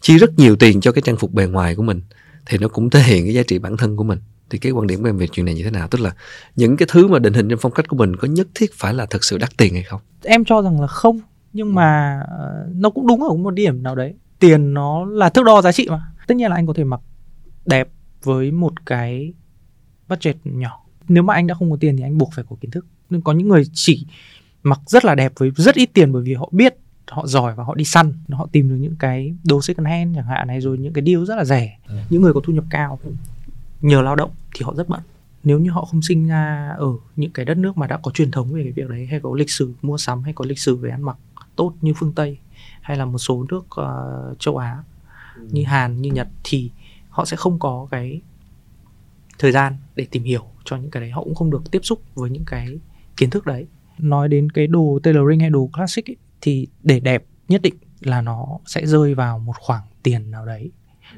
chi 0.00 0.18
rất 0.18 0.38
nhiều 0.38 0.56
tiền 0.56 0.80
cho 0.80 0.92
cái 0.92 1.02
trang 1.02 1.16
phục 1.16 1.32
bề 1.32 1.46
ngoài 1.46 1.74
của 1.74 1.82
mình, 1.82 2.00
thì 2.46 2.58
nó 2.58 2.68
cũng 2.68 2.90
thể 2.90 3.02
hiện 3.02 3.24
cái 3.24 3.34
giá 3.34 3.42
trị 3.42 3.58
bản 3.58 3.76
thân 3.76 3.96
của 3.96 4.04
mình. 4.04 4.18
Thì 4.50 4.58
cái 4.58 4.72
quan 4.72 4.86
điểm 4.86 5.02
của 5.02 5.08
em 5.08 5.18
về 5.18 5.26
chuyện 5.26 5.46
này 5.46 5.54
như 5.54 5.64
thế 5.64 5.70
nào? 5.70 5.88
Tức 5.88 6.00
là 6.00 6.12
những 6.56 6.76
cái 6.76 6.88
thứ 6.90 7.08
mà 7.08 7.18
định 7.18 7.34
hình 7.34 7.48
trong 7.48 7.58
phong 7.62 7.72
cách 7.72 7.88
của 7.88 7.96
mình 7.96 8.16
có 8.16 8.28
nhất 8.28 8.48
thiết 8.54 8.70
phải 8.74 8.94
là 8.94 9.06
thật 9.06 9.24
sự 9.24 9.38
đắt 9.38 9.56
tiền 9.56 9.74
hay 9.74 9.82
không? 9.82 10.00
Em 10.24 10.44
cho 10.44 10.62
rằng 10.62 10.80
là 10.80 10.86
không, 10.86 11.20
nhưng 11.52 11.74
mà 11.74 12.20
ờ, 12.38 12.66
nó 12.74 12.90
cũng 12.90 13.06
đúng 13.06 13.22
ở 13.22 13.34
một 13.34 13.50
điểm 13.50 13.82
nào 13.82 13.94
đấy. 13.94 14.14
Tiền 14.38 14.74
nó 14.74 15.04
là 15.04 15.28
thước 15.28 15.44
đo 15.44 15.62
giá 15.62 15.72
trị 15.72 15.86
mà. 15.90 16.02
Tất 16.26 16.34
nhiên 16.34 16.50
là 16.50 16.56
anh 16.56 16.66
có 16.66 16.72
thể 16.72 16.84
mặc 16.84 17.00
đẹp 17.64 17.88
với 18.22 18.50
một 18.50 18.86
cái 18.86 19.32
budget 20.08 20.36
nhỏ. 20.44 20.84
Nếu 21.08 21.22
mà 21.22 21.34
anh 21.34 21.46
đã 21.46 21.54
không 21.54 21.70
có 21.70 21.76
tiền 21.80 21.96
thì 21.96 22.02
anh 22.02 22.18
buộc 22.18 22.32
phải 22.32 22.44
có 22.50 22.56
kiến 22.60 22.70
thức. 22.70 22.86
Nhưng 23.10 23.22
có 23.22 23.32
những 23.32 23.48
người 23.48 23.62
chỉ 23.72 24.06
mặc 24.62 24.80
rất 24.86 25.04
là 25.04 25.14
đẹp 25.14 25.32
với 25.36 25.50
rất 25.56 25.74
ít 25.74 25.90
tiền 25.94 26.12
bởi 26.12 26.22
vì 26.22 26.34
họ 26.34 26.48
biết 26.52 26.74
họ 27.10 27.26
giỏi 27.26 27.54
và 27.54 27.64
họ 27.64 27.74
đi 27.74 27.84
săn 27.84 28.12
họ 28.30 28.48
tìm 28.52 28.68
được 28.68 28.76
những 28.76 28.96
cái 28.98 29.34
đồ 29.44 29.62
second 29.62 29.86
hand 29.86 30.16
chẳng 30.16 30.26
hạn 30.26 30.48
này 30.48 30.60
rồi 30.60 30.78
những 30.78 30.92
cái 30.92 31.04
deal 31.04 31.24
rất 31.24 31.36
là 31.36 31.44
rẻ. 31.44 31.78
Ừ. 31.88 31.94
những 32.10 32.22
người 32.22 32.32
có 32.32 32.40
thu 32.44 32.52
nhập 32.52 32.64
cao 32.70 32.98
nhờ 33.80 34.02
lao 34.02 34.16
động 34.16 34.30
thì 34.54 34.64
họ 34.64 34.74
rất 34.74 34.88
bận. 34.88 35.00
Nếu 35.44 35.58
như 35.58 35.70
họ 35.70 35.84
không 35.84 36.02
sinh 36.02 36.28
ra 36.28 36.74
ở 36.78 36.88
những 37.16 37.30
cái 37.30 37.44
đất 37.44 37.58
nước 37.58 37.76
mà 37.76 37.86
đã 37.86 37.96
có 37.96 38.10
truyền 38.10 38.30
thống 38.30 38.52
về 38.52 38.62
cái 38.62 38.72
việc 38.72 38.88
đấy 38.88 39.06
hay 39.06 39.20
có 39.20 39.34
lịch 39.34 39.50
sử 39.50 39.72
mua 39.82 39.98
sắm 39.98 40.22
hay 40.22 40.32
có 40.32 40.44
lịch 40.48 40.58
sử 40.58 40.76
về 40.76 40.90
ăn 40.90 41.02
mặc 41.02 41.16
tốt 41.56 41.74
như 41.80 41.92
phương 41.96 42.12
Tây 42.12 42.38
hay 42.80 42.96
là 42.96 43.04
một 43.04 43.18
số 43.18 43.46
nước 43.50 43.64
ờ, 43.70 44.34
châu 44.38 44.56
Á 44.56 44.82
như 45.36 45.64
Hàn 45.64 46.02
như 46.02 46.10
Nhật 46.10 46.28
thì 46.44 46.70
họ 47.08 47.24
sẽ 47.24 47.36
không 47.36 47.58
có 47.58 47.88
cái 47.90 48.20
thời 49.38 49.52
gian 49.52 49.76
để 49.96 50.06
tìm 50.10 50.22
hiểu 50.22 50.44
cho 50.64 50.76
những 50.76 50.90
cái 50.90 51.00
đấy. 51.00 51.10
Họ 51.10 51.24
cũng 51.24 51.34
không 51.34 51.50
được 51.50 51.62
tiếp 51.70 51.80
xúc 51.82 52.02
với 52.14 52.30
những 52.30 52.44
cái 52.46 52.78
kiến 53.16 53.30
thức 53.30 53.46
đấy. 53.46 53.66
Nói 53.98 54.28
đến 54.28 54.50
cái 54.50 54.66
đồ 54.66 54.98
tailoring 55.02 55.40
hay 55.40 55.50
đồ 55.50 55.70
classic 55.72 56.10
ấy, 56.10 56.16
thì 56.40 56.68
để 56.82 57.00
đẹp 57.00 57.24
nhất 57.48 57.62
định 57.62 57.74
là 58.00 58.20
nó 58.20 58.58
sẽ 58.66 58.86
rơi 58.86 59.14
vào 59.14 59.38
một 59.38 59.56
khoản 59.58 59.82
tiền 60.02 60.30
nào 60.30 60.46
đấy 60.46 60.70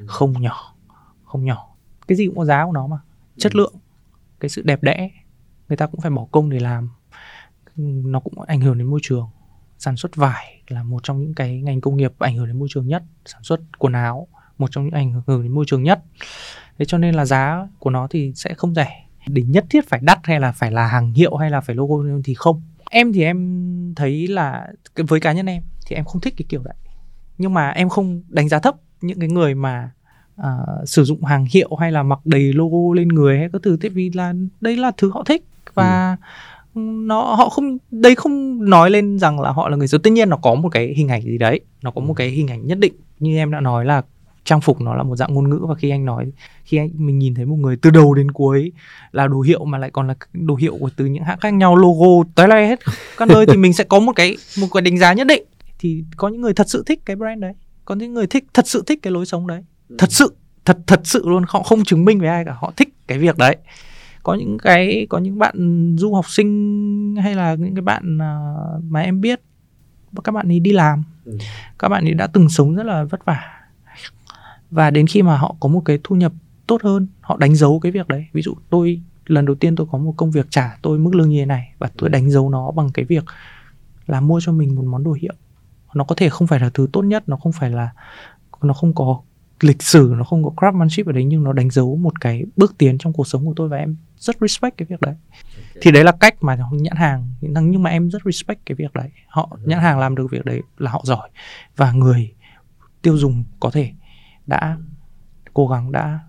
không 0.05 0.41
nhỏ 0.41 0.75
không 1.23 1.45
nhỏ. 1.45 1.75
Cái 2.07 2.15
gì 2.15 2.25
cũng 2.25 2.35
có 2.35 2.45
giá 2.45 2.65
của 2.65 2.71
nó 2.71 2.87
mà. 2.87 2.97
Chất 3.37 3.55
lượng 3.55 3.73
cái 4.39 4.49
sự 4.49 4.61
đẹp 4.61 4.83
đẽ 4.83 5.09
người 5.69 5.77
ta 5.77 5.87
cũng 5.87 6.01
phải 6.01 6.11
bỏ 6.11 6.27
công 6.31 6.49
để 6.49 6.59
làm. 6.59 6.89
Nó 7.75 8.19
cũng 8.19 8.41
ảnh 8.41 8.61
hưởng 8.61 8.77
đến 8.77 8.87
môi 8.87 8.99
trường. 9.03 9.29
Sản 9.79 9.95
xuất 9.95 10.15
vải 10.15 10.61
là 10.67 10.83
một 10.83 11.03
trong 11.03 11.21
những 11.21 11.33
cái 11.33 11.61
ngành 11.61 11.81
công 11.81 11.97
nghiệp 11.97 12.13
ảnh 12.19 12.37
hưởng 12.37 12.47
đến 12.47 12.59
môi 12.59 12.67
trường 12.71 12.87
nhất. 12.87 13.03
Sản 13.25 13.43
xuất 13.43 13.59
quần 13.77 13.93
áo 13.93 14.27
một 14.57 14.71
trong 14.71 14.83
những 14.83 14.93
ảnh 14.93 15.21
hưởng 15.27 15.43
đến 15.43 15.51
môi 15.51 15.65
trường 15.67 15.83
nhất. 15.83 16.03
Thế 16.77 16.85
cho 16.85 16.97
nên 16.97 17.15
là 17.15 17.25
giá 17.25 17.67
của 17.79 17.89
nó 17.89 18.07
thì 18.07 18.33
sẽ 18.35 18.53
không 18.53 18.75
rẻ. 18.75 19.05
Để 19.27 19.43
nhất 19.43 19.65
thiết 19.69 19.89
phải 19.89 19.99
đắt 20.03 20.19
hay 20.23 20.39
là 20.39 20.51
phải 20.51 20.71
là 20.71 20.87
hàng 20.87 21.13
hiệu 21.13 21.35
hay 21.35 21.49
là 21.49 21.61
phải 21.61 21.75
logo 21.75 22.19
thì 22.23 22.33
không 22.33 22.61
em 22.93 23.13
thì 23.13 23.23
em 23.23 23.93
thấy 23.95 24.27
là 24.27 24.67
với 24.95 25.19
cá 25.19 25.31
nhân 25.31 25.45
em 25.45 25.63
thì 25.85 25.95
em 25.95 26.05
không 26.05 26.21
thích 26.21 26.33
cái 26.37 26.45
kiểu 26.49 26.61
đấy. 26.63 26.75
Nhưng 27.37 27.53
mà 27.53 27.69
em 27.69 27.89
không 27.89 28.21
đánh 28.27 28.49
giá 28.49 28.59
thấp 28.59 28.75
những 29.01 29.19
cái 29.19 29.29
người 29.29 29.55
mà 29.55 29.91
uh, 30.41 30.45
sử 30.85 31.03
dụng 31.03 31.23
hàng 31.23 31.45
hiệu 31.51 31.75
hay 31.75 31.91
là 31.91 32.03
mặc 32.03 32.19
đầy 32.25 32.53
logo 32.53 32.95
lên 32.95 33.07
người 33.07 33.37
hay 33.39 33.49
các 33.53 33.61
thứ 33.63 33.77
tại 33.81 33.89
vì 33.89 34.11
là 34.13 34.33
đây 34.61 34.77
là 34.77 34.91
thứ 34.97 35.11
họ 35.11 35.23
thích. 35.23 35.43
Và 35.73 36.17
ừ. 36.75 36.79
nó 36.81 37.21
họ 37.21 37.49
không 37.49 37.77
đây 37.91 38.15
không 38.15 38.65
nói 38.69 38.89
lên 38.89 39.19
rằng 39.19 39.39
là 39.39 39.51
họ 39.51 39.69
là 39.69 39.77
người 39.77 39.87
xấu. 39.87 39.99
Tất 39.99 40.09
nhiên 40.09 40.29
nó 40.29 40.37
có 40.37 40.55
một 40.55 40.69
cái 40.69 40.93
hình 40.97 41.07
ảnh 41.07 41.21
gì 41.21 41.37
đấy 41.37 41.59
nó 41.81 41.91
có 41.91 42.01
một 42.01 42.13
cái 42.13 42.29
hình 42.29 42.47
ảnh 42.47 42.67
nhất 42.67 42.79
định. 42.79 42.93
Như 43.19 43.37
em 43.37 43.51
đã 43.51 43.59
nói 43.59 43.85
là 43.85 44.01
trang 44.45 44.61
phục 44.61 44.81
nó 44.81 44.95
là 44.95 45.03
một 45.03 45.15
dạng 45.15 45.33
ngôn 45.33 45.49
ngữ 45.49 45.59
và 45.67 45.75
khi 45.75 45.89
anh 45.89 46.05
nói 46.05 46.31
khi 46.63 46.77
anh 46.77 46.89
mình 46.93 47.19
nhìn 47.19 47.35
thấy 47.35 47.45
một 47.45 47.55
người 47.55 47.75
từ 47.75 47.89
đầu 47.89 48.13
đến 48.13 48.31
cuối 48.31 48.71
là 49.11 49.27
đồ 49.27 49.41
hiệu 49.41 49.65
mà 49.65 49.77
lại 49.77 49.89
còn 49.91 50.07
là 50.07 50.15
đồ 50.33 50.55
hiệu 50.55 50.77
của 50.79 50.89
từ 50.95 51.05
những 51.05 51.23
hãng 51.23 51.39
khác 51.39 51.53
nhau 51.53 51.75
logo 51.75 52.29
tới 52.35 52.47
lại 52.47 52.67
hết 52.67 52.79
các 53.17 53.27
nơi 53.27 53.45
thì 53.45 53.57
mình 53.57 53.73
sẽ 53.73 53.83
có 53.83 53.99
một 53.99 54.13
cái 54.15 54.37
một 54.59 54.67
cái 54.73 54.81
đánh 54.81 54.97
giá 54.97 55.13
nhất 55.13 55.27
định. 55.27 55.43
Thì 55.79 56.03
có 56.17 56.27
những 56.27 56.41
người 56.41 56.53
thật 56.53 56.69
sự 56.69 56.83
thích 56.85 56.99
cái 57.05 57.15
brand 57.15 57.41
đấy. 57.41 57.53
Có 57.85 57.95
những 57.95 58.13
người 58.13 58.27
thích 58.27 58.45
thật 58.53 58.67
sự 58.67 58.83
thích 58.87 58.99
cái 59.01 59.13
lối 59.13 59.25
sống 59.25 59.47
đấy. 59.47 59.63
Ừ. 59.89 59.95
thật 59.99 60.11
sự 60.11 60.35
thật 60.65 60.77
thật 60.87 61.01
sự 61.03 61.29
luôn 61.29 61.43
họ 61.47 61.63
không 61.63 61.83
chứng 61.83 62.05
minh 62.05 62.19
với 62.19 62.29
ai 62.29 62.45
cả 62.45 62.55
họ 62.59 62.73
thích 62.77 62.89
cái 63.07 63.17
việc 63.17 63.37
đấy. 63.37 63.57
Có 64.23 64.33
những 64.33 64.57
cái 64.57 65.07
có 65.09 65.17
những 65.17 65.39
bạn 65.39 65.55
du 65.99 66.13
học 66.13 66.25
sinh 66.29 67.15
hay 67.23 67.35
là 67.35 67.55
những 67.55 67.75
cái 67.75 67.81
bạn 67.81 68.17
à, 68.21 68.37
mà 68.89 69.01
em 69.01 69.21
biết 69.21 69.41
các 70.23 70.31
bạn 70.31 70.51
ấy 70.51 70.59
đi 70.59 70.71
làm. 70.71 71.03
Ừ. 71.25 71.37
các 71.79 71.89
bạn 71.89 72.05
ấy 72.05 72.13
đã 72.13 72.27
từng 72.27 72.49
sống 72.49 72.75
rất 72.75 72.85
là 72.85 73.03
vất 73.03 73.25
vả 73.25 73.62
và 74.73 74.89
đến 74.89 75.07
khi 75.07 75.21
mà 75.21 75.37
họ 75.37 75.55
có 75.59 75.69
một 75.69 75.81
cái 75.85 75.99
thu 76.03 76.15
nhập 76.15 76.31
tốt 76.67 76.81
hơn 76.83 77.07
họ 77.21 77.37
đánh 77.37 77.55
dấu 77.55 77.79
cái 77.79 77.91
việc 77.91 78.07
đấy. 78.07 78.25
Ví 78.33 78.41
dụ 78.41 78.53
tôi 78.69 79.01
lần 79.25 79.45
đầu 79.45 79.55
tiên 79.55 79.75
tôi 79.75 79.87
có 79.91 79.97
một 79.97 80.13
công 80.17 80.31
việc 80.31 80.47
trả 80.49 80.77
tôi 80.81 80.99
mức 80.99 81.15
lương 81.15 81.29
như 81.29 81.39
thế 81.39 81.45
này 81.45 81.73
và 81.79 81.89
tôi 81.97 82.09
đánh 82.09 82.29
dấu 82.29 82.49
nó 82.49 82.71
bằng 82.71 82.89
cái 82.93 83.05
việc 83.05 83.23
là 84.07 84.21
mua 84.21 84.39
cho 84.43 84.51
mình 84.51 84.75
một 84.75 84.85
món 84.85 85.03
đồ 85.03 85.11
hiệu. 85.11 85.33
Nó 85.93 86.03
có 86.03 86.15
thể 86.15 86.29
không 86.29 86.47
phải 86.47 86.59
là 86.59 86.69
thứ 86.73 86.87
tốt 86.93 87.01
nhất 87.01 87.29
nó 87.29 87.37
không 87.37 87.51
phải 87.51 87.69
là 87.69 87.89
nó 88.61 88.73
không 88.73 88.93
có 88.93 89.21
lịch 89.61 89.83
sử 89.83 90.13
nó 90.17 90.23
không 90.23 90.43
có 90.43 90.51
craftsmanship 90.55 91.05
ở 91.05 91.11
đấy 91.11 91.23
nhưng 91.23 91.43
nó 91.43 91.53
đánh 91.53 91.69
dấu 91.69 91.95
một 91.95 92.21
cái 92.21 92.43
bước 92.55 92.75
tiến 92.77 92.97
trong 92.97 93.13
cuộc 93.13 93.27
sống 93.27 93.45
của 93.45 93.53
tôi 93.55 93.69
và 93.69 93.77
em 93.77 93.95
rất 94.17 94.35
respect 94.41 94.77
cái 94.77 94.85
việc 94.89 95.01
đấy. 95.01 95.15
Thì 95.81 95.91
đấy 95.91 96.03
là 96.03 96.11
cách 96.11 96.43
mà 96.43 96.57
nhãn 96.71 96.95
hàng 96.95 97.27
nhưng 97.41 97.83
mà 97.83 97.89
em 97.89 98.09
rất 98.09 98.21
respect 98.25 98.65
cái 98.65 98.75
việc 98.75 98.93
đấy. 98.93 99.09
Họ 99.27 99.57
nhãn 99.65 99.79
hàng 99.79 99.99
làm 99.99 100.15
được 100.15 100.31
việc 100.31 100.45
đấy 100.45 100.61
là 100.77 100.91
họ 100.91 101.01
giỏi 101.05 101.29
và 101.75 101.91
người 101.91 102.33
tiêu 103.01 103.17
dùng 103.17 103.43
có 103.59 103.69
thể 103.69 103.91
đã 104.47 104.77
cố 105.53 105.67
gắng 105.67 105.91
đã 105.91 106.19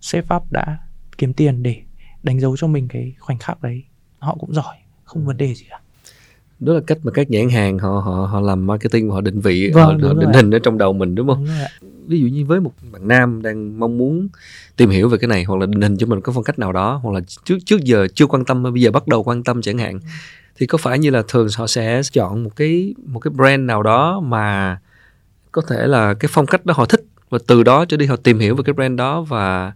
save 0.00 0.36
up 0.36 0.42
đã 0.50 0.78
kiếm 1.18 1.32
tiền 1.32 1.62
để 1.62 1.82
đánh 2.22 2.40
dấu 2.40 2.56
cho 2.56 2.66
mình 2.66 2.88
cái 2.88 3.14
khoảnh 3.18 3.38
khắc 3.38 3.62
đấy. 3.62 3.84
Họ 4.18 4.36
cũng 4.40 4.54
giỏi 4.54 4.76
không 5.04 5.26
vấn 5.26 5.36
đề 5.36 5.54
gì 5.54 5.66
cả. 5.70 5.80
Đó 6.60 6.72
là 6.72 6.80
cách 6.86 6.98
mà 7.02 7.12
các 7.12 7.30
nhãn 7.30 7.48
hàng 7.48 7.78
họ 7.78 7.90
họ 7.90 8.26
họ 8.26 8.40
làm 8.40 8.66
marketing 8.66 9.10
họ 9.10 9.20
định 9.20 9.40
vị 9.40 9.70
vâng, 9.74 9.84
họ, 9.84 10.08
họ 10.08 10.14
định 10.14 10.32
hình 10.34 10.50
ở 10.50 10.58
trong 10.58 10.78
đầu 10.78 10.92
mình 10.92 11.14
đúng 11.14 11.28
không? 11.28 11.44
Đúng 11.44 11.54
ví 12.06 12.20
dụ 12.20 12.26
như 12.26 12.44
với 12.44 12.60
một 12.60 12.72
bạn 12.92 13.08
nam 13.08 13.42
đang 13.42 13.78
mong 13.80 13.98
muốn 13.98 14.28
tìm 14.76 14.90
hiểu 14.90 15.08
về 15.08 15.18
cái 15.18 15.28
này 15.28 15.44
hoặc 15.44 15.60
là 15.60 15.66
định 15.66 15.80
hình 15.80 15.96
cho 15.96 16.06
mình 16.06 16.20
có 16.20 16.32
phong 16.32 16.44
cách 16.44 16.58
nào 16.58 16.72
đó 16.72 17.00
hoặc 17.02 17.12
là 17.12 17.20
trước 17.44 17.58
trước 17.66 17.80
giờ 17.80 18.06
chưa 18.14 18.26
quan 18.26 18.44
tâm 18.44 18.62
bây 18.62 18.82
giờ 18.82 18.90
bắt 18.90 19.08
đầu 19.08 19.22
quan 19.22 19.44
tâm 19.44 19.62
chẳng 19.62 19.78
hạn 19.78 20.00
thì 20.56 20.66
có 20.66 20.78
phải 20.78 20.98
như 20.98 21.10
là 21.10 21.22
thường 21.28 21.48
họ 21.56 21.66
sẽ 21.66 22.00
chọn 22.12 22.44
một 22.44 22.50
cái 22.56 22.94
một 23.06 23.20
cái 23.20 23.30
brand 23.30 23.60
nào 23.60 23.82
đó 23.82 24.20
mà 24.20 24.78
có 25.52 25.62
thể 25.68 25.86
là 25.86 26.14
cái 26.14 26.28
phong 26.32 26.46
cách 26.46 26.66
đó 26.66 26.74
họ 26.76 26.86
thích 26.86 27.03
và 27.30 27.38
từ 27.46 27.62
đó 27.62 27.84
trở 27.84 27.96
đi 27.96 28.06
họ 28.06 28.16
tìm 28.16 28.38
hiểu 28.38 28.56
về 28.56 28.62
cái 28.66 28.72
brand 28.72 28.98
đó 28.98 29.20
và 29.20 29.72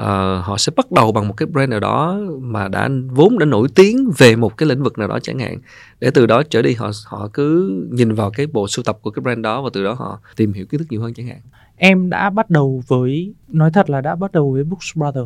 uh, 0.00 0.04
họ 0.44 0.56
sẽ 0.58 0.72
bắt 0.76 0.92
đầu 0.92 1.12
bằng 1.12 1.28
một 1.28 1.34
cái 1.36 1.46
brand 1.46 1.70
nào 1.70 1.80
đó 1.80 2.18
mà 2.40 2.68
đã 2.68 2.88
vốn 3.10 3.38
đã 3.38 3.46
nổi 3.46 3.68
tiếng 3.74 4.10
về 4.18 4.36
một 4.36 4.56
cái 4.56 4.68
lĩnh 4.68 4.82
vực 4.82 4.98
nào 4.98 5.08
đó 5.08 5.18
chẳng 5.22 5.38
hạn 5.38 5.58
để 6.00 6.10
từ 6.14 6.26
đó 6.26 6.42
trở 6.50 6.62
đi 6.62 6.74
họ 6.74 6.90
họ 7.06 7.28
cứ 7.32 7.70
nhìn 7.90 8.14
vào 8.14 8.30
cái 8.30 8.46
bộ 8.46 8.68
sưu 8.68 8.82
tập 8.82 8.98
của 9.02 9.10
cái 9.10 9.20
brand 9.20 9.40
đó 9.40 9.62
và 9.62 9.70
từ 9.72 9.84
đó 9.84 9.92
họ 9.92 10.20
tìm 10.36 10.52
hiểu 10.52 10.66
kiến 10.66 10.78
thức 10.78 10.86
nhiều 10.90 11.02
hơn 11.02 11.14
chẳng 11.14 11.26
hạn 11.26 11.40
em 11.76 12.10
đã 12.10 12.30
bắt 12.30 12.50
đầu 12.50 12.82
với 12.86 13.34
nói 13.48 13.70
thật 13.70 13.90
là 13.90 14.00
đã 14.00 14.14
bắt 14.14 14.32
đầu 14.32 14.52
với 14.52 14.64
Books 14.64 14.96
Brother 14.96 15.24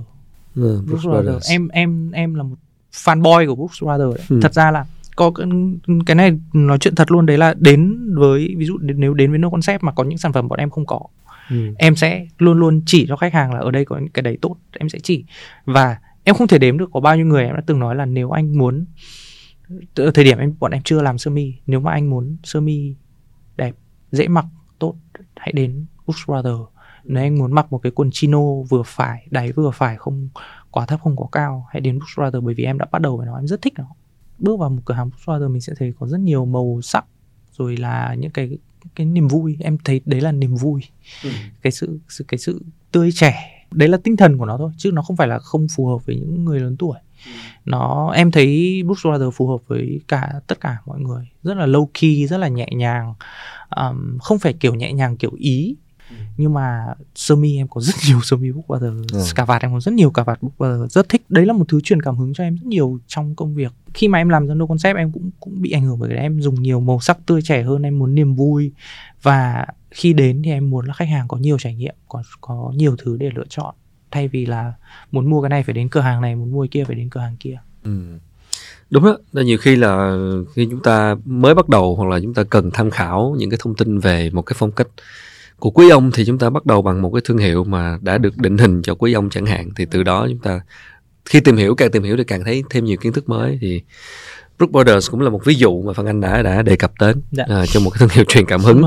ừ, 0.57 0.63
Books, 0.77 0.91
Books 0.91 1.05
Brothers. 1.05 1.25
Brothers. 1.25 1.51
em 1.51 1.69
em 1.69 2.11
em 2.11 2.35
là 2.35 2.43
một 2.43 2.57
fanboy 2.93 3.47
của 3.47 3.55
Books 3.55 3.83
Brothers 3.83 4.17
đấy. 4.17 4.27
Ừ. 4.29 4.39
thật 4.43 4.55
ra 4.55 4.71
là 4.71 4.85
có 5.17 5.33
cái 6.07 6.15
này 6.15 6.39
nói 6.53 6.79
chuyện 6.79 6.95
thật 6.95 7.11
luôn 7.11 7.27
đấy 7.27 7.39
là 7.39 7.55
đến 7.59 7.99
với 8.15 8.55
ví 8.59 8.67
dụ 8.67 8.79
nếu 8.79 9.15
đến 9.15 9.31
với 9.31 9.39
no 9.39 9.51
concept 9.51 9.83
mà 9.83 9.93
có 9.93 10.05
những 10.05 10.19
sản 10.19 10.33
phẩm 10.33 10.49
bọn 10.49 10.59
em 10.59 10.71
không 10.71 10.87
có 10.87 11.01
ừ. 11.51 11.75
em 11.79 11.97
sẽ 11.97 12.27
luôn 12.39 12.59
luôn 12.59 12.83
chỉ 12.87 13.07
cho 13.09 13.17
khách 13.17 13.33
hàng 13.33 13.55
là 13.55 13.61
ở 13.61 13.71
đây 13.71 13.85
có 13.85 14.01
cái 14.15 14.23
đấy 14.23 14.39
tốt, 14.43 14.57
em 14.79 14.89
sẽ 14.89 14.99
chỉ. 14.99 15.25
Và 15.65 15.99
em 16.25 16.35
không 16.35 16.49
thể 16.49 16.59
đếm 16.59 16.79
được 16.79 16.91
có 16.93 17.01
bao 17.01 17.17
nhiêu 17.17 17.27
người 17.27 17.45
em 17.45 17.55
đã 17.55 17.63
từng 17.67 17.79
nói 17.79 17.97
là 17.97 18.07
nếu 18.07 18.31
anh 18.31 18.59
muốn 18.59 18.85
thời 20.15 20.25
điểm 20.25 20.39
em, 20.39 20.55
bọn 20.59 20.71
em 20.71 20.83
chưa 20.85 21.03
làm 21.03 21.19
sơ 21.19 21.31
mi, 21.31 21.55
nếu 21.67 21.81
mà 21.81 21.93
anh 21.93 22.11
muốn 22.11 22.37
sơ 22.43 22.61
mi 22.61 22.95
đẹp, 23.57 23.75
dễ 24.11 24.29
mặc, 24.29 24.45
tốt, 24.79 24.95
hãy 25.37 25.53
đến 25.53 25.87
Brooks 26.07 26.27
Brothers. 26.27 26.61
Nếu 27.05 27.23
anh 27.23 27.39
muốn 27.39 27.53
mặc 27.53 27.67
một 27.71 27.79
cái 27.79 27.93
quần 27.93 28.11
chino 28.13 28.41
vừa 28.69 28.83
phải, 28.87 29.27
đáy 29.31 29.53
vừa 29.53 29.71
phải 29.71 29.97
không, 29.97 30.29
quá 30.71 30.87
thấp 30.87 31.01
không 31.03 31.17
quá 31.17 31.29
cao, 31.33 31.67
hãy 31.71 31.81
đến 31.81 31.99
Brooks 31.99 32.17
Brothers 32.17 32.45
bởi 32.45 32.55
vì 32.55 32.65
em 32.65 32.79
đã 32.79 32.87
bắt 32.93 33.03
đầu 33.03 33.17
với 33.17 33.27
nó, 33.27 33.37
em 33.37 33.47
rất 33.47 33.63
thích 33.63 33.75
nó. 33.77 33.87
Bước 34.39 34.59
vào 34.59 34.71
một 34.71 34.83
cửa 34.85 34.95
hàng 34.95 35.09
Brooks 35.09 35.27
Brothers 35.27 35.51
mình 35.51 35.61
sẽ 35.61 35.73
thấy 35.79 35.95
có 35.99 36.07
rất 36.07 36.21
nhiều 36.21 36.45
màu 36.45 36.81
sắc, 36.83 37.05
rồi 37.53 37.77
là 37.77 38.15
những 38.19 38.31
cái 38.31 38.59
cái 38.95 39.07
niềm 39.07 39.29
vui. 39.29 39.57
Em 39.61 39.79
thấy 39.85 40.01
đấy 40.05 40.21
là 40.21 40.33
niềm 40.33 40.55
vui. 40.55 40.83
Ừ. 41.25 41.31
cái 41.63 41.73
sự 41.73 41.99
sự 42.09 42.25
cái 42.29 42.39
sự 42.39 42.63
tươi 42.93 43.13
trẻ. 43.13 43.67
Đấy 43.71 43.89
là 43.89 43.99
tinh 44.05 44.17
thần 44.17 44.39
của 44.39 44.47
nó 44.47 44.59
thôi 44.59 44.71
chứ 44.77 44.91
nó 44.93 45.03
không 45.03 45.17
phải 45.17 45.29
là 45.29 45.39
không 45.39 45.67
phù 45.77 45.87
hợp 45.87 46.07
với 46.07 46.17
những 46.17 46.45
người 46.45 46.61
lớn 46.61 46.77
tuổi. 46.79 46.99
Ừ. 47.27 47.33
nó 47.65 48.11
em 48.11 48.31
thấy 48.31 48.83
Brooks 48.85 49.03
Brothers 49.07 49.37
phù 49.37 49.49
hợp 49.49 49.59
với 49.67 50.01
cả 50.09 50.33
tất 50.47 50.61
cả 50.61 50.77
mọi 50.87 51.01
người. 51.01 51.29
Rất 51.43 51.57
là 51.57 51.67
low 51.67 51.87
key 52.01 52.27
rất 52.27 52.39
là 52.39 52.49
nhẹ 52.49 52.69
nhàng. 52.73 53.15
Um, 53.77 54.19
không 54.19 54.39
phải 54.39 54.53
kiểu 54.53 54.75
nhẹ 54.75 54.93
nhàng 54.93 55.17
kiểu 55.17 55.33
ý 55.37 55.77
nhưng 56.41 56.55
mà 56.55 56.87
sơ 57.15 57.37
mi 57.37 57.57
em 57.57 57.69
có 57.69 57.81
rất 57.81 57.95
nhiều 58.09 58.21
sơ 58.23 58.37
mi 58.37 58.51
book 58.51 58.67
Brothers 58.69 59.13
ừ. 59.13 59.35
cà 59.35 59.45
vạt 59.45 59.63
em 59.63 59.73
có 59.73 59.81
rất 59.81 59.95
nhiều 59.95 60.11
cà 60.11 60.23
vạt 60.23 60.43
book 60.43 60.59
Brothers 60.59 60.93
rất 60.93 61.09
thích. 61.09 61.23
Đấy 61.29 61.47
là 61.47 61.53
một 61.53 61.65
thứ 61.69 61.81
truyền 61.81 62.03
cảm 62.03 62.17
hứng 62.17 62.35
cho 62.35 62.45
em 62.45 62.57
rất 62.57 62.67
nhiều 62.67 62.99
trong 63.07 63.35
công 63.35 63.55
việc. 63.55 63.73
Khi 63.95 64.09
mà 64.09 64.19
em 64.19 64.29
làm 64.29 64.47
ra 64.47 64.55
no 64.55 64.67
concept 64.67 64.97
em 64.97 65.13
cũng 65.13 65.31
cũng 65.41 65.63
bị 65.63 65.71
ảnh 65.71 65.83
hưởng 65.83 65.99
bởi 65.99 66.09
cái 66.09 66.19
em 66.19 66.41
dùng 66.41 66.63
nhiều 66.63 66.81
màu 66.81 67.01
sắc 67.01 67.19
tươi 67.27 67.43
trẻ 67.43 67.63
hơn 67.63 67.83
em 67.83 67.99
muốn 67.99 68.15
niềm 68.15 68.35
vui. 68.35 68.73
Và 69.23 69.67
khi 69.91 70.13
đến 70.13 70.43
thì 70.45 70.51
em 70.51 70.71
muốn 70.71 70.87
là 70.87 70.95
khách 70.95 71.09
hàng 71.09 71.29
có 71.29 71.37
nhiều 71.37 71.59
trải 71.59 71.75
nghiệm 71.75 71.95
có 72.09 72.23
có 72.41 72.73
nhiều 72.77 72.97
thứ 72.99 73.17
để 73.17 73.31
lựa 73.35 73.47
chọn. 73.49 73.75
Thay 74.11 74.29
vì 74.29 74.47
là 74.47 74.73
muốn 75.11 75.31
mua 75.31 75.43
cái 75.43 75.49
này 75.49 75.63
phải 75.63 75.75
đến 75.75 75.89
cửa 75.89 76.01
hàng 76.01 76.21
này 76.21 76.37
muốn 76.37 76.53
mua 76.53 76.63
cái 76.63 76.69
kia 76.69 76.85
phải 76.85 76.97
đến 76.97 77.11
cửa 77.11 77.21
hàng 77.21 77.37
kia. 77.41 77.59
Ừ. 77.85 78.19
Đúng 78.91 79.05
đó. 79.05 79.19
Là 79.33 79.43
nhiều 79.43 79.59
khi 79.59 79.77
là 79.77 80.17
khi 80.55 80.69
chúng 80.71 80.83
ta 80.83 81.17
mới 81.25 81.55
bắt 81.55 81.69
đầu 81.69 81.97
hoặc 81.97 82.09
là 82.09 82.21
chúng 82.23 82.35
ta 82.35 82.43
cần 82.43 82.71
tham 82.71 82.91
khảo 82.91 83.35
những 83.39 83.51
cái 83.51 83.59
thông 83.63 83.75
tin 83.75 83.99
về 83.99 84.31
một 84.31 84.43
cái 84.43 84.55
phong 84.59 84.73
cách 84.73 84.89
của 85.61 85.71
quý 85.71 85.91
ông 85.91 86.11
thì 86.15 86.25
chúng 86.25 86.39
ta 86.39 86.51
bắt 86.51 86.67
đầu 86.67 86.83
bằng 86.83 87.03
một 87.03 87.11
cái 87.11 87.21
thương 87.25 87.39
hiệu 87.39 87.65
mà 87.65 87.99
đã 88.03 88.19
được 88.19 88.37
định 88.37 88.59
hình 88.59 88.83
cho 88.83 88.95
quý 88.95 89.13
ông 89.13 89.31
chẳng 89.31 89.47
hạn 89.47 89.71
thì 89.77 89.87
từ 89.91 90.03
đó 90.03 90.27
chúng 90.29 90.39
ta 90.39 90.61
khi 91.25 91.41
tìm 91.41 91.57
hiểu 91.57 91.75
càng 91.75 91.91
tìm 91.91 92.03
hiểu 92.03 92.17
thì 92.17 92.25
càng 92.25 92.45
thấy 92.45 92.63
thêm 92.71 92.85
nhiều 92.85 92.97
kiến 92.97 93.13
thức 93.13 93.29
mới 93.29 93.59
thì 93.61 93.83
Brook 94.59 94.71
Borders 94.71 95.11
cũng 95.11 95.21
là 95.21 95.31
một 95.31 95.45
ví 95.45 95.55
dụ 95.55 95.83
mà 95.83 95.93
Phan 95.93 96.07
Anh 96.07 96.21
đã 96.21 96.43
đã 96.43 96.63
đề 96.63 96.77
cập 96.77 96.93
đến 97.01 97.23
dạ. 97.31 97.45
uh, 97.63 97.69
trong 97.69 97.85
một 97.85 97.91
cái 97.91 97.99
thương 97.99 98.09
hiệu 98.09 98.25
truyền 98.29 98.47
cảm 98.47 98.61
hứng. 98.61 98.83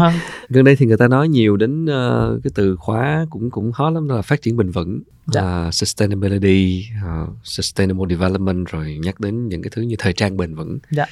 Gần 0.50 0.64
đây 0.64 0.76
thì 0.76 0.86
người 0.86 0.98
ta 0.98 1.08
nói 1.08 1.28
nhiều 1.28 1.58
đến 1.58 1.86
uh, 1.86 2.44
cái 2.44 2.52
từ 2.56 2.76
khóa 2.76 3.26
cũng 3.30 3.52
cũng 3.52 3.72
hot 3.74 3.94
lắm 3.94 4.08
đó 4.08 4.16
là 4.16 4.22
phát 4.22 4.42
triển 4.42 4.58
bền 4.58 4.72
vững, 4.72 5.02
dạ. 5.26 5.66
uh, 5.68 5.74
sustainability, 5.74 6.86
uh, 7.06 7.30
sustainable 7.44 8.16
development 8.16 8.66
rồi 8.68 8.98
nhắc 9.04 9.20
đến 9.20 9.48
những 9.48 9.62
cái 9.62 9.72
thứ 9.76 9.82
như 9.82 9.96
thời 10.00 10.14
trang 10.14 10.38
bền 10.38 10.56
vững. 10.56 10.80
Dạ. 10.92 11.06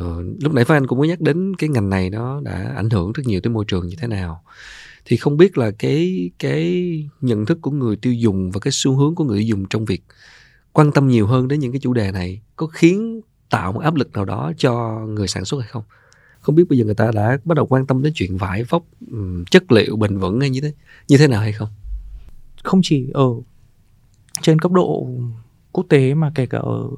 Uh, 0.00 0.04
lúc 0.42 0.54
nãy 0.54 0.64
Phan 0.64 0.76
Anh 0.76 0.86
cũng 0.86 0.98
có 0.98 1.04
nhắc 1.04 1.20
đến 1.20 1.56
cái 1.56 1.68
ngành 1.68 1.90
này 1.90 2.10
nó 2.10 2.40
đã 2.44 2.72
ảnh 2.76 2.90
hưởng 2.90 3.12
rất 3.12 3.22
nhiều 3.26 3.40
tới 3.40 3.50
môi 3.50 3.64
trường 3.68 3.86
như 3.86 3.96
thế 4.00 4.08
nào 4.08 4.42
thì 5.08 5.16
không 5.16 5.36
biết 5.36 5.58
là 5.58 5.70
cái 5.70 6.30
cái 6.38 7.08
nhận 7.20 7.46
thức 7.46 7.58
của 7.62 7.70
người 7.70 7.96
tiêu 7.96 8.12
dùng 8.12 8.50
và 8.50 8.60
cái 8.60 8.72
xu 8.72 8.96
hướng 8.96 9.14
của 9.14 9.24
người 9.24 9.38
tiêu 9.38 9.46
dùng 9.46 9.66
trong 9.68 9.84
việc 9.84 10.02
quan 10.72 10.92
tâm 10.92 11.08
nhiều 11.08 11.26
hơn 11.26 11.48
đến 11.48 11.60
những 11.60 11.72
cái 11.72 11.80
chủ 11.80 11.92
đề 11.92 12.12
này 12.12 12.40
có 12.56 12.66
khiến 12.66 13.20
tạo 13.50 13.72
một 13.72 13.80
áp 13.80 13.94
lực 13.94 14.12
nào 14.12 14.24
đó 14.24 14.52
cho 14.56 15.00
người 15.06 15.28
sản 15.28 15.44
xuất 15.44 15.58
hay 15.58 15.68
không? 15.68 15.82
Không 16.40 16.54
biết 16.54 16.64
bây 16.68 16.78
giờ 16.78 16.84
người 16.84 16.94
ta 16.94 17.10
đã 17.14 17.38
bắt 17.44 17.54
đầu 17.54 17.66
quan 17.66 17.86
tâm 17.86 18.02
đến 18.02 18.12
chuyện 18.16 18.36
vải 18.36 18.64
vóc 18.64 18.82
chất 19.50 19.72
liệu 19.72 19.96
bền 19.96 20.18
vững 20.18 20.40
hay 20.40 20.50
như 20.50 20.60
thế 20.60 20.72
như 21.08 21.18
thế 21.18 21.28
nào 21.28 21.40
hay 21.40 21.52
không? 21.52 21.68
Không 22.62 22.80
chỉ 22.82 23.10
ở 23.14 23.28
trên 24.42 24.58
cấp 24.58 24.72
độ 24.72 25.08
quốc 25.72 25.86
tế 25.88 26.14
mà 26.14 26.32
kể 26.34 26.46
cả 26.46 26.58
ở 26.58 26.88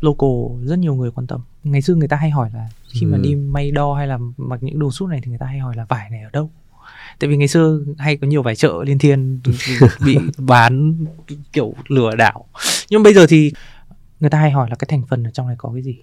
local 0.00 0.66
rất 0.66 0.78
nhiều 0.78 0.94
người 0.94 1.10
quan 1.10 1.26
tâm. 1.26 1.40
Ngày 1.64 1.82
xưa 1.82 1.94
người 1.94 2.08
ta 2.08 2.16
hay 2.16 2.30
hỏi 2.30 2.50
là 2.54 2.68
khi 2.88 3.06
mà 3.06 3.16
ừ. 3.16 3.22
đi 3.22 3.34
may 3.34 3.70
đo 3.70 3.94
hay 3.94 4.06
là 4.06 4.18
mặc 4.36 4.62
những 4.62 4.78
đồ 4.78 4.90
suit 4.90 5.10
này 5.10 5.20
thì 5.22 5.28
người 5.28 5.38
ta 5.38 5.46
hay 5.46 5.58
hỏi 5.58 5.76
là 5.76 5.84
vải 5.84 6.10
này 6.10 6.22
ở 6.22 6.30
đâu 6.32 6.50
tại 7.22 7.28
vì 7.28 7.36
ngày 7.36 7.48
xưa 7.48 7.80
hay 7.98 8.16
có 8.16 8.26
nhiều 8.26 8.42
vải 8.42 8.56
chợ 8.56 8.84
liên 8.86 8.98
thiên 8.98 9.40
bị 10.06 10.18
bán 10.38 11.04
kiểu 11.52 11.74
lừa 11.88 12.14
đảo 12.16 12.44
nhưng 12.90 13.02
bây 13.02 13.14
giờ 13.14 13.26
thì 13.28 13.52
người 14.20 14.30
ta 14.30 14.38
hay 14.38 14.50
hỏi 14.50 14.70
là 14.70 14.76
cái 14.76 14.86
thành 14.90 15.02
phần 15.08 15.24
ở 15.24 15.30
trong 15.30 15.46
này 15.46 15.56
có 15.58 15.70
cái 15.74 15.82
gì 15.82 15.98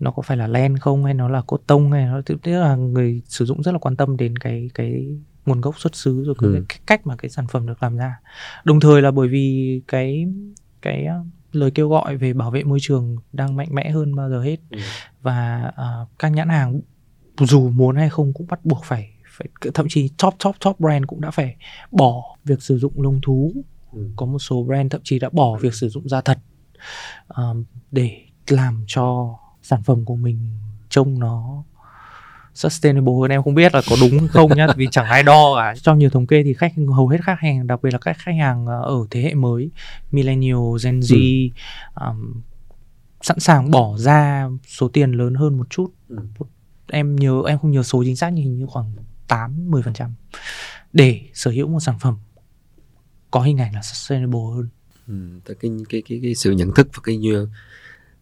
nó 0.00 0.10
có 0.10 0.22
phải 0.22 0.36
là 0.36 0.46
len 0.46 0.78
không 0.78 1.04
hay 1.04 1.14
nó 1.14 1.28
là 1.28 1.42
cốt 1.46 1.60
tông 1.66 1.92
hay 1.92 2.04
nó 2.04 2.20
tức 2.26 2.38
là 2.44 2.76
người 2.76 3.22
sử 3.26 3.44
dụng 3.44 3.62
rất 3.62 3.72
là 3.72 3.78
quan 3.78 3.96
tâm 3.96 4.16
đến 4.16 4.36
cái 4.36 4.70
cái 4.74 5.06
nguồn 5.46 5.60
gốc 5.60 5.80
xuất 5.80 5.96
xứ 5.96 6.24
rồi 6.24 6.34
cái, 6.38 6.50
ừ. 6.50 6.64
cái 6.68 6.78
cách 6.86 7.06
mà 7.06 7.16
cái 7.16 7.30
sản 7.30 7.46
phẩm 7.46 7.66
được 7.66 7.82
làm 7.82 7.96
ra 7.96 8.16
đồng 8.64 8.80
thời 8.80 9.02
là 9.02 9.10
bởi 9.10 9.28
vì 9.28 9.80
cái 9.88 10.26
cái 10.82 11.06
uh, 11.20 11.26
lời 11.52 11.70
kêu 11.70 11.88
gọi 11.88 12.16
về 12.16 12.32
bảo 12.32 12.50
vệ 12.50 12.64
môi 12.64 12.78
trường 12.82 13.16
đang 13.32 13.56
mạnh 13.56 13.68
mẽ 13.70 13.90
hơn 13.90 14.14
bao 14.14 14.30
giờ 14.30 14.42
hết 14.42 14.56
ừ. 14.70 14.78
và 15.22 15.70
uh, 15.70 16.08
các 16.18 16.28
nhãn 16.28 16.48
hàng 16.48 16.80
dù 17.40 17.70
muốn 17.70 17.96
hay 17.96 18.10
không 18.10 18.32
cũng 18.32 18.46
bắt 18.46 18.64
buộc 18.64 18.84
phải 18.84 19.15
phải 19.36 19.48
thậm 19.74 19.86
chí 19.88 20.10
top 20.18 20.34
top 20.44 20.56
top 20.60 20.80
brand 20.80 21.04
cũng 21.06 21.20
đã 21.20 21.30
phải 21.30 21.56
bỏ 21.90 22.36
việc 22.44 22.62
sử 22.62 22.78
dụng 22.78 23.02
lông 23.02 23.20
thú 23.20 23.52
ừ. 23.92 24.10
có 24.16 24.26
một 24.26 24.38
số 24.38 24.62
brand 24.62 24.92
thậm 24.92 25.00
chí 25.04 25.18
đã 25.18 25.28
bỏ 25.32 25.56
việc 25.56 25.74
sử 25.74 25.88
dụng 25.88 26.08
da 26.08 26.20
thật 26.20 26.38
um, 27.36 27.64
để 27.90 28.20
làm 28.48 28.84
cho 28.86 29.36
sản 29.62 29.82
phẩm 29.82 30.04
của 30.04 30.16
mình 30.16 30.38
trông 30.88 31.18
nó 31.18 31.64
sustainable 32.54 33.12
hơn 33.20 33.30
em 33.30 33.42
không 33.42 33.54
biết 33.54 33.74
là 33.74 33.80
có 33.90 33.96
đúng 34.00 34.28
không 34.28 34.50
nhá 34.56 34.66
vì 34.76 34.88
chẳng 34.90 35.06
ai 35.06 35.22
đo 35.22 35.54
cả 35.56 35.74
trong 35.82 35.98
nhiều 35.98 36.10
thống 36.10 36.26
kê 36.26 36.42
thì 36.42 36.54
khách 36.54 36.72
hầu 36.94 37.08
hết 37.08 37.18
khách 37.22 37.40
hàng 37.40 37.66
đặc 37.66 37.82
biệt 37.82 37.90
là 37.92 37.98
các 37.98 38.16
khách 38.18 38.34
hàng 38.40 38.66
ờ, 38.66 38.82
ở 38.82 39.06
thế 39.10 39.22
hệ 39.22 39.34
mới 39.34 39.70
millennial 40.10 40.58
gen 40.84 41.00
z 41.00 41.50
ừ. 41.94 42.06
um, 42.06 42.42
sẵn 43.22 43.40
sàng 43.40 43.70
bỏ 43.70 43.96
ra 43.98 44.48
số 44.66 44.88
tiền 44.88 45.12
lớn 45.12 45.34
hơn 45.34 45.58
một 45.58 45.70
chút 45.70 45.92
ừ. 46.08 46.16
em 46.88 47.16
nhớ 47.16 47.42
em 47.48 47.58
không 47.58 47.70
nhớ 47.70 47.82
số 47.82 48.04
chính 48.04 48.16
xác 48.16 48.30
nhưng 48.30 48.44
hình 48.44 48.58
như 48.58 48.66
khoảng 48.66 48.92
8 49.28 49.70
10 49.70 49.82
phần 49.82 49.94
trăm 49.94 50.14
để 50.92 51.20
sở 51.34 51.50
hữu 51.50 51.68
một 51.68 51.80
sản 51.80 51.98
phẩm 51.98 52.16
có 53.30 53.40
hình 53.40 53.60
ảnh 53.60 53.74
là 53.74 53.82
sustainable 53.82 54.40
hơn 54.54 54.68
ừ, 55.08 55.14
cái, 55.60 55.70
cái 55.88 56.02
cái 56.08 56.20
cái 56.22 56.34
sự 56.34 56.50
nhận 56.50 56.74
thức 56.74 56.88
và 56.94 57.00
cái 57.04 57.16
như 57.16 57.48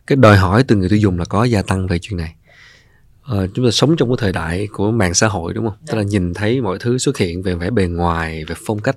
cái 0.07 0.17
đòi 0.17 0.37
hỏi 0.37 0.65
từ 0.69 0.77
người 0.77 0.89
tiêu 0.89 0.99
dùng 0.99 1.19
là 1.19 1.25
có 1.25 1.45
gia 1.45 1.63
tăng 1.63 1.87
về 1.87 1.99
chuyện 1.99 2.17
này 2.17 2.35
Ờ, 3.25 3.47
chúng 3.55 3.65
ta 3.65 3.71
sống 3.71 3.97
trong 3.97 4.09
cái 4.09 4.17
thời 4.19 4.33
đại 4.33 4.69
của 4.73 4.91
mạng 4.91 5.15
xã 5.15 5.29
hội 5.29 5.55
đúng 5.55 5.69
không? 5.69 5.79
Tức 5.87 5.95
là 5.97 6.03
nhìn 6.03 6.35
thấy 6.35 6.61
mọi 6.61 6.79
thứ 6.81 6.99
xuất 6.99 7.19
hiện 7.19 7.43
về 7.43 7.55
vẻ 7.55 7.71
bề 7.71 7.87
ngoài, 7.87 8.45
về 8.45 8.55
phong 8.67 8.79
cách. 8.79 8.97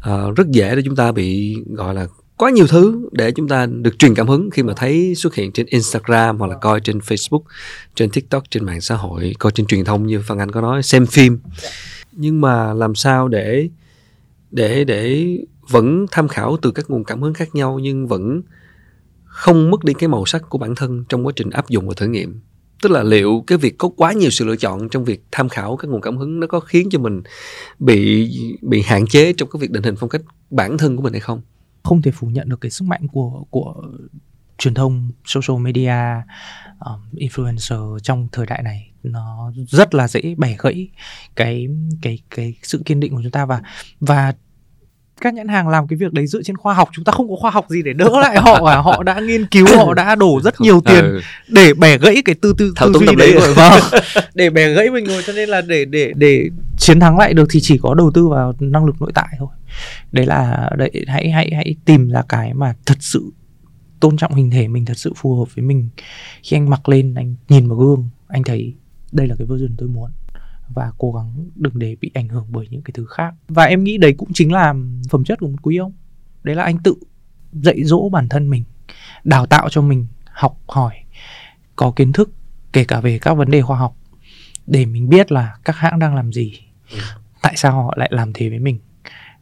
Ờ, 0.00 0.32
rất 0.36 0.48
dễ 0.48 0.76
để 0.76 0.82
chúng 0.84 0.96
ta 0.96 1.12
bị 1.12 1.56
gọi 1.70 1.94
là 1.94 2.06
quá 2.42 2.50
nhiều 2.50 2.66
thứ 2.66 3.08
để 3.12 3.32
chúng 3.32 3.48
ta 3.48 3.66
được 3.66 3.98
truyền 3.98 4.14
cảm 4.14 4.28
hứng 4.28 4.50
khi 4.50 4.62
mà 4.62 4.72
thấy 4.76 5.14
xuất 5.14 5.34
hiện 5.34 5.52
trên 5.52 5.66
Instagram 5.66 6.38
hoặc 6.38 6.46
là 6.46 6.56
coi 6.56 6.80
trên 6.80 6.98
Facebook, 6.98 7.42
trên 7.94 8.10
TikTok, 8.10 8.50
trên 8.50 8.64
mạng 8.64 8.80
xã 8.80 8.94
hội, 8.94 9.34
coi 9.38 9.52
trên 9.52 9.66
truyền 9.66 9.84
thông 9.84 10.06
như 10.06 10.22
Phan 10.22 10.38
Anh 10.38 10.50
có 10.50 10.60
nói, 10.60 10.82
xem 10.82 11.06
phim. 11.06 11.38
Nhưng 12.12 12.40
mà 12.40 12.74
làm 12.74 12.94
sao 12.94 13.28
để 13.28 13.68
để 14.50 14.84
để 14.84 15.36
vẫn 15.68 16.06
tham 16.10 16.28
khảo 16.28 16.56
từ 16.62 16.70
các 16.70 16.90
nguồn 16.90 17.04
cảm 17.04 17.22
hứng 17.22 17.34
khác 17.34 17.54
nhau 17.54 17.78
nhưng 17.78 18.06
vẫn 18.06 18.42
không 19.24 19.70
mất 19.70 19.84
đi 19.84 19.94
cái 19.94 20.08
màu 20.08 20.26
sắc 20.26 20.42
của 20.48 20.58
bản 20.58 20.74
thân 20.74 21.04
trong 21.08 21.26
quá 21.26 21.32
trình 21.36 21.50
áp 21.50 21.68
dụng 21.68 21.88
và 21.88 21.94
thử 21.96 22.06
nghiệm 22.06 22.40
tức 22.82 22.92
là 22.92 23.02
liệu 23.02 23.44
cái 23.46 23.58
việc 23.58 23.78
có 23.78 23.88
quá 23.96 24.12
nhiều 24.12 24.30
sự 24.30 24.44
lựa 24.44 24.56
chọn 24.56 24.88
trong 24.88 25.04
việc 25.04 25.22
tham 25.32 25.48
khảo 25.48 25.76
các 25.76 25.88
nguồn 25.88 26.00
cảm 26.00 26.16
hứng 26.16 26.40
nó 26.40 26.46
có 26.46 26.60
khiến 26.60 26.88
cho 26.90 26.98
mình 26.98 27.22
bị 27.78 28.30
bị 28.62 28.82
hạn 28.82 29.06
chế 29.06 29.32
trong 29.32 29.50
cái 29.50 29.60
việc 29.60 29.70
định 29.70 29.82
hình 29.82 29.96
phong 29.96 30.08
cách 30.08 30.22
bản 30.50 30.78
thân 30.78 30.96
của 30.96 31.02
mình 31.02 31.12
hay 31.12 31.20
không 31.20 31.40
không 31.82 32.02
thể 32.02 32.10
phủ 32.10 32.26
nhận 32.26 32.48
được 32.48 32.60
cái 32.60 32.70
sức 32.70 32.84
mạnh 32.84 33.08
của 33.12 33.44
của 33.50 33.74
truyền 34.58 34.74
thông 34.74 35.10
social 35.24 35.58
media 35.60 36.22
um, 36.78 37.00
influencer 37.12 37.98
trong 37.98 38.28
thời 38.32 38.46
đại 38.46 38.62
này. 38.62 38.90
Nó 39.02 39.52
rất 39.68 39.94
là 39.94 40.08
dễ 40.08 40.34
bẻ 40.38 40.56
gãy 40.58 40.88
cái 41.36 41.68
cái 42.02 42.18
cái 42.30 42.54
sự 42.62 42.82
kiên 42.84 43.00
định 43.00 43.14
của 43.14 43.20
chúng 43.22 43.30
ta 43.30 43.44
và 43.46 43.60
và 44.00 44.32
các 45.20 45.34
nhãn 45.34 45.48
hàng 45.48 45.68
làm 45.68 45.88
cái 45.88 45.96
việc 45.96 46.12
đấy 46.12 46.26
dựa 46.26 46.42
trên 46.42 46.56
khoa 46.56 46.74
học. 46.74 46.88
Chúng 46.92 47.04
ta 47.04 47.12
không 47.12 47.28
có 47.28 47.36
khoa 47.36 47.50
học 47.50 47.66
gì 47.68 47.82
để 47.82 47.92
đỡ 47.92 48.10
lại 48.20 48.36
họ 48.38 48.66
à 48.66 48.76
họ 48.76 49.02
đã 49.02 49.20
nghiên 49.20 49.46
cứu 49.46 49.66
họ 49.76 49.94
đã 49.94 50.14
đổ 50.14 50.40
rất 50.44 50.60
nhiều 50.60 50.80
tiền 50.80 51.04
ừ. 51.04 51.20
để 51.48 51.74
bẻ 51.74 51.98
gãy 51.98 52.22
cái 52.24 52.34
tư 52.34 52.54
tư 52.58 52.74
tư 52.80 52.92
duy 52.94 53.14
đấy. 53.18 53.32
rồi. 53.32 53.54
Vâng. 53.54 53.82
Để 54.34 54.50
bẻ 54.50 54.74
gãy 54.74 54.90
mình 54.90 55.04
rồi 55.04 55.22
cho 55.26 55.32
nên 55.32 55.48
là 55.48 55.60
để 55.60 55.84
để 55.84 56.12
để 56.16 56.48
chiến 56.78 57.00
thắng 57.00 57.18
lại 57.18 57.34
được 57.34 57.48
thì 57.50 57.60
chỉ 57.62 57.78
có 57.82 57.94
đầu 57.94 58.10
tư 58.14 58.28
vào 58.28 58.54
năng 58.60 58.84
lực 58.84 58.96
nội 59.00 59.12
tại 59.14 59.28
thôi 59.38 59.48
đấy 60.12 60.26
là 60.26 60.70
đấy 60.78 60.90
hãy 61.06 61.30
hãy 61.30 61.50
hãy 61.54 61.74
tìm 61.84 62.08
ra 62.08 62.22
cái 62.28 62.54
mà 62.54 62.74
thật 62.86 62.96
sự 63.00 63.32
tôn 64.00 64.16
trọng 64.16 64.34
hình 64.34 64.50
thể 64.50 64.68
mình 64.68 64.84
thật 64.84 64.98
sự 64.98 65.12
phù 65.16 65.38
hợp 65.38 65.54
với 65.54 65.64
mình. 65.64 65.88
Khi 66.42 66.56
anh 66.56 66.70
mặc 66.70 66.88
lên 66.88 67.14
anh 67.14 67.36
nhìn 67.48 67.68
vào 67.68 67.78
gương 67.78 68.08
anh 68.28 68.42
thấy 68.42 68.74
đây 69.12 69.26
là 69.26 69.34
cái 69.38 69.46
version 69.46 69.76
tôi 69.78 69.88
muốn 69.88 70.10
và 70.74 70.92
cố 70.98 71.12
gắng 71.12 71.50
đừng 71.54 71.78
để 71.78 71.96
bị 72.00 72.10
ảnh 72.14 72.28
hưởng 72.28 72.46
bởi 72.48 72.66
những 72.70 72.82
cái 72.82 72.92
thứ 72.94 73.06
khác. 73.06 73.34
Và 73.48 73.64
em 73.64 73.84
nghĩ 73.84 73.98
đấy 73.98 74.14
cũng 74.18 74.32
chính 74.32 74.52
là 74.52 74.74
phẩm 75.10 75.24
chất 75.24 75.38
của 75.38 75.48
một 75.48 75.58
quý 75.62 75.76
ông. 75.76 75.92
Đấy 76.42 76.54
là 76.54 76.62
anh 76.62 76.78
tự 76.78 76.94
dạy 77.52 77.84
dỗ 77.84 78.08
bản 78.08 78.28
thân 78.28 78.50
mình 78.50 78.64
đào 79.24 79.46
tạo 79.46 79.68
cho 79.68 79.82
mình 79.82 80.06
học 80.24 80.60
hỏi 80.68 80.94
có 81.76 81.92
kiến 81.96 82.12
thức 82.12 82.30
kể 82.72 82.84
cả 82.84 83.00
về 83.00 83.18
các 83.18 83.34
vấn 83.34 83.50
đề 83.50 83.62
khoa 83.62 83.78
học 83.78 83.96
để 84.66 84.86
mình 84.86 85.08
biết 85.08 85.32
là 85.32 85.56
các 85.64 85.76
hãng 85.76 85.98
đang 85.98 86.14
làm 86.14 86.32
gì. 86.32 86.60
Ừ. 86.90 86.98
tại 87.42 87.56
sao 87.56 87.72
họ 87.72 87.94
lại 87.96 88.08
làm 88.12 88.32
thế 88.32 88.48
với 88.48 88.58
mình 88.58 88.78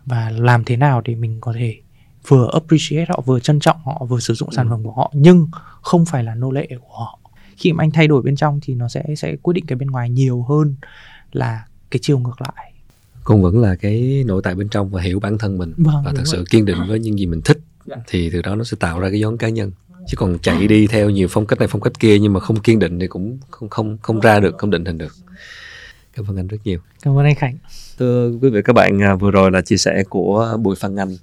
và 0.06 0.30
làm 0.30 0.64
thế 0.64 0.76
nào 0.76 1.00
để 1.04 1.14
mình 1.14 1.38
có 1.40 1.52
thể 1.52 1.80
vừa 2.28 2.50
appreciate 2.52 3.06
họ 3.08 3.22
vừa 3.26 3.40
trân 3.40 3.60
trọng 3.60 3.76
họ 3.84 4.06
vừa 4.08 4.20
sử 4.20 4.34
dụng 4.34 4.48
ừ. 4.48 4.54
sản 4.56 4.68
phẩm 4.68 4.84
của 4.84 4.92
họ 4.92 5.12
nhưng 5.14 5.46
không 5.80 6.06
phải 6.06 6.24
là 6.24 6.34
nô 6.34 6.50
lệ 6.50 6.68
của 6.80 6.94
họ. 6.98 7.18
Khi 7.56 7.72
mà 7.72 7.84
anh 7.84 7.90
thay 7.90 8.06
đổi 8.06 8.22
bên 8.22 8.36
trong 8.36 8.60
thì 8.62 8.74
nó 8.74 8.88
sẽ 8.88 9.04
sẽ 9.16 9.36
quyết 9.42 9.54
định 9.54 9.66
cái 9.66 9.76
bên 9.76 9.90
ngoài 9.90 10.10
nhiều 10.10 10.42
hơn 10.48 10.74
là 11.32 11.64
cái 11.90 12.00
chiều 12.02 12.18
ngược 12.18 12.40
lại. 12.40 12.72
Cũng 13.24 13.42
vẫn 13.42 13.60
là 13.60 13.74
cái 13.74 14.24
nội 14.26 14.40
tại 14.44 14.54
bên 14.54 14.68
trong 14.68 14.90
và 14.90 15.02
hiểu 15.02 15.20
bản 15.20 15.38
thân 15.38 15.58
mình 15.58 15.72
vâng, 15.76 16.02
và 16.04 16.12
thật 16.16 16.22
sự 16.24 16.44
kiên 16.50 16.64
định 16.64 16.78
với 16.88 16.98
những 16.98 17.18
gì 17.18 17.26
mình 17.26 17.40
thích 17.44 17.58
dạ. 17.86 17.96
thì 18.06 18.30
từ 18.30 18.42
đó 18.42 18.54
nó 18.54 18.64
sẽ 18.64 18.76
tạo 18.80 19.00
ra 19.00 19.10
cái 19.10 19.20
dáng 19.20 19.38
cá 19.38 19.48
nhân. 19.48 19.72
Chứ 20.06 20.16
còn 20.16 20.38
chạy 20.38 20.66
đi 20.66 20.86
theo 20.86 21.10
nhiều 21.10 21.28
phong 21.30 21.46
cách 21.46 21.58
này 21.58 21.68
phong 21.68 21.80
cách 21.80 21.92
kia 22.00 22.18
nhưng 22.18 22.32
mà 22.32 22.40
không 22.40 22.60
kiên 22.60 22.78
định 22.78 22.98
thì 22.98 23.06
cũng 23.06 23.38
không 23.50 23.68
không 23.68 23.98
không 24.02 24.20
ra 24.20 24.40
được 24.40 24.58
không 24.58 24.70
định 24.70 24.84
hình 24.84 24.98
được 24.98 25.16
cảm 26.26 26.34
ơn 26.34 26.36
anh 26.36 26.46
rất 26.46 26.58
nhiều. 26.64 26.78
Cảm 27.02 27.18
ơn 27.18 27.24
anh 27.24 27.34
khánh. 27.34 27.56
Thưa 27.98 28.32
quý 28.42 28.50
vị 28.50 28.60
các 28.64 28.72
bạn 28.72 29.02
à, 29.02 29.14
vừa 29.14 29.30
rồi 29.30 29.50
là 29.50 29.60
chia 29.60 29.76
sẻ 29.76 30.02
của 30.08 30.56
bùi 30.60 30.76
phan 30.76 30.96
anh 30.96 31.16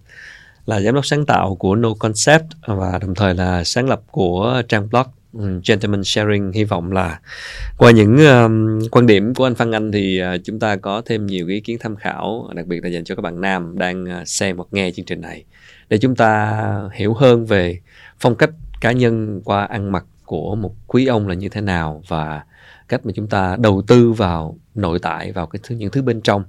là 0.65 0.81
giám 0.81 0.95
đốc 0.95 1.05
sáng 1.05 1.25
tạo 1.25 1.55
của 1.55 1.75
No 1.75 1.89
Concept 1.99 2.45
và 2.67 2.99
đồng 3.01 3.15
thời 3.15 3.33
là 3.33 3.63
sáng 3.63 3.89
lập 3.89 4.01
của 4.11 4.61
trang 4.67 4.89
blog 4.89 5.07
Ừ, 5.37 5.61
gentleman 5.65 6.03
sharing. 6.03 6.51
Hy 6.51 6.63
vọng 6.63 6.91
là 6.91 7.19
qua 7.77 7.91
những 7.91 8.17
um, 8.17 8.79
quan 8.91 9.05
điểm 9.05 9.33
của 9.33 9.43
anh 9.43 9.55
Phan 9.55 9.71
Anh 9.71 9.91
thì 9.91 10.21
uh, 10.21 10.41
chúng 10.43 10.59
ta 10.59 10.75
có 10.75 11.01
thêm 11.05 11.25
nhiều 11.25 11.47
ý 11.47 11.59
kiến 11.59 11.77
tham 11.79 11.95
khảo 11.95 12.49
đặc 12.55 12.67
biệt 12.67 12.83
là 12.83 12.89
dành 12.89 13.03
cho 13.03 13.15
các 13.15 13.21
bạn 13.21 13.41
nam 13.41 13.77
đang 13.77 14.03
uh, 14.03 14.27
xem 14.27 14.57
hoặc 14.57 14.67
nghe 14.71 14.91
chương 14.91 15.05
trình 15.05 15.21
này 15.21 15.43
để 15.89 15.97
chúng 15.97 16.15
ta 16.15 16.61
hiểu 16.93 17.13
hơn 17.13 17.45
về 17.45 17.79
phong 18.19 18.35
cách 18.35 18.49
cá 18.81 18.91
nhân 18.91 19.41
qua 19.45 19.65
ăn 19.65 19.91
mặc 19.91 20.05
của 20.25 20.55
một 20.55 20.75
quý 20.87 21.05
ông 21.05 21.27
là 21.27 21.33
như 21.33 21.49
thế 21.49 21.61
nào 21.61 22.03
và 22.07 22.41
cách 22.87 23.05
mà 23.05 23.11
chúng 23.15 23.27
ta 23.27 23.55
đầu 23.59 23.81
tư 23.87 24.11
vào 24.11 24.57
nội 24.75 24.99
tại 24.99 25.31
vào 25.31 25.47
cái 25.47 25.59
thứ 25.63 25.75
những 25.75 25.91
thứ 25.91 26.01
bên 26.01 26.21
trong 26.21 26.43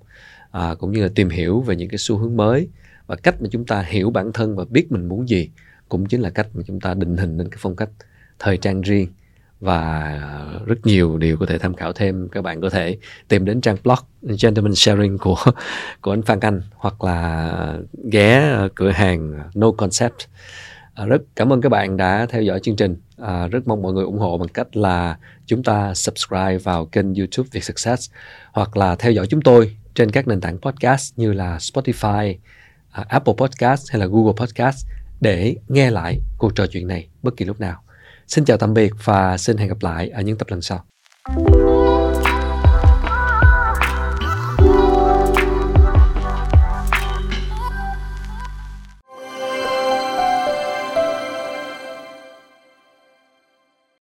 à, 0.50 0.74
cũng 0.78 0.92
như 0.92 1.02
là 1.02 1.08
tìm 1.14 1.28
hiểu 1.28 1.60
về 1.60 1.76
những 1.76 1.88
cái 1.88 1.98
xu 1.98 2.16
hướng 2.16 2.36
mới 2.36 2.68
và 3.06 3.16
cách 3.16 3.42
mà 3.42 3.48
chúng 3.52 3.66
ta 3.66 3.82
hiểu 3.82 4.10
bản 4.10 4.32
thân 4.32 4.56
và 4.56 4.64
biết 4.70 4.92
mình 4.92 5.08
muốn 5.08 5.28
gì 5.28 5.50
cũng 5.88 6.06
chính 6.06 6.20
là 6.20 6.30
cách 6.30 6.46
mà 6.54 6.62
chúng 6.66 6.80
ta 6.80 6.94
định 6.94 7.16
hình 7.16 7.36
nên 7.36 7.48
cái 7.48 7.58
phong 7.60 7.76
cách 7.76 7.90
thời 8.38 8.56
trang 8.56 8.80
riêng. 8.80 9.08
Và 9.60 10.62
rất 10.66 10.86
nhiều 10.86 11.18
điều 11.18 11.36
có 11.36 11.46
thể 11.46 11.58
tham 11.58 11.74
khảo 11.74 11.92
thêm 11.92 12.28
các 12.28 12.42
bạn 12.42 12.60
có 12.60 12.70
thể 12.70 12.98
tìm 13.28 13.44
đến 13.44 13.60
trang 13.60 13.76
blog 13.84 13.98
Gentleman 14.42 14.74
Sharing 14.74 15.18
của 15.18 15.44
của 16.00 16.12
anh 16.12 16.22
Phan 16.22 16.40
Anh 16.40 16.62
hoặc 16.76 17.04
là 17.04 17.78
ghé 18.12 18.58
cửa 18.74 18.90
hàng 18.90 19.38
No 19.54 19.70
Concept 19.70 20.14
à, 20.98 21.04
rất 21.04 21.22
cảm 21.36 21.52
ơn 21.52 21.60
các 21.60 21.68
bạn 21.68 21.96
đã 21.96 22.26
theo 22.30 22.42
dõi 22.42 22.60
chương 22.60 22.76
trình 22.76 22.96
à, 23.16 23.48
rất 23.48 23.68
mong 23.68 23.82
mọi 23.82 23.92
người 23.92 24.04
ủng 24.04 24.18
hộ 24.18 24.38
bằng 24.38 24.48
cách 24.48 24.76
là 24.76 25.18
chúng 25.46 25.62
ta 25.62 25.94
subscribe 25.94 26.58
vào 26.58 26.86
kênh 26.86 27.14
YouTube 27.14 27.48
Việt 27.52 27.64
Success 27.64 28.10
hoặc 28.52 28.76
là 28.76 28.96
theo 28.96 29.12
dõi 29.12 29.26
chúng 29.26 29.42
tôi 29.42 29.76
trên 29.94 30.10
các 30.10 30.28
nền 30.28 30.40
tảng 30.40 30.58
podcast 30.58 31.18
như 31.18 31.32
là 31.32 31.56
Spotify, 31.56 32.34
à, 32.90 33.04
Apple 33.08 33.34
Podcast 33.36 33.90
hay 33.90 34.00
là 34.00 34.06
Google 34.06 34.32
Podcast 34.36 34.86
để 35.20 35.56
nghe 35.68 35.90
lại 35.90 36.20
cuộc 36.38 36.54
trò 36.54 36.66
chuyện 36.66 36.86
này 36.86 37.08
bất 37.22 37.36
kỳ 37.36 37.44
lúc 37.44 37.60
nào 37.60 37.82
Xin 38.28 38.44
chào 38.44 38.56
tạm 38.56 38.74
biệt 38.74 38.92
và 39.04 39.38
xin 39.38 39.56
hẹn 39.56 39.68
gặp 39.68 39.78
lại 39.80 40.08
ở 40.08 40.22
những 40.22 40.38
tập 40.38 40.48
lần 40.50 40.62
sau. 40.62 40.84